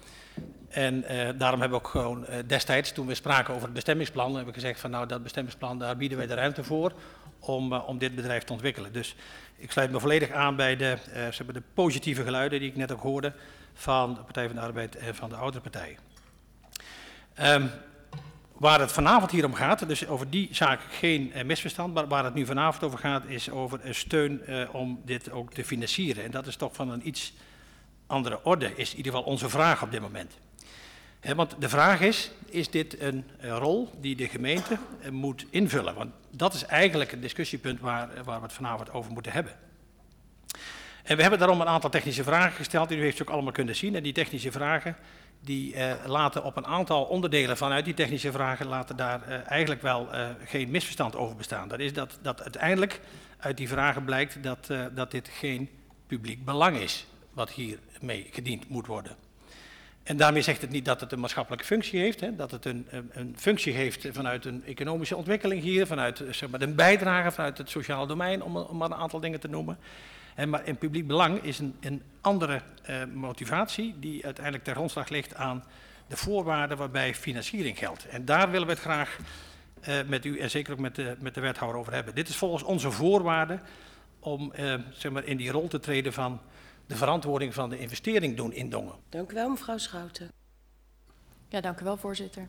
En 0.72 1.04
eh, 1.04 1.28
daarom 1.38 1.60
hebben 1.60 1.78
we 1.78 1.84
ook 1.84 1.90
gewoon 1.90 2.26
eh, 2.26 2.38
destijds, 2.46 2.92
toen 2.92 3.06
we 3.06 3.14
spraken 3.14 3.54
over 3.54 3.64
het 3.64 3.74
bestemmingsplan, 3.74 4.34
hebben 4.34 4.54
we 4.54 4.60
gezegd 4.60 4.80
van 4.80 4.90
nou 4.90 5.06
dat 5.06 5.22
bestemmingsplan, 5.22 5.78
daar 5.78 5.96
bieden 5.96 6.18
wij 6.18 6.26
de 6.26 6.34
ruimte 6.34 6.64
voor 6.64 6.92
om, 7.38 7.72
eh, 7.72 7.88
om 7.88 7.98
dit 7.98 8.14
bedrijf 8.14 8.44
te 8.44 8.52
ontwikkelen. 8.52 8.92
Dus 8.92 9.16
ik 9.56 9.72
sluit 9.72 9.90
me 9.90 10.00
volledig 10.00 10.30
aan 10.30 10.56
bij 10.56 10.76
de, 10.76 10.96
zeg 11.12 11.44
maar 11.44 11.54
de 11.54 11.62
positieve 11.74 12.22
geluiden 12.22 12.60
die 12.60 12.68
ik 12.68 12.76
net 12.76 12.92
ook 12.92 13.02
hoorde 13.02 13.32
van 13.74 14.14
de 14.14 14.20
Partij 14.20 14.46
van 14.46 14.56
de 14.56 14.62
Arbeid 14.62 14.96
en 14.96 15.14
van 15.14 15.28
de 15.28 15.36
oudere 15.36 15.62
partijen. 15.62 15.98
Ehm, 17.34 17.66
waar 18.52 18.80
het 18.80 18.92
vanavond 18.92 19.30
hier 19.30 19.44
om 19.44 19.54
gaat, 19.54 19.88
dus 19.88 20.06
over 20.06 20.30
die 20.30 20.48
zaak 20.50 20.80
geen 20.90 21.32
misverstand, 21.44 21.94
maar 21.94 22.08
waar 22.08 22.24
het 22.24 22.34
nu 22.34 22.46
vanavond 22.46 22.84
over 22.84 22.98
gaat 22.98 23.24
is 23.26 23.50
over 23.50 23.80
steun 23.90 24.42
om 24.72 25.00
dit 25.04 25.30
ook 25.30 25.52
te 25.52 25.64
financieren. 25.64 26.24
En 26.24 26.30
dat 26.30 26.46
is 26.46 26.56
toch 26.56 26.74
van 26.74 26.90
een 26.90 27.08
iets 27.08 27.32
andere 28.12 28.44
orde, 28.44 28.72
is 28.76 28.90
in 28.90 28.96
ieder 28.96 29.12
geval 29.12 29.26
onze 29.26 29.48
vraag 29.48 29.82
op 29.82 29.90
dit 29.90 30.00
moment. 30.00 30.32
Want 31.22 31.54
de 31.58 31.68
vraag 31.68 32.00
is, 32.00 32.30
is 32.48 32.70
dit 32.70 33.00
een 33.00 33.24
eh, 33.40 33.56
rol 33.56 33.90
die 34.00 34.16
de 34.16 34.28
gemeente 34.28 34.78
eh, 35.00 35.10
moet 35.10 35.46
invullen? 35.50 35.94
Want 35.94 36.12
dat 36.30 36.54
is 36.54 36.64
eigenlijk 36.64 37.10
het 37.10 37.22
discussiepunt 37.22 37.80
waar, 37.80 38.14
eh, 38.14 38.22
waar 38.24 38.38
we 38.38 38.46
het 38.46 38.52
vanavond 38.52 38.92
over 38.92 39.12
moeten 39.12 39.32
hebben. 39.32 39.52
En 41.02 41.16
we 41.16 41.22
hebben 41.22 41.38
daarom 41.38 41.60
een 41.60 41.66
aantal 41.66 41.90
technische 41.90 42.22
vragen 42.22 42.52
gesteld, 42.52 42.92
u 42.92 43.00
heeft 43.00 43.16
ze 43.16 43.22
ook 43.22 43.30
allemaal 43.30 43.52
kunnen 43.52 43.76
zien. 43.76 43.94
En 43.94 44.02
die 44.02 44.12
technische 44.12 44.52
vragen, 44.52 44.96
die 45.40 45.74
laten 46.06 46.44
op 46.44 46.56
een 46.56 46.66
aantal 46.66 47.04
onderdelen 47.04 47.56
vanuit 47.56 47.84
die 47.84 47.94
technische 47.94 48.32
vragen, 48.32 48.66
laten 48.66 48.96
daar 48.96 49.44
eigenlijk 49.46 49.82
wel 49.82 50.08
geen 50.44 50.70
misverstand 50.70 51.16
over 51.16 51.36
bestaan. 51.36 51.68
Dat 51.68 51.78
is 51.78 51.92
dat, 51.92 52.18
dat 52.22 52.42
uiteindelijk 52.42 53.00
uit 53.38 53.56
die 53.56 53.68
vragen 53.68 54.04
blijkt 54.04 54.42
dat, 54.42 54.68
dat 54.94 55.10
dit 55.10 55.28
geen 55.28 55.68
publiek 56.06 56.44
belang 56.44 56.76
is, 56.76 57.06
wat 57.32 57.50
hiermee 57.50 58.28
gediend 58.30 58.68
moet 58.68 58.86
worden. 58.86 59.16
En 60.02 60.16
daarmee 60.16 60.42
zegt 60.42 60.60
het 60.60 60.70
niet 60.70 60.84
dat 60.84 61.00
het 61.00 61.12
een 61.12 61.20
maatschappelijke 61.20 61.66
functie 61.66 62.00
heeft, 62.00 62.20
hè, 62.20 62.36
dat 62.36 62.50
het 62.50 62.64
een, 62.64 62.86
een, 63.10 63.34
functie 63.38 63.72
heeft 63.72 64.08
vanuit 64.12 64.44
een 64.44 64.64
economische 64.64 65.16
ontwikkeling 65.16 65.62
hier, 65.62 65.86
vanuit 65.86 66.20
eh, 66.20 66.32
zeg 66.32 66.50
maar, 66.50 66.60
een 66.60 66.74
bijdrage 66.74 67.30
vanuit 67.30 67.58
het 67.58 67.70
sociale 67.70 68.06
domein, 68.06 68.42
om, 68.42 68.56
om 68.56 68.76
maar 68.76 68.90
een 68.90 68.96
aantal 68.96 69.20
dingen 69.20 69.40
te 69.40 69.48
noemen. 69.48 69.78
En 70.34 70.48
maar 70.48 70.66
in 70.66 70.78
publiek 70.78 71.06
belang 71.06 71.42
is 71.42 71.58
een, 71.58 71.76
een 71.80 72.02
andere 72.20 72.60
eh, 72.82 73.04
motivatie 73.14 73.94
die 73.98 74.24
uiteindelijk 74.24 74.64
ter 74.64 74.74
grondslag 74.74 75.08
ligt 75.08 75.34
aan 75.34 75.64
de 76.08 76.16
voorwaarden 76.16 76.76
waarbij 76.76 77.14
financiering 77.14 77.78
geldt. 77.78 78.08
En 78.08 78.24
daar 78.24 78.50
willen 78.50 78.66
we 78.66 78.72
het 78.72 78.82
graag 78.82 79.18
eh, 79.80 79.94
met 80.06 80.24
u 80.24 80.38
en 80.38 80.50
zeker 80.50 80.72
ook 80.72 80.78
met 80.78 80.94
de, 80.94 81.16
met 81.20 81.34
de 81.34 81.40
wethouder 81.40 81.80
over 81.80 81.92
hebben. 81.92 82.14
Dit 82.14 82.28
is 82.28 82.36
volgens 82.36 82.62
onze 82.62 82.90
voorwaarden 82.90 83.62
om 84.18 84.52
eh, 84.52 84.74
zeg 84.92 85.12
maar, 85.12 85.24
in 85.24 85.36
die 85.36 85.50
rol 85.50 85.68
te 85.68 85.80
treden 85.80 86.12
van 86.12 86.40
de 86.92 86.98
verantwoording 86.98 87.54
van 87.54 87.70
de 87.70 87.78
investering 87.78 88.36
doen 88.36 88.52
in 88.52 88.70
Dongen. 88.70 88.94
Dank 89.08 89.30
u 89.30 89.34
wel, 89.34 89.48
mevrouw 89.48 89.78
Schouten. 89.78 90.30
Ja, 91.48 91.60
dank 91.60 91.80
u 91.80 91.84
wel, 91.84 91.96
voorzitter. 91.96 92.48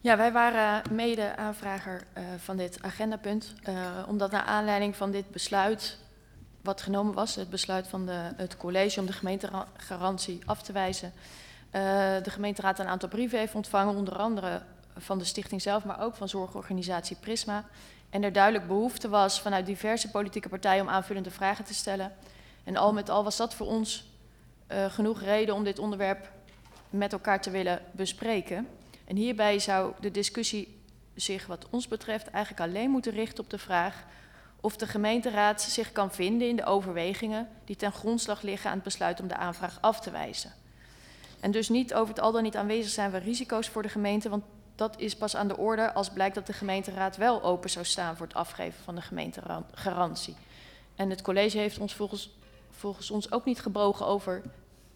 Ja, 0.00 0.16
wij 0.16 0.32
waren 0.32 0.82
mede 0.90 1.36
aanvrager 1.36 2.06
eh, 2.12 2.24
van 2.38 2.56
dit 2.56 2.82
agendapunt, 2.82 3.54
eh, 3.62 3.74
omdat 4.06 4.30
naar 4.30 4.42
aanleiding 4.42 4.96
van 4.96 5.10
dit 5.10 5.30
besluit 5.30 5.98
wat 6.62 6.82
genomen 6.82 7.14
was, 7.14 7.34
het 7.34 7.50
besluit 7.50 7.88
van 7.88 8.06
de, 8.06 8.32
het 8.36 8.56
college 8.56 9.00
om 9.00 9.06
de 9.06 9.12
gemeentegarantie 9.12 10.40
af 10.44 10.62
te 10.62 10.72
wijzen, 10.72 11.12
eh, 11.70 11.82
de 12.22 12.30
gemeenteraad 12.30 12.78
een 12.78 12.86
aantal 12.86 13.08
brieven 13.08 13.38
heeft 13.38 13.54
ontvangen, 13.54 13.94
onder 13.94 14.16
andere 14.16 14.62
van 14.96 15.18
de 15.18 15.24
stichting 15.24 15.62
zelf, 15.62 15.84
maar 15.84 16.00
ook 16.00 16.14
van 16.14 16.28
zorgorganisatie 16.28 17.16
Prisma. 17.20 17.64
En 18.10 18.22
er 18.22 18.32
duidelijk 18.32 18.66
behoefte 18.66 19.08
was 19.08 19.40
vanuit 19.40 19.66
diverse 19.66 20.10
politieke 20.10 20.48
partijen 20.48 20.82
om 20.82 20.88
aanvullende 20.88 21.30
vragen 21.30 21.64
te 21.64 21.74
stellen. 21.74 22.12
En 22.68 22.76
al 22.76 22.92
met 22.92 23.10
al 23.10 23.24
was 23.24 23.36
dat 23.36 23.54
voor 23.54 23.66
ons 23.66 24.04
eh, 24.66 24.84
genoeg 24.84 25.20
reden 25.20 25.54
om 25.54 25.64
dit 25.64 25.78
onderwerp 25.78 26.30
met 26.90 27.12
elkaar 27.12 27.40
te 27.40 27.50
willen 27.50 27.82
bespreken. 27.90 28.68
En 29.04 29.16
hierbij 29.16 29.58
zou 29.58 29.92
de 30.00 30.10
discussie 30.10 30.80
zich 31.14 31.46
wat 31.46 31.66
ons 31.70 31.88
betreft 31.88 32.30
eigenlijk 32.30 32.70
alleen 32.70 32.90
moeten 32.90 33.12
richten 33.12 33.44
op 33.44 33.50
de 33.50 33.58
vraag 33.58 34.04
of 34.60 34.76
de 34.76 34.86
gemeenteraad 34.86 35.62
zich 35.62 35.92
kan 35.92 36.12
vinden 36.12 36.48
in 36.48 36.56
de 36.56 36.64
overwegingen 36.64 37.48
die 37.64 37.76
ten 37.76 37.92
grondslag 37.92 38.42
liggen 38.42 38.70
aan 38.70 38.76
het 38.76 38.84
besluit 38.84 39.20
om 39.20 39.28
de 39.28 39.36
aanvraag 39.36 39.78
af 39.80 40.00
te 40.00 40.10
wijzen. 40.10 40.52
En 41.40 41.50
dus 41.50 41.68
niet 41.68 41.94
over 41.94 42.14
het 42.14 42.20
al 42.20 42.32
dan 42.32 42.42
niet 42.42 42.56
aanwezig 42.56 42.90
zijn 42.90 43.10
van 43.10 43.20
risico's 43.20 43.68
voor 43.68 43.82
de 43.82 43.88
gemeente, 43.88 44.28
want 44.28 44.44
dat 44.74 44.98
is 44.98 45.16
pas 45.16 45.36
aan 45.36 45.48
de 45.48 45.56
orde 45.56 45.92
als 45.92 46.10
blijkt 46.10 46.34
dat 46.34 46.46
de 46.46 46.52
gemeenteraad 46.52 47.16
wel 47.16 47.42
open 47.42 47.70
zou 47.70 47.84
staan 47.84 48.16
voor 48.16 48.26
het 48.26 48.36
afgeven 48.36 48.84
van 48.84 48.94
de 48.94 49.02
gemeentegarantie. 49.02 50.36
En 50.98 51.10
het 51.10 51.22
college 51.22 51.58
heeft 51.58 51.78
ons 51.78 51.94
volgens, 51.94 52.30
volgens 52.78 53.10
ons 53.10 53.32
ook 53.32 53.44
niet 53.44 53.60
gebogen 53.60 54.06
over 54.06 54.42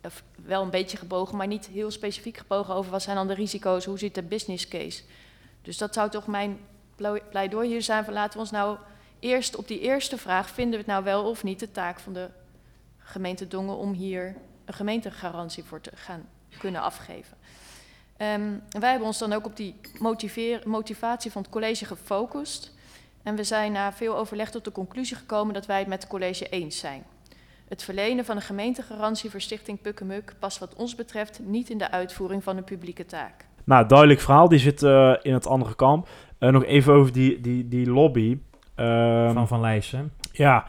of 0.03 0.23
wel 0.45 0.62
een 0.62 0.71
beetje 0.71 0.97
gebogen, 0.97 1.37
maar 1.37 1.47
niet 1.47 1.66
heel 1.66 1.90
specifiek 1.90 2.37
gebogen 2.37 2.75
over 2.75 2.90
wat 2.90 3.03
zijn 3.03 3.16
dan 3.16 3.27
de 3.27 3.35
risico's, 3.35 3.85
hoe 3.85 3.99
zit 3.99 4.14
de 4.14 4.23
business 4.23 4.68
case. 4.68 5.03
Dus 5.62 5.79
dat 5.79 5.95
zou 5.95 6.11
toch 6.11 6.27
mijn 6.27 6.61
pleidooi 7.31 7.68
hier 7.68 7.83
zijn 7.83 8.05
van 8.05 8.14
laten 8.14 8.33
we 8.33 8.38
ons 8.38 8.51
nou 8.51 8.79
eerst 9.18 9.57
op 9.57 9.68
die 9.68 9.81
eerste 9.81 10.18
vraag, 10.18 10.51
vinden 10.51 10.73
we 10.73 10.79
het 10.79 10.87
nou 10.87 11.05
wel 11.05 11.25
of 11.25 11.42
niet 11.42 11.61
de 11.61 11.71
taak 11.71 12.01
van 12.01 12.12
de 12.12 12.29
gemeente 12.99 13.49
Dongen 13.49 13.77
om 13.77 13.92
hier 13.92 14.37
een 14.64 14.75
gemeentegarantie 14.75 15.64
voor 15.64 15.81
te 15.81 15.90
gaan 15.95 16.29
kunnen 16.59 16.81
afgeven. 16.81 17.37
Um, 18.18 18.62
wij 18.68 18.90
hebben 18.90 19.09
ons 19.09 19.18
dan 19.18 19.33
ook 19.33 19.47
op 19.47 19.57
die 19.57 19.75
motivatie 20.64 21.33
van 21.33 21.42
het 21.42 21.51
college 21.51 21.85
gefocust. 21.85 22.73
En 23.23 23.37
we 23.37 23.45
zijn 23.45 23.73
na 23.73 23.92
veel 23.92 24.16
overleg 24.16 24.51
tot 24.51 24.64
de 24.64 24.73
conclusie 24.73 25.16
gekomen 25.16 25.55
dat 25.55 25.66
wij 25.66 25.79
het 25.79 25.88
met 25.88 26.03
het 26.03 26.11
college 26.11 26.49
eens 26.49 26.79
zijn. 26.79 27.05
Het 27.72 27.82
verlenen 27.82 28.24
van 28.24 28.37
een 28.37 28.42
gemeentegarantie 28.42 29.30
voor 29.30 29.40
Stichting 29.40 29.80
Pukkemuk 29.80 30.35
past 30.38 30.58
wat 30.58 30.74
ons 30.74 30.94
betreft 30.94 31.40
niet 31.44 31.70
in 31.70 31.78
de 31.78 31.90
uitvoering 31.90 32.44
van 32.44 32.56
een 32.56 32.64
publieke 32.64 33.04
taak. 33.04 33.46
Nou, 33.64 33.87
duidelijk 33.87 34.20
verhaal. 34.20 34.48
Die 34.48 34.58
zit 34.58 34.82
uh, 34.82 35.14
in 35.22 35.32
het 35.32 35.46
andere 35.46 35.74
kamp. 35.74 36.08
Uh, 36.38 36.50
nog 36.50 36.64
even 36.64 36.92
over 36.92 37.12
die, 37.12 37.40
die, 37.40 37.68
die 37.68 37.90
lobby. 37.90 38.38
Um, 38.76 39.33
van 39.33 39.48
Van 39.48 39.60
Leijsen. 39.60 40.12
Ja, 40.33 40.66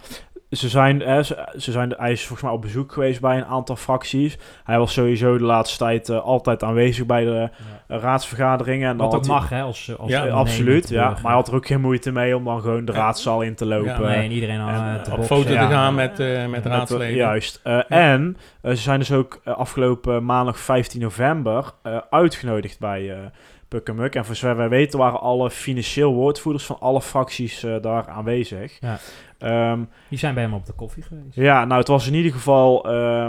ze 0.54 0.70
zijn, 0.70 1.01
eh, 1.01 1.24
ze, 1.24 1.47
ze 1.58 1.72
zijn, 1.72 1.93
hij 1.97 2.12
is 2.12 2.20
volgens 2.20 2.41
mij 2.41 2.51
op 2.51 2.62
bezoek 2.62 2.91
geweest 2.91 3.22
bij 3.22 3.38
een 3.38 3.45
aantal 3.45 3.76
fracties. 3.76 4.38
Hij 4.64 4.78
was 4.78 4.93
sowieso 4.93 5.38
de 5.38 5.43
laatste 5.43 5.78
tijd 5.78 6.10
uh, 6.10 6.22
altijd 6.22 6.64
aanwezig 6.64 7.06
bij 7.06 7.24
de 7.24 7.49
ja. 7.88 7.97
raadsvergaderingen. 7.97 8.89
En 8.89 8.97
Wat 8.97 9.16
ook 9.16 9.28
mag, 9.28 9.49
hè? 9.49 9.62
Als, 9.62 9.97
als 9.97 10.12
ja, 10.12 10.28
absoluut. 10.28 10.89
Ja. 10.89 11.10
Maar 11.10 11.22
hij 11.22 11.34
had 11.34 11.47
er 11.47 11.56
ook 11.56 11.68
geen 11.68 11.82
moeite 11.82 12.12
mee 12.12 12.36
om 12.36 12.43
dan 12.43 12.62
gewoon 12.62 12.86
de 12.86 12.91
raadzaal 12.91 13.41
in 13.41 13.56
te 13.56 13.66
lopen. 13.66 13.91
Ja, 13.91 13.99
nee, 13.99 14.24
en 14.24 14.32
iedereen 14.32 14.60
al 14.60 14.68
en, 14.70 15.04
te 15.04 15.12
op 15.12 15.18
boksen. 15.18 15.38
foto 15.38 15.54
ja. 15.54 15.68
te 15.68 15.74
gaan 15.74 15.95
met, 15.95 16.20
uh, 16.20 16.45
met 16.45 16.66
raadsleden. 16.66 17.16
juist. 17.16 17.62
En 17.88 18.38
ze 18.64 18.76
zijn 18.76 18.99
dus 18.99 19.12
ook 19.12 19.41
afgelopen 19.43 20.26
maandag 20.26 20.60
15 20.60 21.01
november 21.01 21.72
uitgenodigd 22.10 22.80
bij 22.80 23.32
Pukkemuk. 23.74 24.16
En 24.16 24.26
voor 24.26 24.36
zover 24.36 24.58
wij 24.58 24.70
weten 24.70 25.00
waren 25.00 25.20
alle 25.20 25.50
financieel 25.52 26.14
woordvoerders 26.14 26.66
van 26.66 26.80
alle 26.80 27.02
fracties 27.02 27.64
eh, 27.64 27.76
daar 27.82 28.08
aanwezig. 28.08 28.78
Ja. 28.80 29.00
Ehm, 29.38 29.80
Die 30.10 30.20
zijn 30.20 30.34
bij 30.34 30.44
hem 30.44 30.54
op 30.54 30.66
de 30.66 30.74
koffie 30.74 31.04
geweest. 31.04 31.36
ja, 31.36 31.66
nou 31.66 31.80
het 31.80 31.88
was 31.88 32.08
in 32.08 32.14
ieder 32.14 32.32
geval 32.32 32.92
eh, 32.92 33.28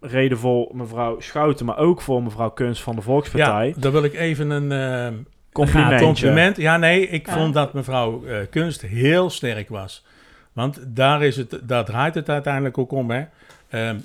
reden 0.00 0.38
voor 0.38 0.68
mevrouw 0.72 1.20
Schouten, 1.20 1.66
maar 1.66 1.78
ook 1.78 2.00
voor 2.00 2.22
mevrouw 2.22 2.50
Kunst 2.50 2.82
van 2.82 2.96
de 2.96 3.02
Volkspartij. 3.02 3.66
Ja, 3.68 3.74
daar 3.76 3.92
wil 3.92 4.04
ik 4.04 4.14
even 4.14 4.50
een 4.50 4.72
eh, 4.72 5.18
Complimentje. 5.52 6.04
compliment. 6.04 6.56
Ja, 6.56 6.76
nee, 6.76 7.08
ik 7.08 7.26
Ja. 7.26 7.32
vond 7.32 7.54
dat 7.54 7.72
mevrouw 7.72 8.24
eh, 8.24 8.36
Kunst 8.50 8.80
heel 8.82 9.30
sterk 9.30 9.68
was. 9.68 10.04
Want 10.52 10.80
daar, 10.86 11.22
is 11.22 11.36
het, 11.36 11.58
daar 11.62 11.84
draait 11.84 12.14
het 12.14 12.28
uiteindelijk 12.28 12.78
ook 12.78 12.92
om. 12.92 13.10
Hè. 13.10 13.24
Ehm, 13.68 13.96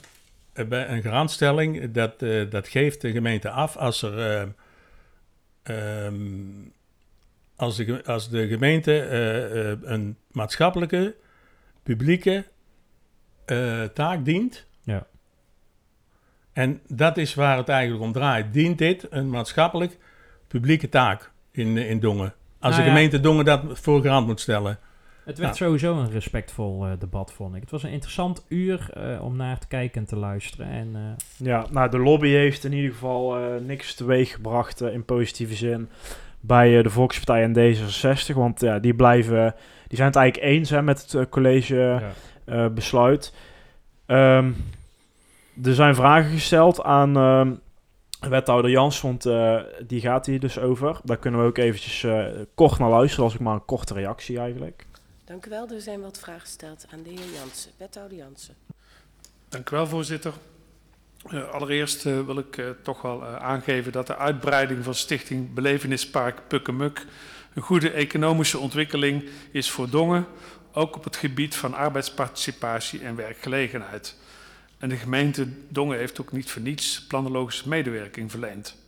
eh, 0.53 0.65
bij 0.65 0.89
een 0.89 1.01
garantstelling, 1.01 1.91
dat, 1.91 2.13
eh, 2.21 2.49
dat 2.49 2.67
geeft 2.67 3.01
de 3.01 3.11
gemeente 3.11 3.49
af 3.49 3.77
als 3.77 4.01
er... 4.01 4.47
ehm, 5.63 6.33
als, 7.55 7.75
de, 7.75 8.05
als 8.05 8.29
de 8.29 8.47
gemeente 8.47 8.99
eh, 8.99 9.71
eh, 9.71 9.77
een 9.81 10.17
maatschappelijke, 10.31 11.15
publieke 11.83 12.45
eh, 13.45 13.83
taak 13.83 14.25
dient. 14.25 14.65
Ja. 14.83 15.07
En 16.53 16.81
dat 16.87 17.17
is 17.17 17.33
waar 17.33 17.57
het 17.57 17.69
eigenlijk 17.69 18.03
om 18.03 18.11
draait. 18.11 18.53
Dient 18.53 18.77
dit 18.77 19.07
een 19.09 19.29
maatschappelijk 19.29 19.97
publieke 20.47 20.89
taak 20.89 21.31
in, 21.51 21.77
in 21.77 21.99
Dongen? 21.99 22.33
Als 22.59 22.75
Nou 22.75 22.75
de 22.75 22.81
ja. 22.81 22.87
gemeente 22.87 23.19
Dongen 23.19 23.45
dat 23.45 23.61
voor 23.71 24.01
garant 24.01 24.27
moet 24.27 24.39
stellen. 24.39 24.79
Het 25.31 25.39
werd 25.39 25.55
sowieso 25.55 25.97
een 25.97 26.11
respectvol 26.11 26.85
eh, 26.85 26.91
debat, 26.99 27.33
vond 27.33 27.55
ik. 27.55 27.61
Het 27.61 27.71
was 27.71 27.83
een 27.83 27.91
interessant 27.91 28.45
uur 28.47 28.89
eh, 28.93 29.23
om 29.23 29.35
naar 29.35 29.59
te 29.59 29.67
kijken 29.67 30.01
en 30.01 30.07
te 30.07 30.15
luisteren. 30.15 30.67
En 30.67 30.95
eh, 30.95 31.01
Ja, 31.47 31.65
nou, 31.71 31.89
de 31.89 31.99
lobby 31.99 32.29
heeft 32.29 32.63
in 32.63 32.73
ieder 32.73 32.91
geval 32.91 33.37
niks 33.59 33.95
teweeg 33.95 34.31
gebracht 34.31 34.81
eh, 34.81 34.93
in 34.93 35.05
positieve 35.05 35.55
zin 35.55 35.89
bij 36.39 36.81
de 36.81 36.89
Volkspartij 36.89 37.43
en 37.43 37.75
D66. 37.75 38.35
Want 38.35 38.59
ja, 38.59 38.79
die 38.79 38.93
blijven, 38.93 39.55
die 39.87 39.97
zijn 39.97 40.07
het 40.07 40.17
eigenlijk 40.17 40.51
eens 40.51 40.69
hè, 40.69 40.81
met 40.81 41.01
het 41.01 41.13
eh, 41.13 41.21
college 41.29 41.75
ja. 41.75 42.11
eh, 42.45 42.67
besluit. 42.67 43.33
Ehm, 44.05 44.51
er 45.63 45.73
zijn 45.73 45.95
vragen 45.95 46.31
gesteld 46.31 46.83
aan 46.83 47.17
ehm, 47.17 47.51
wethouder 48.29 48.71
Jans, 48.71 49.01
want 49.01 49.29
die 49.87 50.01
gaat 50.01 50.25
hier 50.25 50.39
dus 50.39 50.59
over. 50.59 50.99
Daar 51.03 51.17
kunnen 51.17 51.39
we 51.39 51.45
ook 51.45 51.57
eventjes 51.57 52.05
kort 52.55 52.79
naar 52.79 52.89
luisteren, 52.89 53.25
als 53.25 53.33
ik 53.33 53.39
maar 53.39 53.53
een 53.53 53.65
korte 53.65 53.93
reactie 53.93 54.39
eigenlijk. 54.39 54.85
Dank 55.31 55.45
u 55.45 55.49
wel. 55.49 55.69
Er 55.69 55.81
zijn 55.81 56.01
wat 56.01 56.19
vragen 56.19 56.41
gesteld 56.41 56.85
aan 56.93 57.03
de 57.03 57.09
heer 57.09 57.33
Jansen. 57.33 57.71
Wethouder 57.77 58.17
Jansen. 58.17 58.55
Dank 59.49 59.69
u 59.69 59.75
wel, 59.75 59.87
voorzitter. 59.87 60.33
Eh, 61.29 61.49
allereerst 61.49 62.05
eh, 62.05 62.25
wil 62.25 62.37
ik 62.37 62.57
eh, 62.57 62.69
toch 62.83 63.01
wel 63.01 63.25
aangeven 63.25 63.91
dat 63.91 64.07
de 64.07 64.17
uitbreiding 64.17 64.83
van 64.83 64.95
Stichting 64.95 65.53
Belevenispark 65.53 66.47
Pukkemuk 66.47 67.05
een 67.53 67.61
goede 67.61 67.91
economische 67.91 68.57
ontwikkeling 68.57 69.29
is 69.51 69.69
voor 69.69 69.89
Dongen, 69.89 70.25
ook 70.73 70.95
op 70.95 71.03
het 71.03 71.15
gebied 71.15 71.55
van 71.55 71.73
arbeidsparticipatie 71.73 73.01
en 73.01 73.15
werkgelegenheid. 73.15 74.15
En 74.77 74.89
de 74.89 74.97
gemeente 74.97 75.47
Dongen 75.69 75.97
heeft 75.97 76.21
ook 76.21 76.31
niet 76.31 76.51
voor 76.51 76.61
niets 76.61 77.05
planologische 77.05 77.69
medewerking 77.69 78.31
verleend. 78.31 78.80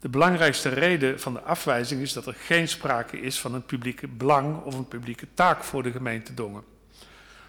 De 0.00 0.08
belangrijkste 0.08 0.68
reden 0.68 1.20
van 1.20 1.32
de 1.32 1.40
afwijzing 1.40 2.00
is 2.00 2.12
dat 2.12 2.26
er 2.26 2.34
geen 2.34 2.68
sprake 2.68 3.20
is 3.20 3.40
van 3.40 3.54
een 3.54 3.66
publieke 3.66 4.08
belang 4.08 4.62
of 4.62 4.74
een 4.74 4.88
publieke 4.88 5.26
taak 5.34 5.64
voor 5.64 5.82
de 5.82 5.90
gemeente 5.90 6.34
Dongen. 6.34 6.64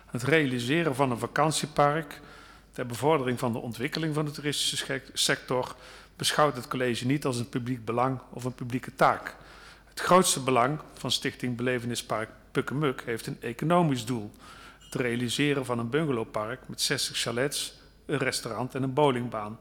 Het 0.05 0.23
realiseren 0.23 0.95
van 0.95 1.11
een 1.11 1.19
vakantiepark 1.19 2.21
ter 2.71 2.85
bevordering 2.85 3.39
van 3.39 3.51
de 3.53 3.59
ontwikkeling 3.59 4.13
van 4.13 4.25
de 4.25 4.31
toeristische 4.31 5.01
sector 5.13 5.75
beschouwt 6.15 6.55
het 6.55 6.67
college 6.67 7.05
niet 7.05 7.25
als 7.25 7.39
een 7.39 7.49
publiek 7.49 7.85
belang 7.85 8.19
of 8.29 8.43
een 8.43 8.55
publieke 8.55 8.95
taak. 8.95 9.35
Het 9.85 9.99
grootste 9.99 10.39
belang 10.39 10.79
van 10.93 11.11
Stichting 11.11 11.57
Belevenispark 11.57 12.29
Pukkemuk 12.51 13.01
heeft 13.05 13.27
een 13.27 13.41
economisch 13.41 14.05
doel. 14.05 14.31
Het 14.79 14.95
realiseren 14.95 15.65
van 15.65 15.79
een 15.79 15.89
bungalowpark 15.89 16.67
met 16.67 16.81
60 16.81 17.17
chalets, 17.17 17.73
een 18.05 18.17
restaurant 18.17 18.75
en 18.75 18.83
een 18.83 18.93
bowlingbaan. 18.93 19.59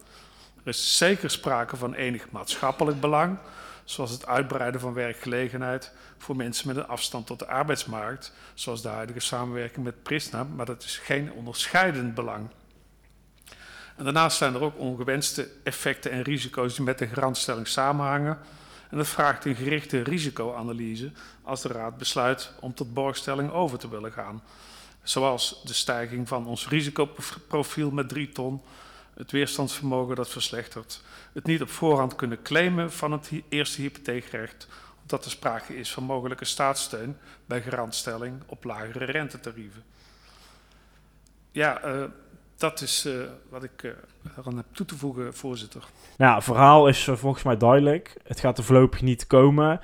Er 0.67 0.73
is 0.73 0.97
zeker 0.97 1.31
sprake 1.31 1.77
van 1.77 1.95
enig 1.95 2.31
maatschappelijk 2.31 3.01
belang, 3.01 3.39
zoals 3.85 4.11
het 4.11 4.27
uitbreiden 4.27 4.81
van 4.81 4.93
werkgelegenheid 4.93 5.93
voor 6.19 6.37
mensen 6.37 6.69
met 6.69 6.77
een 6.77 6.87
afstand 6.87 7.27
tot 7.27 7.39
de 7.39 7.47
arbeidsmarkt, 7.47 8.33
zoals 8.55 8.83
de 8.83 8.89
huidige 8.89 9.21
samenwerking 9.21 9.85
met 9.85 10.03
Prisna, 10.03 10.45
maar 10.45 10.67
dat 10.67 10.83
is 10.83 10.99
geen 10.99 11.33
onderscheidend 11.33 12.15
belang. 12.15 12.49
En 13.97 14.05
daarnaast 14.05 14.37
zijn 14.37 14.55
er 14.55 14.63
ook 14.63 14.79
ongewenste 14.79 15.49
effecten 15.65 16.11
en 16.11 16.23
risico's 16.23 16.75
die 16.75 16.85
met 16.85 16.99
de 16.99 17.07
garantstelling 17.07 17.69
samenhangen. 17.69 18.39
En 18.91 18.97
dat 18.97 19.09
vraagt 19.09 19.45
een 19.45 19.57
gerichte 19.57 20.03
risicoanalyse 20.03 21.11
als 21.43 21.63
de 21.63 21.69
Raad 21.69 21.99
besluit 21.99 22.53
om 22.61 22.75
tot 22.75 22.95
borgstelling 22.95 23.51
over 23.51 23.79
te 23.79 23.89
willen 23.89 24.13
gaan. 24.13 24.43
Zoals 25.03 25.63
de 25.65 25.75
stijging 25.75 26.29
van 26.29 26.47
ons 26.47 26.69
risicoprofiel 26.69 27.91
met 27.91 28.09
3 28.09 28.29
ton, 28.29 28.63
het 29.17 29.31
weerstandsvermogen 29.31 30.17
dat 30.17 30.29
verslechtert, 30.29 31.03
het 31.33 31.47
niet 31.47 31.63
op 31.63 31.69
voorhand 31.69 32.15
kunnen 32.15 32.43
claimen 32.43 32.93
van 32.93 33.13
het 33.13 33.31
eerste 33.49 33.81
hypotheekrecht, 33.81 34.69
omdat 35.03 35.25
er 35.25 35.31
sprake 35.31 35.77
is 35.77 35.93
van 35.93 36.03
mogelijke 36.03 36.45
staatssteun 36.45 37.17
bij 37.47 37.63
garantstelling 37.63 38.43
op 38.47 38.65
lagere 38.65 39.05
rentetarieven. 39.05 39.83
Ja, 41.51 41.81
eh, 41.81 42.05
dat 42.57 42.81
is 42.81 43.05
eh, 43.05 43.13
wat 43.49 43.63
ik 43.63 43.83
eh 43.83 43.91
eraan 44.37 44.57
heb 44.57 44.67
toe 44.73 44.87
te 44.87 44.97
voegen, 44.97 45.35
voorzitter. 45.35 45.85
Nou, 46.17 46.35
het 46.35 46.45
verhaal 46.45 46.89
is 46.89 47.09
volgens 47.13 47.43
mij 47.43 47.57
duidelijk. 47.57 48.17
Het 48.25 48.41
gaat 48.41 48.59
er 48.59 48.65
voorlopig 48.65 49.03
niet 49.03 49.27
komen. 49.27 49.81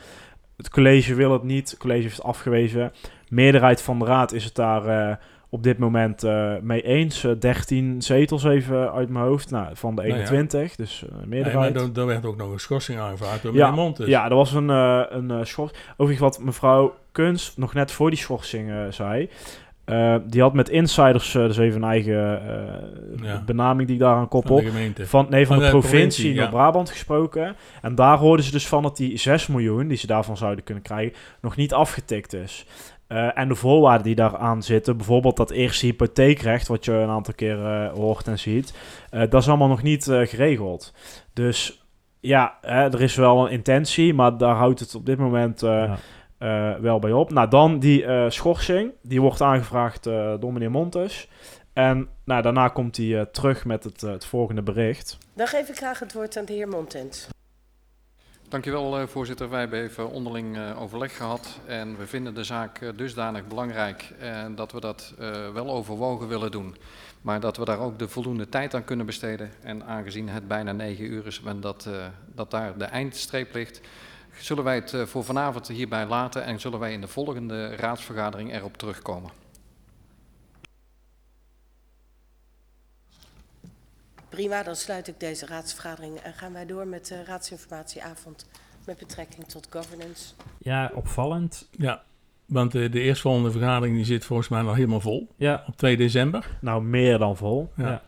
Het 0.56 0.68
college 0.70 1.14
wil 1.14 1.32
het 1.32 1.42
niet. 1.42 1.70
Het 1.70 1.78
college 1.78 2.02
heeft 2.02 2.16
het 2.16 2.24
afgewezen. 2.24 2.92
meerderheid 3.28 3.82
van 3.82 3.98
de 3.98 4.04
raad 4.04 4.32
is 4.32 4.44
het 4.44 4.54
daar 4.54 5.18
op 5.54 5.62
dit 5.62 5.78
moment 5.78 6.24
eh, 6.24 6.52
mee 6.62 6.82
eens. 6.82 7.24
Eh, 7.24 7.32
13 7.38 8.02
zetels 8.02 8.44
even 8.44 8.92
uit 8.92 9.08
mijn 9.08 9.24
hoofd. 9.24 9.50
Nou, 9.50 9.66
van 9.72 9.94
de 9.94 10.02
Nou 10.02 10.14
ja. 10.14 10.16
21, 10.30 10.76
dus 10.76 11.04
eh, 11.08 11.16
Nee, 11.18 11.26
meerderheid. 11.26 11.76
er, 11.76 11.90
er 12.00 12.06
werd 12.06 12.24
ook 12.26 12.36
nog 12.36 12.52
een 12.52 12.60
schorsing 12.60 12.98
aangevraagd 12.98 13.42
door 13.42 13.54
Ja, 13.54 13.70
meneer 13.70 13.82
Montes. 13.84 14.06
Ja, 14.06 14.28
er 14.28 14.34
was 14.34 14.52
een, 14.52 14.70
eh 14.70 15.00
een 15.08 15.30
eh, 15.30 15.38
schors. 15.44 15.72
Overigens 15.96 16.36
wat 16.36 16.44
mevrouw 16.44 16.94
Kunst 17.12 17.58
nog 17.58 17.74
net 17.74 17.90
voor 17.92 18.10
die 18.10 18.18
schorsing 18.18 18.70
eh, 18.70 18.76
zei. 18.90 19.28
eh, 19.84 20.16
die 20.26 20.40
had 20.40 20.54
met 20.54 20.68
insiders 20.68 21.34
eh, 21.34 21.42
dus 21.42 21.58
even 21.58 21.82
een 21.82 21.88
eigen 21.88 22.40
eh, 22.48 23.24
Ja. 23.26 23.42
benaming 23.46 23.86
die 23.86 23.96
ik 23.96 24.02
daaraan 24.02 24.18
van 24.18 24.28
koppel. 24.28 24.56
de 24.56 24.62
gemeente. 24.62 25.06
Van, 25.06 25.26
nee, 25.30 25.46
van, 25.46 25.56
Van 25.56 25.64
de, 25.64 25.70
de 25.72 25.78
provincie, 25.78 26.34
ja. 26.34 26.40
Noord-Brabant 26.40 26.90
gesproken. 26.90 27.54
En 27.82 27.94
daar 27.94 28.18
hoorden 28.18 28.44
ze 28.44 28.50
dus 28.52 28.68
van 28.68 28.82
dat 28.82 28.96
die 28.96 29.16
6 29.18 29.46
miljoen 29.46 29.88
die 29.88 29.96
ze 29.96 30.06
daarvan 30.06 30.36
zouden 30.36 30.64
kunnen 30.64 30.82
krijgen, 30.82 31.12
nog 31.40 31.56
niet 31.56 31.72
afgetikt 31.74 32.32
is. 32.34 32.66
Eh, 33.12 33.38
en 33.38 33.48
de 33.48 33.54
voorwaarden 33.54 34.02
die 34.06 34.14
daaraan 34.14 34.62
zitten, 34.62 34.96
bijvoorbeeld 34.96 35.36
dat 35.36 35.50
eerste 35.50 35.86
hypotheekrecht, 35.86 36.68
wat 36.68 36.84
je 36.84 36.92
een 36.92 37.08
aantal 37.08 37.34
keer 37.34 37.66
eh, 37.66 37.92
hoort 37.92 38.26
en 38.28 38.38
ziet, 38.38 38.74
eh, 39.10 39.20
dat 39.30 39.42
is 39.42 39.48
allemaal 39.48 39.68
nog 39.68 39.82
niet 39.82 40.08
eh, 40.08 40.26
geregeld. 40.26 40.92
Dus 41.32 41.84
ja, 42.20 42.58
hè, 42.60 42.82
er 42.92 43.00
is 43.02 43.14
wel 43.16 43.44
een 43.44 43.50
intentie, 43.52 44.14
maar 44.14 44.36
daar 44.36 44.54
houdt 44.54 44.80
het 44.80 44.94
op 44.94 45.06
dit 45.06 45.18
moment 45.18 45.62
eh, 45.62 45.70
Ja. 45.70 45.96
eh, 46.74 46.80
wel 46.80 46.98
bij 46.98 47.12
op. 47.12 47.30
Nou, 47.32 47.48
dan 47.48 47.78
die 47.78 48.04
eh, 48.04 48.24
schorsing, 48.30 48.92
die 49.02 49.20
wordt 49.20 49.40
aangevraagd 49.40 50.06
eh, 50.06 50.34
door 50.40 50.52
meneer 50.52 50.70
Montes. 50.70 51.28
En 51.72 52.08
nou, 52.24 52.42
daarna 52.42 52.68
komt 52.68 52.96
hij 52.96 53.18
eh, 53.18 53.24
terug 53.26 53.64
met 53.64 53.84
het, 53.84 54.00
het 54.00 54.24
volgende 54.24 54.62
bericht. 54.62 55.18
Dan 55.34 55.46
geef 55.46 55.68
ik 55.68 55.76
graag 55.76 55.98
het 55.98 56.12
woord 56.12 56.36
aan 56.36 56.44
de 56.44 56.52
heer 56.52 56.68
Montent. 56.68 57.28
Dankjewel, 58.52 58.98
eh, 58.98 59.06
voorzitter. 59.06 59.48
Wij 59.50 59.60
hebben 59.60 59.82
even 59.82 60.10
onderling 60.10 60.56
eh, 60.56 60.82
overleg 60.82 61.16
gehad 61.16 61.58
en 61.66 61.98
we 61.98 62.06
vinden 62.06 62.34
de 62.34 62.44
zaak 62.44 62.80
eh, 62.80 62.88
dusdanig 62.96 63.46
belangrijk 63.46 64.14
dat 64.54 64.72
we 64.72 64.80
dat 64.80 65.14
wel 65.52 65.70
overwogen 65.70 66.28
willen 66.28 66.50
doen. 66.50 66.76
Maar 67.22 67.40
dat 67.40 67.56
we 67.56 67.64
daar 67.64 67.78
ook 67.78 67.98
de 67.98 68.08
voldoende 68.08 68.48
tijd 68.48 68.74
aan 68.74 68.84
kunnen 68.84 69.06
besteden. 69.06 69.50
En 69.62 69.84
aangezien 69.84 70.28
het 70.28 70.48
bijna 70.48 70.72
negen 70.72 71.04
uur 71.04 71.26
is 71.26 71.42
en 71.44 71.60
dat, 71.60 71.88
dat 72.34 72.50
daar 72.50 72.78
de 72.78 72.84
eindstreep 72.84 73.54
ligt, 73.54 73.80
zullen 74.38 74.64
wij 74.64 74.74
het 74.74 74.96
voor 75.04 75.24
vanavond 75.24 75.68
hierbij 75.68 76.06
laten 76.06 76.44
en 76.44 76.60
zullen 76.60 76.78
wij 76.78 76.92
in 76.92 77.00
de 77.00 77.08
volgende 77.08 77.76
raadsvergadering 77.76 78.54
erop 78.54 78.76
terugkomen. 78.76 79.41
Prima, 84.32 84.62
dan 84.62 84.76
sluit 84.76 85.08
ik 85.08 85.20
deze 85.20 85.46
raadsvergadering 85.46 86.16
en 86.16 86.32
gaan 86.32 86.52
wij 86.52 86.66
door 86.66 86.86
met 86.86 87.06
de 87.06 87.24
raadsinformatieavond 87.24 88.48
met 88.86 88.98
betrekking 88.98 89.46
tot 89.46 89.66
governance. 89.70 90.34
ja, 90.58 90.90
opvallend. 90.94 91.68
Ja, 91.70 92.02
want 92.46 92.74
eh, 92.74 92.92
de 92.92 93.00
eerstvolgende 93.00 93.50
vergadering 93.50 93.96
die 93.96 94.04
zit 94.04 94.24
volgens 94.24 94.48
mij 94.48 94.62
nog 94.62 94.74
helemaal 94.74 95.00
vol. 95.00 95.28
Ja, 95.36 95.64
Op 95.66 95.76
2 95.76 95.96
december. 95.96 96.46
Nou, 96.60 96.82
meer 96.82 97.18
dan 97.18 97.36
vol. 97.36 97.72
Ja. 97.76 97.88
Ja. 97.88 98.02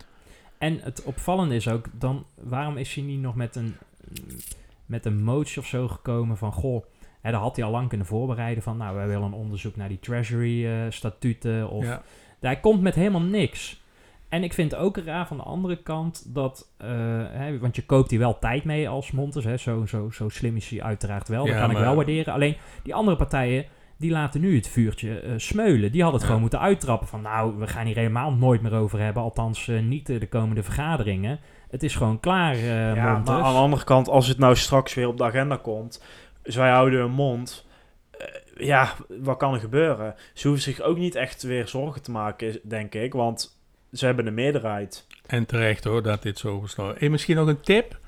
En 0.58 0.80
het 0.82 1.02
opvallende 1.02 1.54
is 1.54 1.68
ook, 1.68 1.86
dan, 1.92 2.26
waarom 2.34 2.76
is 2.76 2.94
hij 2.94 3.04
niet 3.04 3.20
nog 3.20 3.34
met 3.34 3.56
een, 3.56 3.76
met 4.86 5.06
een 5.06 5.22
motie 5.22 5.60
of 5.60 5.66
zo 5.66 5.88
gekomen 5.88 6.36
van, 6.36 6.52
goh, 6.52 6.84
hè, 7.20 7.30
daar 7.30 7.40
had 7.40 7.56
hij 7.56 7.64
al 7.64 7.70
lang 7.70 7.88
kunnen 7.88 8.06
voorbereiden 8.06 8.62
van, 8.62 8.76
nou, 8.76 8.96
wij 8.96 9.06
willen 9.06 9.22
een 9.22 9.32
onderzoek 9.32 9.76
naar 9.76 9.88
die 9.88 10.00
treasury-statuten. 10.00 11.70
of 11.70 11.84
Ja. 11.84 12.02
Hij 12.40 12.60
komt 12.60 12.80
met 12.82 12.94
helemaal 12.94 13.20
niks. 13.20 13.82
En 14.34 14.42
ik 14.44 14.52
vind 14.52 14.74
ook 14.74 14.96
raar 14.96 15.26
van 15.26 15.36
de 15.36 15.42
andere 15.42 15.82
kant 15.82 16.34
dat, 16.34 16.72
eh, 16.76 16.88
hè, 17.30 17.58
want 17.58 17.76
je 17.76 17.84
koopt 17.86 18.10
hier 18.10 18.18
wel 18.18 18.38
tijd 18.38 18.64
mee 18.64 18.88
als 18.88 19.10
Montes, 19.10 19.44
hè, 19.44 19.56
zo, 19.56 19.86
zo, 19.86 20.10
zo 20.10 20.28
slim 20.28 20.56
is 20.56 20.68
hij 20.68 20.82
uiteraard 20.82 21.28
wel, 21.28 21.46
dat 21.46 21.56
kan 21.56 21.70
ik 21.70 21.76
wel 21.76 21.94
waarderen. 21.94 22.32
Alleen 22.34 22.56
die 22.82 22.94
andere 22.94 23.16
partijen, 23.16 23.64
die 23.98 24.10
laten 24.10 24.40
nu 24.40 24.56
het 24.56 24.68
vuurtje 24.68 25.18
eh, 25.20 25.32
smeulen. 25.36 25.92
Die 25.92 26.02
hadden 26.02 26.12
het 26.12 26.20
Ja. 26.20 26.26
gewoon 26.26 26.40
moeten 26.40 26.60
uittrappen 26.60 27.08
van, 27.08 27.22
nou, 27.22 27.58
we 27.58 27.66
gaan 27.66 27.86
hier 27.86 27.96
helemaal 27.96 28.32
nooit 28.32 28.62
meer 28.62 28.74
over 28.74 28.98
hebben, 29.00 29.22
althans 29.22 29.68
eh, 29.68 29.80
niet 29.80 30.06
de 30.06 30.28
komende 30.28 30.62
vergaderingen. 30.62 31.40
Het 31.70 31.82
is 31.82 31.96
gewoon 31.96 32.20
klaar, 32.20 32.56
Ja, 32.56 33.12
Montes. 33.12 33.34
maar 33.34 33.42
aan 33.44 33.52
de 33.52 33.58
andere 33.58 33.84
kant, 33.84 34.08
als 34.08 34.26
het 34.28 34.38
nou 34.38 34.56
straks 34.56 34.94
weer 34.94 35.08
op 35.08 35.16
de 35.18 35.24
agenda 35.24 35.56
komt, 35.56 36.02
zij 36.42 36.70
houden 36.70 37.00
hun 37.00 37.10
mond. 37.12 37.66
ja, 38.56 38.92
wat 39.22 39.36
kan 39.36 39.54
er 39.54 39.60
gebeuren? 39.60 40.14
Ze 40.32 40.48
hoeven 40.48 40.64
zich 40.72 40.80
ook 40.80 40.96
niet 40.98 41.14
echt 41.14 41.42
weer 41.42 41.68
zorgen 41.68 42.02
te 42.02 42.10
maken, 42.10 42.60
denk 42.62 42.94
ik, 42.94 43.12
want 43.12 43.62
ze 43.94 44.06
hebben 44.06 44.26
een 44.26 44.34
meerderheid. 44.34 45.06
En 45.26 45.46
terecht 45.46 45.84
hoor, 45.84 46.02
dat 46.02 46.22
dit 46.22 46.38
zo 46.38 46.60
besloten 46.60 47.00
is. 47.00 47.08
Misschien 47.08 47.36
nog 47.36 47.46
een 47.48 47.60
tip? 47.60 47.98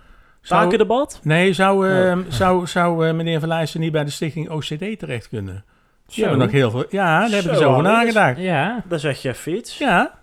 Takendebat? 0.42 1.20
Nee, 1.22 1.52
zou, 1.52 1.88
Oh. 2.10 2.18
zou, 2.28 2.66
zou 2.66 3.06
eh, 3.08 3.14
meneer 3.14 3.40
Van 3.40 3.48
Leijsen 3.48 3.80
niet 3.80 3.92
bij 3.92 4.04
de 4.04 4.10
stichting 4.10 4.50
OCD 4.50 4.98
terecht 4.98 5.28
kunnen? 5.28 5.64
Zo. 6.08 6.20
hebben 6.20 6.38
nog 6.38 6.50
heel 6.50 6.70
veel... 6.70 6.84
Ja, 6.90 7.20
daar 7.20 7.30
hebben 7.30 7.54
Zo, 7.54 7.60
ze 7.60 7.66
over 7.66 7.82
nagedacht. 7.82 8.38
Ja, 8.38 8.82
Dan 8.88 8.98
zeg 8.98 9.22
je 9.22 9.34
fiets. 9.34 9.78
Ja, 9.78 10.18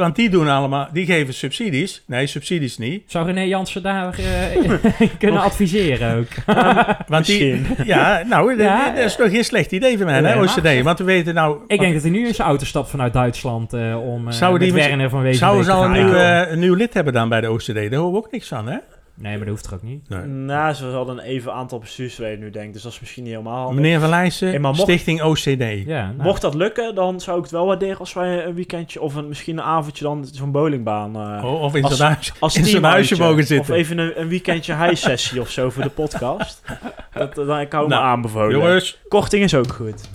want 0.00 0.16
die 0.16 0.30
doen 0.30 0.48
allemaal... 0.48 0.88
Die 0.92 1.06
geven 1.06 1.34
subsidies. 1.34 2.02
Nee, 2.06 2.26
subsidies 2.26 2.78
niet. 2.78 3.02
zou 3.06 3.26
René 3.26 3.40
Jansen 3.40 3.82
daar 3.82 4.18
eh, 4.18 5.08
kunnen 5.18 5.40
adviseren 5.42 6.16
ook? 6.18 6.56
Want 7.08 7.26
die, 7.26 7.62
ja, 7.84 8.22
nou, 8.28 8.56
dat- 8.56 8.66
Ja, 8.66 8.90
dat 8.90 9.04
is 9.04 9.16
toch 9.16 9.30
geen 9.30 9.44
slecht 9.44 9.72
idee 9.72 9.96
van 9.96 10.06
mij, 10.06 10.20
Nee, 10.20 10.32
hè, 10.32 10.38
maar- 10.38 10.58
OCD. 10.58 10.82
Want 10.82 10.98
we 10.98 11.04
weten 11.04 11.34
nou... 11.34 11.58
Ik 11.66 11.80
denk 11.80 11.92
dat 11.92 12.02
hij 12.02 12.10
nu 12.10 12.26
in 12.26 12.34
zijn 12.34 12.48
auto 12.48 12.64
stapt 12.64 12.90
vanuit 12.90 13.12
Duitsland 13.12 13.72
eh, 13.72 14.04
om 14.04 14.26
uh, 14.26 14.32
Zouden 14.32 14.60
met 14.68 14.74
die 14.76 14.86
Werner 14.88 15.10
van 15.10 15.22
Wezenbeek 15.22 15.64
Zouden 15.64 15.64
te 15.64 15.70
ze 15.70 15.76
al 15.76 15.84
een 15.84 15.92
nieuw, 15.92 16.52
een 16.52 16.58
nieuw 16.58 16.74
lid 16.74 16.94
hebben 16.94 17.12
dan 17.12 17.28
bij 17.28 17.40
de 17.40 17.50
OCD? 17.50 17.74
Daar 17.74 17.94
horen 17.94 18.10
we 18.12 18.16
ook 18.18 18.32
niks 18.32 18.48
van, 18.48 18.68
hè? 18.68 18.76
Nee, 19.14 19.30
maar 19.30 19.38
dat 19.40 19.48
hoeft 19.48 19.62
toch 19.64 19.74
ook 19.74 19.82
niet? 19.82 20.08
Nee. 20.08 20.20
Nou, 20.26 20.72
ze 20.74 20.86
hadden 20.86 21.18
een 21.18 21.24
even 21.24 21.52
aantal 21.52 21.78
bestuursleden 21.78 22.38
nu, 22.38 22.50
denk 22.50 22.66
ik. 22.66 22.72
Dus 22.72 22.82
dat 22.82 22.92
is 22.92 23.00
misschien 23.00 23.22
niet 23.22 23.32
helemaal 23.32 23.56
handig. 23.56 23.74
Meneer 23.74 24.00
Van 24.00 24.08
Leijsen, 24.08 24.48
Hey, 24.48 24.58
maar 24.58 24.70
mocht- 24.70 24.82
Stichting 24.82 25.22
OCD. 25.22 25.46
Ja, 25.86 26.06
nou, 26.06 26.22
Mocht 26.22 26.40
dat 26.42 26.54
lukken, 26.54 26.94
dan 26.94 27.20
zou 27.20 27.36
ik 27.36 27.42
het 27.42 27.52
wel 27.52 27.66
waarderen 27.66 27.98
als 27.98 28.12
wij 28.12 28.44
een 28.44 28.54
weekendje 28.54 29.00
of 29.00 29.14
een, 29.14 29.28
misschien 29.28 29.58
een 29.58 29.64
avondje 29.64 30.04
dan 30.04 30.26
zo'n 30.32 30.50
bowlingbaan... 30.52 31.16
eh, 31.16 31.44
Oh, 31.44 31.62
of 31.62 31.74
in 31.74 31.84
Als- 31.84 31.96
zijn 31.96 32.12
huis- 32.12 32.32
als 32.38 32.56
in 32.56 32.60
zijn 32.64 32.74
teamuitje. 32.74 33.06
huisje 33.16 33.28
mogen 33.28 33.46
zitten. 33.46 33.74
Of 33.74 33.80
even 33.80 33.98
een, 33.98 34.20
een 34.20 34.28
weekendje 34.28 34.76
high-sessie 34.76 35.40
of 35.40 35.50
zo 35.50 35.70
voor 35.70 35.82
de 35.82 35.88
podcast. 35.90 36.62
Dat, 37.14 37.34
dat, 37.34 37.60
ik 37.60 37.72
hou 37.72 37.88
me 37.88 37.94
Nou, 37.94 38.04
aanbevolen. 38.06 38.50
Jongens, 38.58 38.98
Korting 39.08 39.42
is 39.44 39.54
ook 39.54 39.72
goed. 39.72 40.08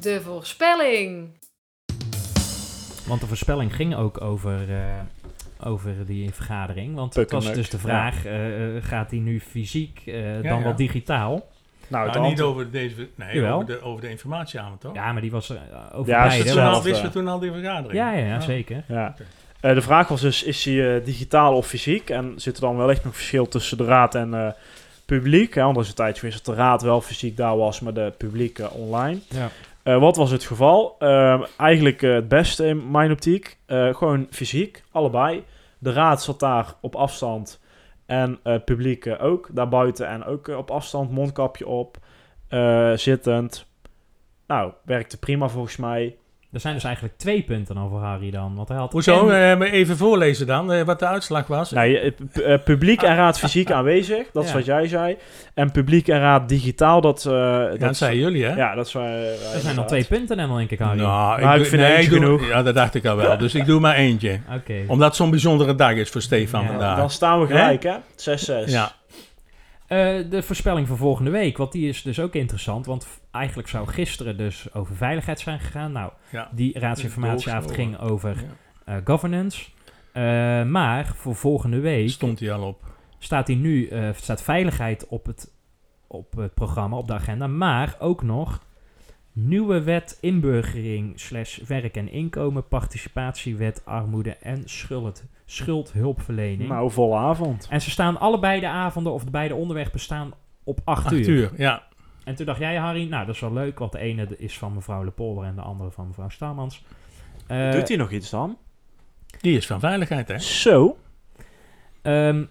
De 0.00 0.20
voorspelling. 0.24 1.28
Want 3.06 3.20
de 3.20 3.26
voorspelling 3.26 3.74
ging 3.74 3.96
ook 3.96 4.20
over, 4.20 4.70
eh, 4.70 4.76
over 5.64 6.06
die 6.06 6.30
vergadering. 6.32 6.94
Want 6.94 7.14
het 7.14 7.30
was 7.30 7.52
dus 7.52 7.70
de 7.70 7.78
vraag, 7.78 8.24
eh, 8.24 8.76
eh, 8.76 8.84
gaat 8.84 9.10
die 9.10 9.20
nu 9.20 9.40
fysiek 9.40 10.02
eh, 10.06 10.14
dan 10.42 10.58
ja. 10.58 10.62
wel 10.62 10.76
digitaal? 10.76 11.46
Nou, 11.88 12.04
het 12.06 12.14
nou, 12.14 12.28
niet 12.28 12.40
over 12.40 12.70
deze... 12.70 13.08
Nee, 13.14 13.46
over 13.46 13.66
de, 13.66 13.82
over 13.82 14.00
de 14.00 14.10
informatieavond, 14.10 14.80
toch? 14.80 14.94
Ja, 14.94 15.12
maar 15.12 15.22
die 15.22 15.30
was 15.30 15.52
over 15.92 16.12
Ja, 16.12 16.26
beide, 16.26 16.54
wel. 16.54 16.72
al, 16.72 16.82
wisten 16.82 17.04
we 17.04 17.12
toen 17.12 17.28
al 17.28 17.38
die 17.38 17.52
vergadering? 17.52 17.92
Ja, 17.92 18.12
ja, 18.12 18.26
ja, 18.26 18.40
zeker. 18.40 18.84
Ja. 18.88 19.14
Eh, 19.60 19.74
de 19.74 19.82
vraag 19.82 20.08
was 20.08 20.20
dus, 20.20 20.42
is 20.42 20.64
hij 20.64 21.02
digitaal 21.02 21.54
of 21.56 21.66
fysiek? 21.66 22.10
En 22.10 22.32
zit 22.36 22.54
er 22.54 22.60
dan 22.60 22.76
wellicht 22.76 23.04
nog 23.04 23.14
verschil 23.14 23.48
tussen 23.48 23.76
de 23.76 23.84
raad 23.84 24.14
en 24.14 24.34
eh, 24.34 24.48
publiek? 25.06 25.54
Hè? 25.54 25.62
Want 25.62 25.76
er 25.76 25.82
is 25.82 25.88
een 25.88 25.94
tijdje 25.94 26.20
geweest 26.20 26.44
dat 26.44 26.54
de 26.54 26.60
raad 26.60 26.82
wel 26.82 27.00
fysiek 27.00 27.36
daar 27.36 27.56
was, 27.56 27.80
maar 27.80 27.94
de 27.94 28.12
publiek 28.18 28.60
online. 28.72 29.18
Ja. 29.28 29.50
Eh, 29.84 29.98
wat 29.98 30.16
was 30.16 30.30
het 30.30 30.44
geval? 30.44 30.96
Ehm, 30.98 31.42
eigenlijk 31.56 32.00
het 32.00 32.28
beste 32.28 32.66
in 32.66 32.90
mijn 32.90 33.10
optiek. 33.10 33.56
Eh, 33.66 33.94
gewoon 33.94 34.26
fysiek, 34.30 34.82
allebei. 34.90 35.44
De 35.84 35.92
raad 35.92 36.22
zat 36.22 36.40
daar 36.40 36.74
op 36.80 36.94
afstand 36.94 37.60
en 38.06 38.38
eh, 38.42 38.64
publiek 38.64 39.06
eh, 39.06 39.24
ook. 39.24 39.48
Daarbuiten 39.52 40.08
en 40.08 40.24
ook 40.24 40.48
eh, 40.48 40.56
op 40.56 40.70
afstand, 40.70 41.10
mondkapje 41.10 41.66
op, 41.66 41.96
zittend. 42.94 43.66
Nou, 44.46 44.72
werkte 44.84 45.18
prima 45.18 45.48
volgens 45.48 45.76
mij. 45.76 46.16
Er 46.54 46.60
zijn 46.60 46.74
dus 46.74 46.84
eigenlijk 46.84 47.16
twee 47.18 47.42
punten 47.42 47.76
voor 47.88 48.00
Harry 48.00 48.30
dan. 48.30 48.54
Want 48.54 48.68
hij 48.68 48.76
had 48.76 48.92
Hoezo? 48.92 49.28
en- 49.28 49.50
Eh, 49.50 49.58
maar 49.58 49.68
even 49.68 49.96
voorlezen 49.96 50.46
dan, 50.46 50.72
eh, 50.72 50.82
wat 50.84 50.98
de 50.98 51.06
uitslag 51.06 51.46
was. 51.46 51.70
Nee, 51.70 51.98
eh, 52.00 52.10
pu- 52.32 52.58
publiek 52.58 53.02
en 53.02 53.16
raad 53.16 53.38
fysiek 53.38 53.70
aanwezig, 53.70 54.26
dat 54.32 54.42
is 54.44 54.48
Ja. 54.50 54.56
wat 54.56 54.64
jij 54.64 54.88
zei. 54.88 55.16
En 55.54 55.70
publiek 55.72 56.08
en 56.08 56.18
raad 56.20 56.48
digitaal, 56.48 57.00
dat... 57.00 57.26
eh 57.26 57.32
Ja, 57.32 57.68
dat 57.68 57.80
dat 57.80 57.96
zeiden 57.96 58.20
jullie, 58.20 58.44
hè? 58.44 58.54
Ja, 58.56 58.74
dat 58.74 58.86
is 58.86 58.92
waar... 58.92 59.04
wij 59.10 59.36
er 59.54 59.60
zijn 59.60 59.76
nog 59.76 59.86
twee 59.86 60.04
punten 60.04 60.38
en 60.38 60.48
dan 60.48 60.56
denk 60.56 60.70
ik, 60.70 60.78
Harry. 60.78 61.00
Nou, 61.00 61.40
Nou, 61.40 61.60
ik 61.60 61.66
vind 61.66 61.82
nee, 61.82 61.94
eentje 61.94 62.10
doe- 62.10 62.18
genoeg. 62.18 62.46
Ja, 62.48 62.62
dat 62.62 62.74
dacht 62.74 62.94
ik 62.94 63.06
al 63.06 63.16
wel. 63.16 63.38
Dus 63.38 63.54
ik 63.54 63.66
doe 63.66 63.80
maar 63.80 63.94
eentje. 63.96 64.40
Oké. 64.58 64.74
Omdat 64.86 65.06
het 65.06 65.16
zo'n 65.16 65.30
bijzondere 65.30 65.74
dag 65.74 65.92
is 65.92 66.10
voor 66.10 66.22
Stefan 66.22 66.62
Ja, 66.62 66.66
vandaag. 66.68 66.96
Dan 66.96 67.10
staan 67.10 67.40
we 67.40 67.46
gelijk, 67.46 67.82
hè? 67.82 67.94
6-6. 68.16 68.70
Ja. 68.72 68.92
Eh, 69.86 69.98
de 70.30 70.42
voorspelling 70.42 70.88
voor 70.88 70.96
volgende 70.96 71.30
week, 71.30 71.56
want 71.56 71.72
die 71.72 71.88
is 71.88 72.02
dus 72.02 72.20
ook 72.20 72.34
interessant. 72.34 72.86
Want 72.86 73.06
eigenlijk 73.34 73.68
zou 73.68 73.86
gisteren 73.86 74.36
dus 74.36 74.74
over 74.74 74.96
veiligheid 74.96 75.40
zijn 75.40 75.60
gegaan. 75.60 75.92
Nou, 75.92 76.12
Ja. 76.30 76.48
die 76.52 76.78
raadsinformatieavond 76.78 77.72
ging 77.74 77.98
over 77.98 78.36
Ja. 78.36 78.94
eh, 78.94 79.00
governance. 79.04 79.64
Eh, 80.12 80.22
maar 80.64 81.06
voor 81.06 81.34
volgende 81.34 81.80
week 81.80 82.08
Stond 82.10 82.40
hij 82.40 82.52
al 82.52 82.66
op. 82.68 82.84
staat, 83.18 83.46
hij 83.46 83.56
nu, 83.56 83.86
eh, 83.88 84.08
staat 84.14 84.42
veiligheid 84.42 85.06
op 85.08 85.26
het, 85.26 85.52
op 86.06 86.32
het 86.36 86.54
programma, 86.54 86.96
op 86.96 87.06
de 87.06 87.14
agenda. 87.14 87.46
Maar 87.46 87.96
ook 87.98 88.22
nog 88.22 88.62
nieuwe 89.32 89.82
wet 89.82 90.18
inburgering 90.20 91.20
slash 91.20 91.58
werk 91.58 91.96
en 91.96 92.08
inkomen, 92.08 92.68
participatiewet, 92.68 93.82
armoede 93.84 94.36
en 94.36 94.62
schuld, 94.64 95.24
schuldhulpverlening. 95.44 96.68
Nou, 96.68 96.90
volle 96.90 97.16
avond. 97.16 97.66
En 97.70 97.80
ze 97.80 97.90
staan 97.90 98.18
allebei 98.20 98.60
de 98.60 98.68
avonden, 98.68 99.12
of 99.12 99.24
de 99.24 99.30
beide 99.30 99.54
onderwerpen 99.54 100.00
staan 100.00 100.32
op 100.64 100.80
8 100.84 101.04
Acht 101.04 101.14
uur. 101.14 101.28
uur, 101.28 101.50
ja. 101.56 101.82
En 102.24 102.34
toen 102.34 102.46
dacht 102.46 102.58
jij, 102.58 102.76
Harry, 102.76 103.08
nou 103.08 103.26
dat 103.26 103.34
is 103.34 103.40
wel 103.40 103.52
leuk, 103.52 103.78
want 103.78 103.92
de 103.92 103.98
ene 103.98 104.26
is 104.38 104.58
van 104.58 104.74
mevrouw 104.74 105.04
Lepolder 105.04 105.44
en 105.44 105.54
de 105.54 105.60
andere 105.60 105.90
van 105.90 106.06
mevrouw 106.06 106.28
Stamans. 106.28 106.84
Eh, 107.46 107.70
Doet 107.72 107.88
hij 107.88 107.96
nog 107.96 108.10
iets 108.10 108.30
dan? 108.30 108.58
Die 109.40 109.56
is 109.56 109.66
van 109.66 109.80
veiligheid, 109.80 110.28
hè? 110.28 110.38
Zo. 110.38 110.96
ehm, 112.02 112.44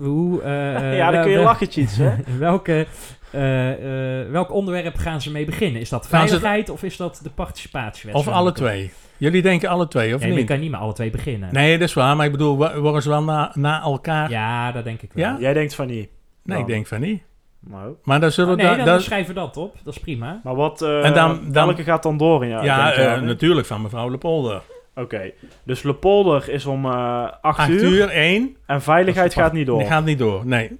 hoe, 0.00 0.42
eh, 0.42 0.96
ja, 1.00 1.10
dan 1.10 1.22
kun 1.22 1.30
je 1.30 1.38
lachen, 1.38 1.80
iets, 1.80 1.96
hè? 1.96 2.14
welke, 2.38 2.86
eh, 3.30 4.20
eh, 4.22 4.30
welk 4.30 4.52
onderwerp 4.52 4.96
gaan 4.96 5.20
ze 5.20 5.30
mee 5.30 5.44
beginnen? 5.44 5.80
Is 5.80 5.88
dat 5.88 6.08
veiligheid 6.08 6.68
of 6.70 6.82
is 6.82 6.96
dat 6.96 7.20
de 7.22 7.30
participatiewet? 7.30 8.14
Of 8.16 8.28
alle 8.28 8.52
twee. 8.52 8.90
Jullie 9.16 9.42
denken 9.42 9.68
alle 9.68 9.88
twee, 9.88 10.14
of 10.14 10.20
Nee, 10.20 10.30
je 10.30 10.36
niet? 10.36 10.46
kan 10.46 10.60
niet 10.60 10.70
met 10.70 10.80
alle 10.80 10.92
twee 10.92 11.10
beginnen. 11.10 11.52
Nee, 11.52 11.78
dat 11.78 11.88
is 11.88 11.94
waar. 11.94 12.16
Maar 12.16 12.26
ik 12.26 12.32
bedoel, 12.32 12.56
worden 12.80 13.02
ze 13.02 13.08
wel 13.08 13.22
na, 13.22 13.50
na 13.54 13.82
elkaar? 13.82 14.30
Ja, 14.30 14.72
dat 14.72 14.84
denk 14.84 15.02
ik 15.02 15.12
wel. 15.12 15.24
Ja? 15.24 15.36
Jij 15.40 15.52
denkt 15.52 15.74
van 15.74 15.86
niet. 15.86 16.08
Nee, 16.42 16.58
ik 16.58 16.66
denk 16.66 16.86
van 16.86 17.00
niet. 17.00 17.22
Nou. 17.60 17.94
Maar 18.04 18.20
dan 18.20 18.30
zullen 18.30 18.50
Oh, 18.50 18.56
we... 18.56 18.62
nee, 18.62 18.70
da- 18.76 18.84
dan 18.84 18.94
da- 18.94 19.00
schrijven 19.00 19.34
we 19.34 19.40
dat 19.40 19.56
op. 19.56 19.76
Dat 19.82 19.94
is 19.94 20.00
prima. 20.00 20.40
Maar 20.44 20.54
wat... 20.54 20.82
eh, 20.82 21.04
En 21.04 21.14
dan- 21.14 21.52
dan- 21.52 21.66
welke 21.66 21.82
gaat 21.82 22.02
dan 22.02 22.16
door 22.16 22.42
in 22.42 22.48
jou? 22.48 22.64
ja, 22.64 22.92
eh, 22.92 23.20
natuurlijk 23.20 23.66
van 23.66 23.82
mevrouw 23.82 24.08
Lepolder. 24.10 24.62
Oké. 24.94 25.30
Dus 25.64 25.82
Lepolder 25.82 26.48
is 26.48 26.66
om 26.66 26.84
eh 26.84 26.92
8 26.92 27.58
Acht 27.58 27.68
uur. 27.68 27.82
uur, 27.82 28.08
één. 28.08 28.56
En 28.66 28.82
veiligheid 28.82 29.34
gaat 29.34 29.52
niet 29.52 29.66
door. 29.66 29.78
Die 29.78 29.86
gaat 29.88 30.04
niet 30.04 30.18
door, 30.18 30.46
nee. 30.46 30.78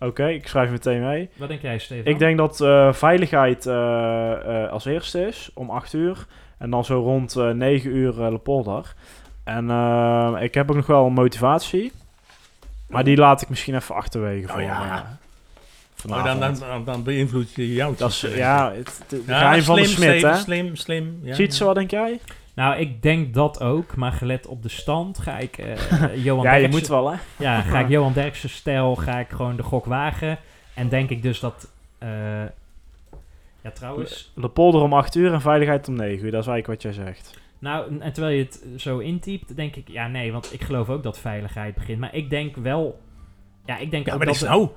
Oké, 0.00 0.26
ik 0.28 0.48
schrijf 0.48 0.70
meteen 0.70 1.00
mee. 1.00 1.28
Wat 1.36 1.48
denk 1.48 1.60
jij, 1.62 1.78
Stefan? 1.78 2.12
Ik 2.12 2.18
denk 2.18 2.36
dat 2.38 2.60
eh, 2.60 2.92
veiligheid 2.92 3.66
eh, 3.66 4.62
eh, 4.64 4.70
als 4.70 4.84
eerste 4.84 5.26
is, 5.26 5.50
om 5.54 5.70
8 5.70 5.92
uur. 5.92 6.26
En 6.58 6.70
dan 6.70 6.84
zo 6.84 7.00
rond 7.00 7.36
eh 7.36 7.50
9 7.50 7.90
uur 7.96 8.12
Lepolder. 8.30 8.94
En 9.44 9.64
ik 10.40 10.54
heb 10.54 10.70
ook 10.70 10.76
nog 10.76 10.86
wel 10.86 11.06
een 11.06 11.12
motivatie. 11.12 11.92
Maar 12.88 13.04
die 13.04 13.16
laat 13.16 13.42
ik 13.42 13.48
misschien 13.48 13.74
even 13.74 13.94
achterwege 13.94 14.46
Oh 14.46 14.52
voor 14.52 14.62
ja. 14.62 15.18
Maar 16.08 16.24
dan, 16.24 16.40
dan, 16.40 16.54
dan, 16.58 16.84
dan 16.84 17.02
beïnvloed 17.02 17.54
je 17.54 17.72
jou. 17.72 17.94
dat 17.96 18.10
is, 18.10 18.20
ja, 18.20 18.72
het, 18.72 19.04
Ja, 19.26 19.60
van 19.60 19.76
de 19.76 19.84
slim, 19.84 20.22
hè? 20.22 20.36
Slim, 20.36 20.76
slim. 20.76 21.20
Ja, 21.22 21.34
Ziet 21.34 21.54
ze, 21.54 21.60
ja. 21.60 21.66
wat 21.66 21.74
denk 21.74 21.90
jij? 21.90 22.20
Nou, 22.54 22.76
ik 22.76 23.02
denk 23.02 23.34
dat 23.34 23.60
ook, 23.62 23.96
maar 23.96 24.12
gelet 24.12 24.46
op 24.46 24.62
de 24.62 24.68
stand 24.68 25.18
ga 25.18 25.38
ik 25.38 25.58
eh, 25.58 25.74
Johan 26.24 26.44
Ja, 26.44 26.52
je 26.54 26.60
Derksen- 26.60 26.70
moet 26.70 26.88
wel, 26.88 27.10
hè? 27.10 27.16
Ja, 27.38 27.60
ga 27.60 27.78
ik 27.80 27.88
Johan 27.94 28.12
Derksen 28.12 28.50
stijl, 28.50 28.96
ga 28.96 29.18
ik 29.18 29.28
gewoon 29.28 29.56
de 29.56 29.62
gok 29.62 29.84
wagen. 29.84 30.38
En 30.74 30.88
denk 30.88 31.10
ik 31.10 31.22
dus 31.22 31.40
dat... 31.40 31.70
eh, 31.98 32.08
ja, 33.62 33.70
trouwens... 33.74 34.32
Lepolder 34.34 34.80
om 34.82 34.92
8 34.92 35.14
uur 35.14 35.32
en 35.32 35.40
veiligheid 35.40 35.88
om 35.88 35.94
9 35.94 36.24
uur. 36.24 36.30
Dat 36.30 36.40
is 36.40 36.46
eigenlijk 36.48 36.66
wat 36.66 36.82
jij 36.82 37.04
zegt. 37.04 37.38
Nou, 37.58 37.98
en 38.00 38.12
terwijl 38.12 38.36
je 38.36 38.42
het 38.44 38.64
zo 38.76 38.98
intypt, 38.98 39.56
denk 39.56 39.76
ik... 39.76 39.88
Ja, 39.88 40.06
nee, 40.08 40.32
want 40.32 40.52
ik 40.52 40.62
geloof 40.62 40.88
ook 40.88 41.02
dat 41.02 41.18
veiligheid 41.18 41.74
begint. 41.74 41.98
Maar 41.98 42.14
ik 42.14 42.30
denk 42.30 42.56
wel... 42.56 43.00
Ja, 43.66 43.78
ik 43.78 43.90
denk 43.90 44.06
Ja, 44.06 44.12
ook 44.12 44.18
maar 44.18 44.26
dat... 44.26 44.38
dat 44.38 44.48
is 44.48 44.48
nou... 44.56 44.68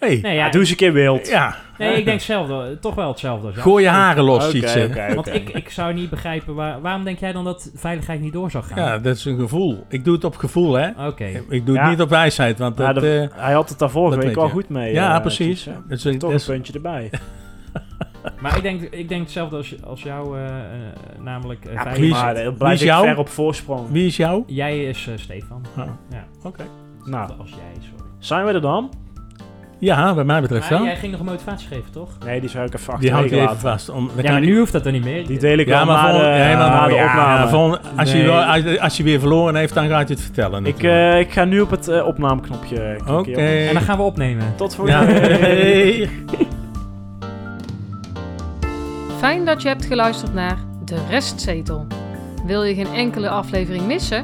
Hey, 0.00 0.18
Nee, 0.22 0.34
Ja, 0.34 0.44
ja, 0.44 0.50
doe 0.50 0.60
eens 0.60 0.70
een 0.70 0.76
keer 0.76 0.92
wild. 0.92 1.28
ja. 1.28 1.56
nee, 1.78 1.88
ik 1.98 2.04
denk 2.04 2.16
hetzelfde. 2.16 2.78
Toch 2.80 2.94
wel 2.94 3.08
hetzelfde. 3.08 3.52
Gooi 3.52 3.84
je 3.84 3.90
haren 3.90 4.24
los, 4.24 4.50
ze. 4.50 4.86
oké, 4.90 5.14
Want 5.14 5.34
ik, 5.34 5.48
ik 5.48 5.70
zou 5.70 5.94
niet 5.94 6.10
begrijpen... 6.10 6.54
Waar, 6.54 6.80
waarom 6.80 7.04
denk 7.04 7.18
jij 7.18 7.32
dan 7.32 7.44
dat 7.44 7.70
veiligheid 7.74 8.20
niet 8.20 8.32
door 8.32 8.50
zou 8.50 8.64
gaan? 8.64 8.78
Ja, 8.84 8.98
dat 8.98 9.16
is 9.16 9.24
een 9.24 9.38
gevoel. 9.38 9.84
Ik 9.88 10.04
doe 10.04 10.14
het 10.14 10.24
op 10.24 10.36
gevoel, 10.36 10.72
hè. 10.72 11.06
Oké. 11.06 11.24
Ik 11.48 11.66
doe 11.66 11.74
het 11.76 11.84
Ja. 11.84 11.90
niet 11.90 12.00
op 12.00 12.08
wijsheid, 12.08 12.58
want 12.58 12.78
Ja, 12.78 12.92
dat... 12.92 13.02
de- 13.02 13.28
eh, 13.32 13.38
hij 13.44 13.52
had 13.52 13.68
het 13.68 13.78
daar 13.78 13.90
vorige 13.90 14.14
dat 14.16 14.24
week 14.24 14.34
weet 14.34 14.44
al 14.44 14.50
goed 14.50 14.68
mee. 14.68 14.92
ja, 14.92 15.14
eh, 15.14 15.20
precies. 15.20 15.64
Dat 15.88 16.04
is, 16.04 16.18
Toch 16.18 16.32
een 16.32 16.40
puntje 16.46 16.72
erbij. 16.72 17.10
Maar 18.40 18.56
ik 18.56 18.62
denk, 18.62 18.80
ik 18.82 19.08
denk 19.08 19.20
hetzelfde 19.22 19.56
als, 19.56 19.74
als 19.84 20.02
jou, 20.02 20.38
eh, 20.38 20.44
namelijk 21.18 21.64
uh, 21.66 21.72
Ja, 21.72 21.82
prima. 21.92 22.32
Dan 22.32 22.42
wie 22.42 22.52
blijf 22.52 22.74
is 22.74 22.80
ik 22.80 22.86
jou? 22.86 23.06
ver 23.06 23.18
op 23.18 23.28
voorsprong. 23.28 23.90
Wie 23.90 24.06
is 24.06 24.16
jou? 24.16 24.42
Jij 24.46 24.84
is 24.84 25.08
Stefan. 25.16 25.62
Oh, 25.78 25.84
Ja, 26.10 26.24
Oké. 26.42 26.62
Nou, 27.04 27.30
als 27.38 27.50
jij, 27.50 27.58
sorry. 27.80 28.04
zijn 28.18 28.44
we 28.46 28.52
er 28.52 28.60
dan? 28.60 28.90
Ja, 29.80 30.14
bij 30.14 30.24
mij 30.24 30.40
betreft 30.40 30.70
Maar 30.70 30.78
wel. 30.78 30.86
jij 30.88 30.96
ging 30.96 31.10
nog 31.12 31.20
een 31.20 31.26
motivatie 31.26 31.68
geven, 31.68 31.90
toch? 31.92 32.08
Nee, 32.24 32.40
die 32.40 32.48
zou 32.50 32.66
ik 32.66 32.74
even 32.74 33.00
Die 33.00 33.10
houdt 33.12 33.30
hij 33.30 33.38
even 33.38 33.50
laten. 33.52 33.68
vast. 33.70 33.88
Om, 33.88 34.06
dan 34.06 34.16
Ja, 34.16 34.22
kan 34.22 34.32
maar 34.32 34.42
ik- 34.42 34.48
nu 34.48 34.58
hoeft 34.58 34.72
dat 34.72 34.86
er 34.86 34.92
niet 34.92 35.04
meer. 35.04 35.26
Die 35.26 35.38
deel 35.38 35.58
ik 35.58 35.66
Ja, 35.66 35.76
wel 35.76 35.86
maar 35.94 36.04
na 36.04 36.10
vol- 36.10 36.18
de, 36.20 36.26
ja, 36.26 36.56
maar- 36.58 36.70
na 36.70 36.86
de 36.86 36.94
ja, 36.94 37.04
opname. 37.06 37.48
vol- 37.48 37.78
als, 37.96 38.12
Nee. 38.12 38.22
je 38.22 38.28
wel, 38.28 38.42
als, 38.42 38.78
als 38.78 38.96
je 38.96 39.02
weer 39.02 39.18
verloren 39.20 39.54
heeft, 39.54 39.74
dan 39.74 39.88
gaat 39.88 40.08
je 40.08 40.14
het 40.14 40.22
vertellen. 40.22 40.66
ik, 40.66 40.82
eh, 40.82 41.18
ik 41.18 41.32
ga 41.32 41.44
nu 41.44 41.60
op 41.60 41.70
het 41.70 41.88
eh, 41.88 42.06
opnameknopje 42.06 42.76
klikken. 42.76 43.18
Oké. 43.18 43.32
En 43.40 43.72
dan 43.74 43.82
gaan 43.82 43.96
we 43.96 44.02
opnemen. 44.02 44.44
Tot 44.56 44.74
voor 44.74 44.88
Ja, 44.88 45.04
hey. 45.04 46.08
Fijn 49.18 49.44
dat 49.44 49.62
je 49.62 49.68
hebt 49.68 49.84
geluisterd 49.84 50.34
naar 50.34 50.56
De 50.84 50.96
Restzetel. 51.08 51.86
Wil 52.46 52.62
je 52.62 52.74
geen 52.74 52.94
enkele 52.94 53.28
aflevering 53.28 53.86
missen? 53.86 54.22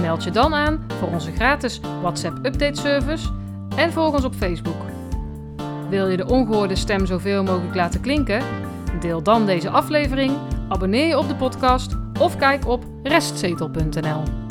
Meld 0.00 0.24
je 0.24 0.30
dan 0.30 0.54
aan 0.54 0.84
voor 0.98 1.08
onze 1.08 1.32
gratis 1.32 1.80
WhatsApp 2.02 2.36
update 2.46 2.80
service 2.80 3.28
en 3.76 3.92
volg 3.92 4.14
ons 4.14 4.24
op 4.24 4.34
Facebook. 4.34 4.74
Wil 5.88 6.08
je 6.08 6.16
de 6.16 6.26
ongehoorde 6.26 6.76
stem 6.76 7.06
zoveel 7.06 7.42
mogelijk 7.42 7.74
laten 7.74 8.00
klinken? 8.00 8.42
Deel 9.00 9.22
dan 9.22 9.46
deze 9.46 9.70
aflevering, 9.70 10.32
abonneer 10.68 11.06
je 11.06 11.18
op 11.18 11.28
de 11.28 11.36
podcast 11.36 11.96
of 12.20 12.36
kijk 12.36 12.66
op 12.66 12.84
restzetel.nl. 13.02 14.43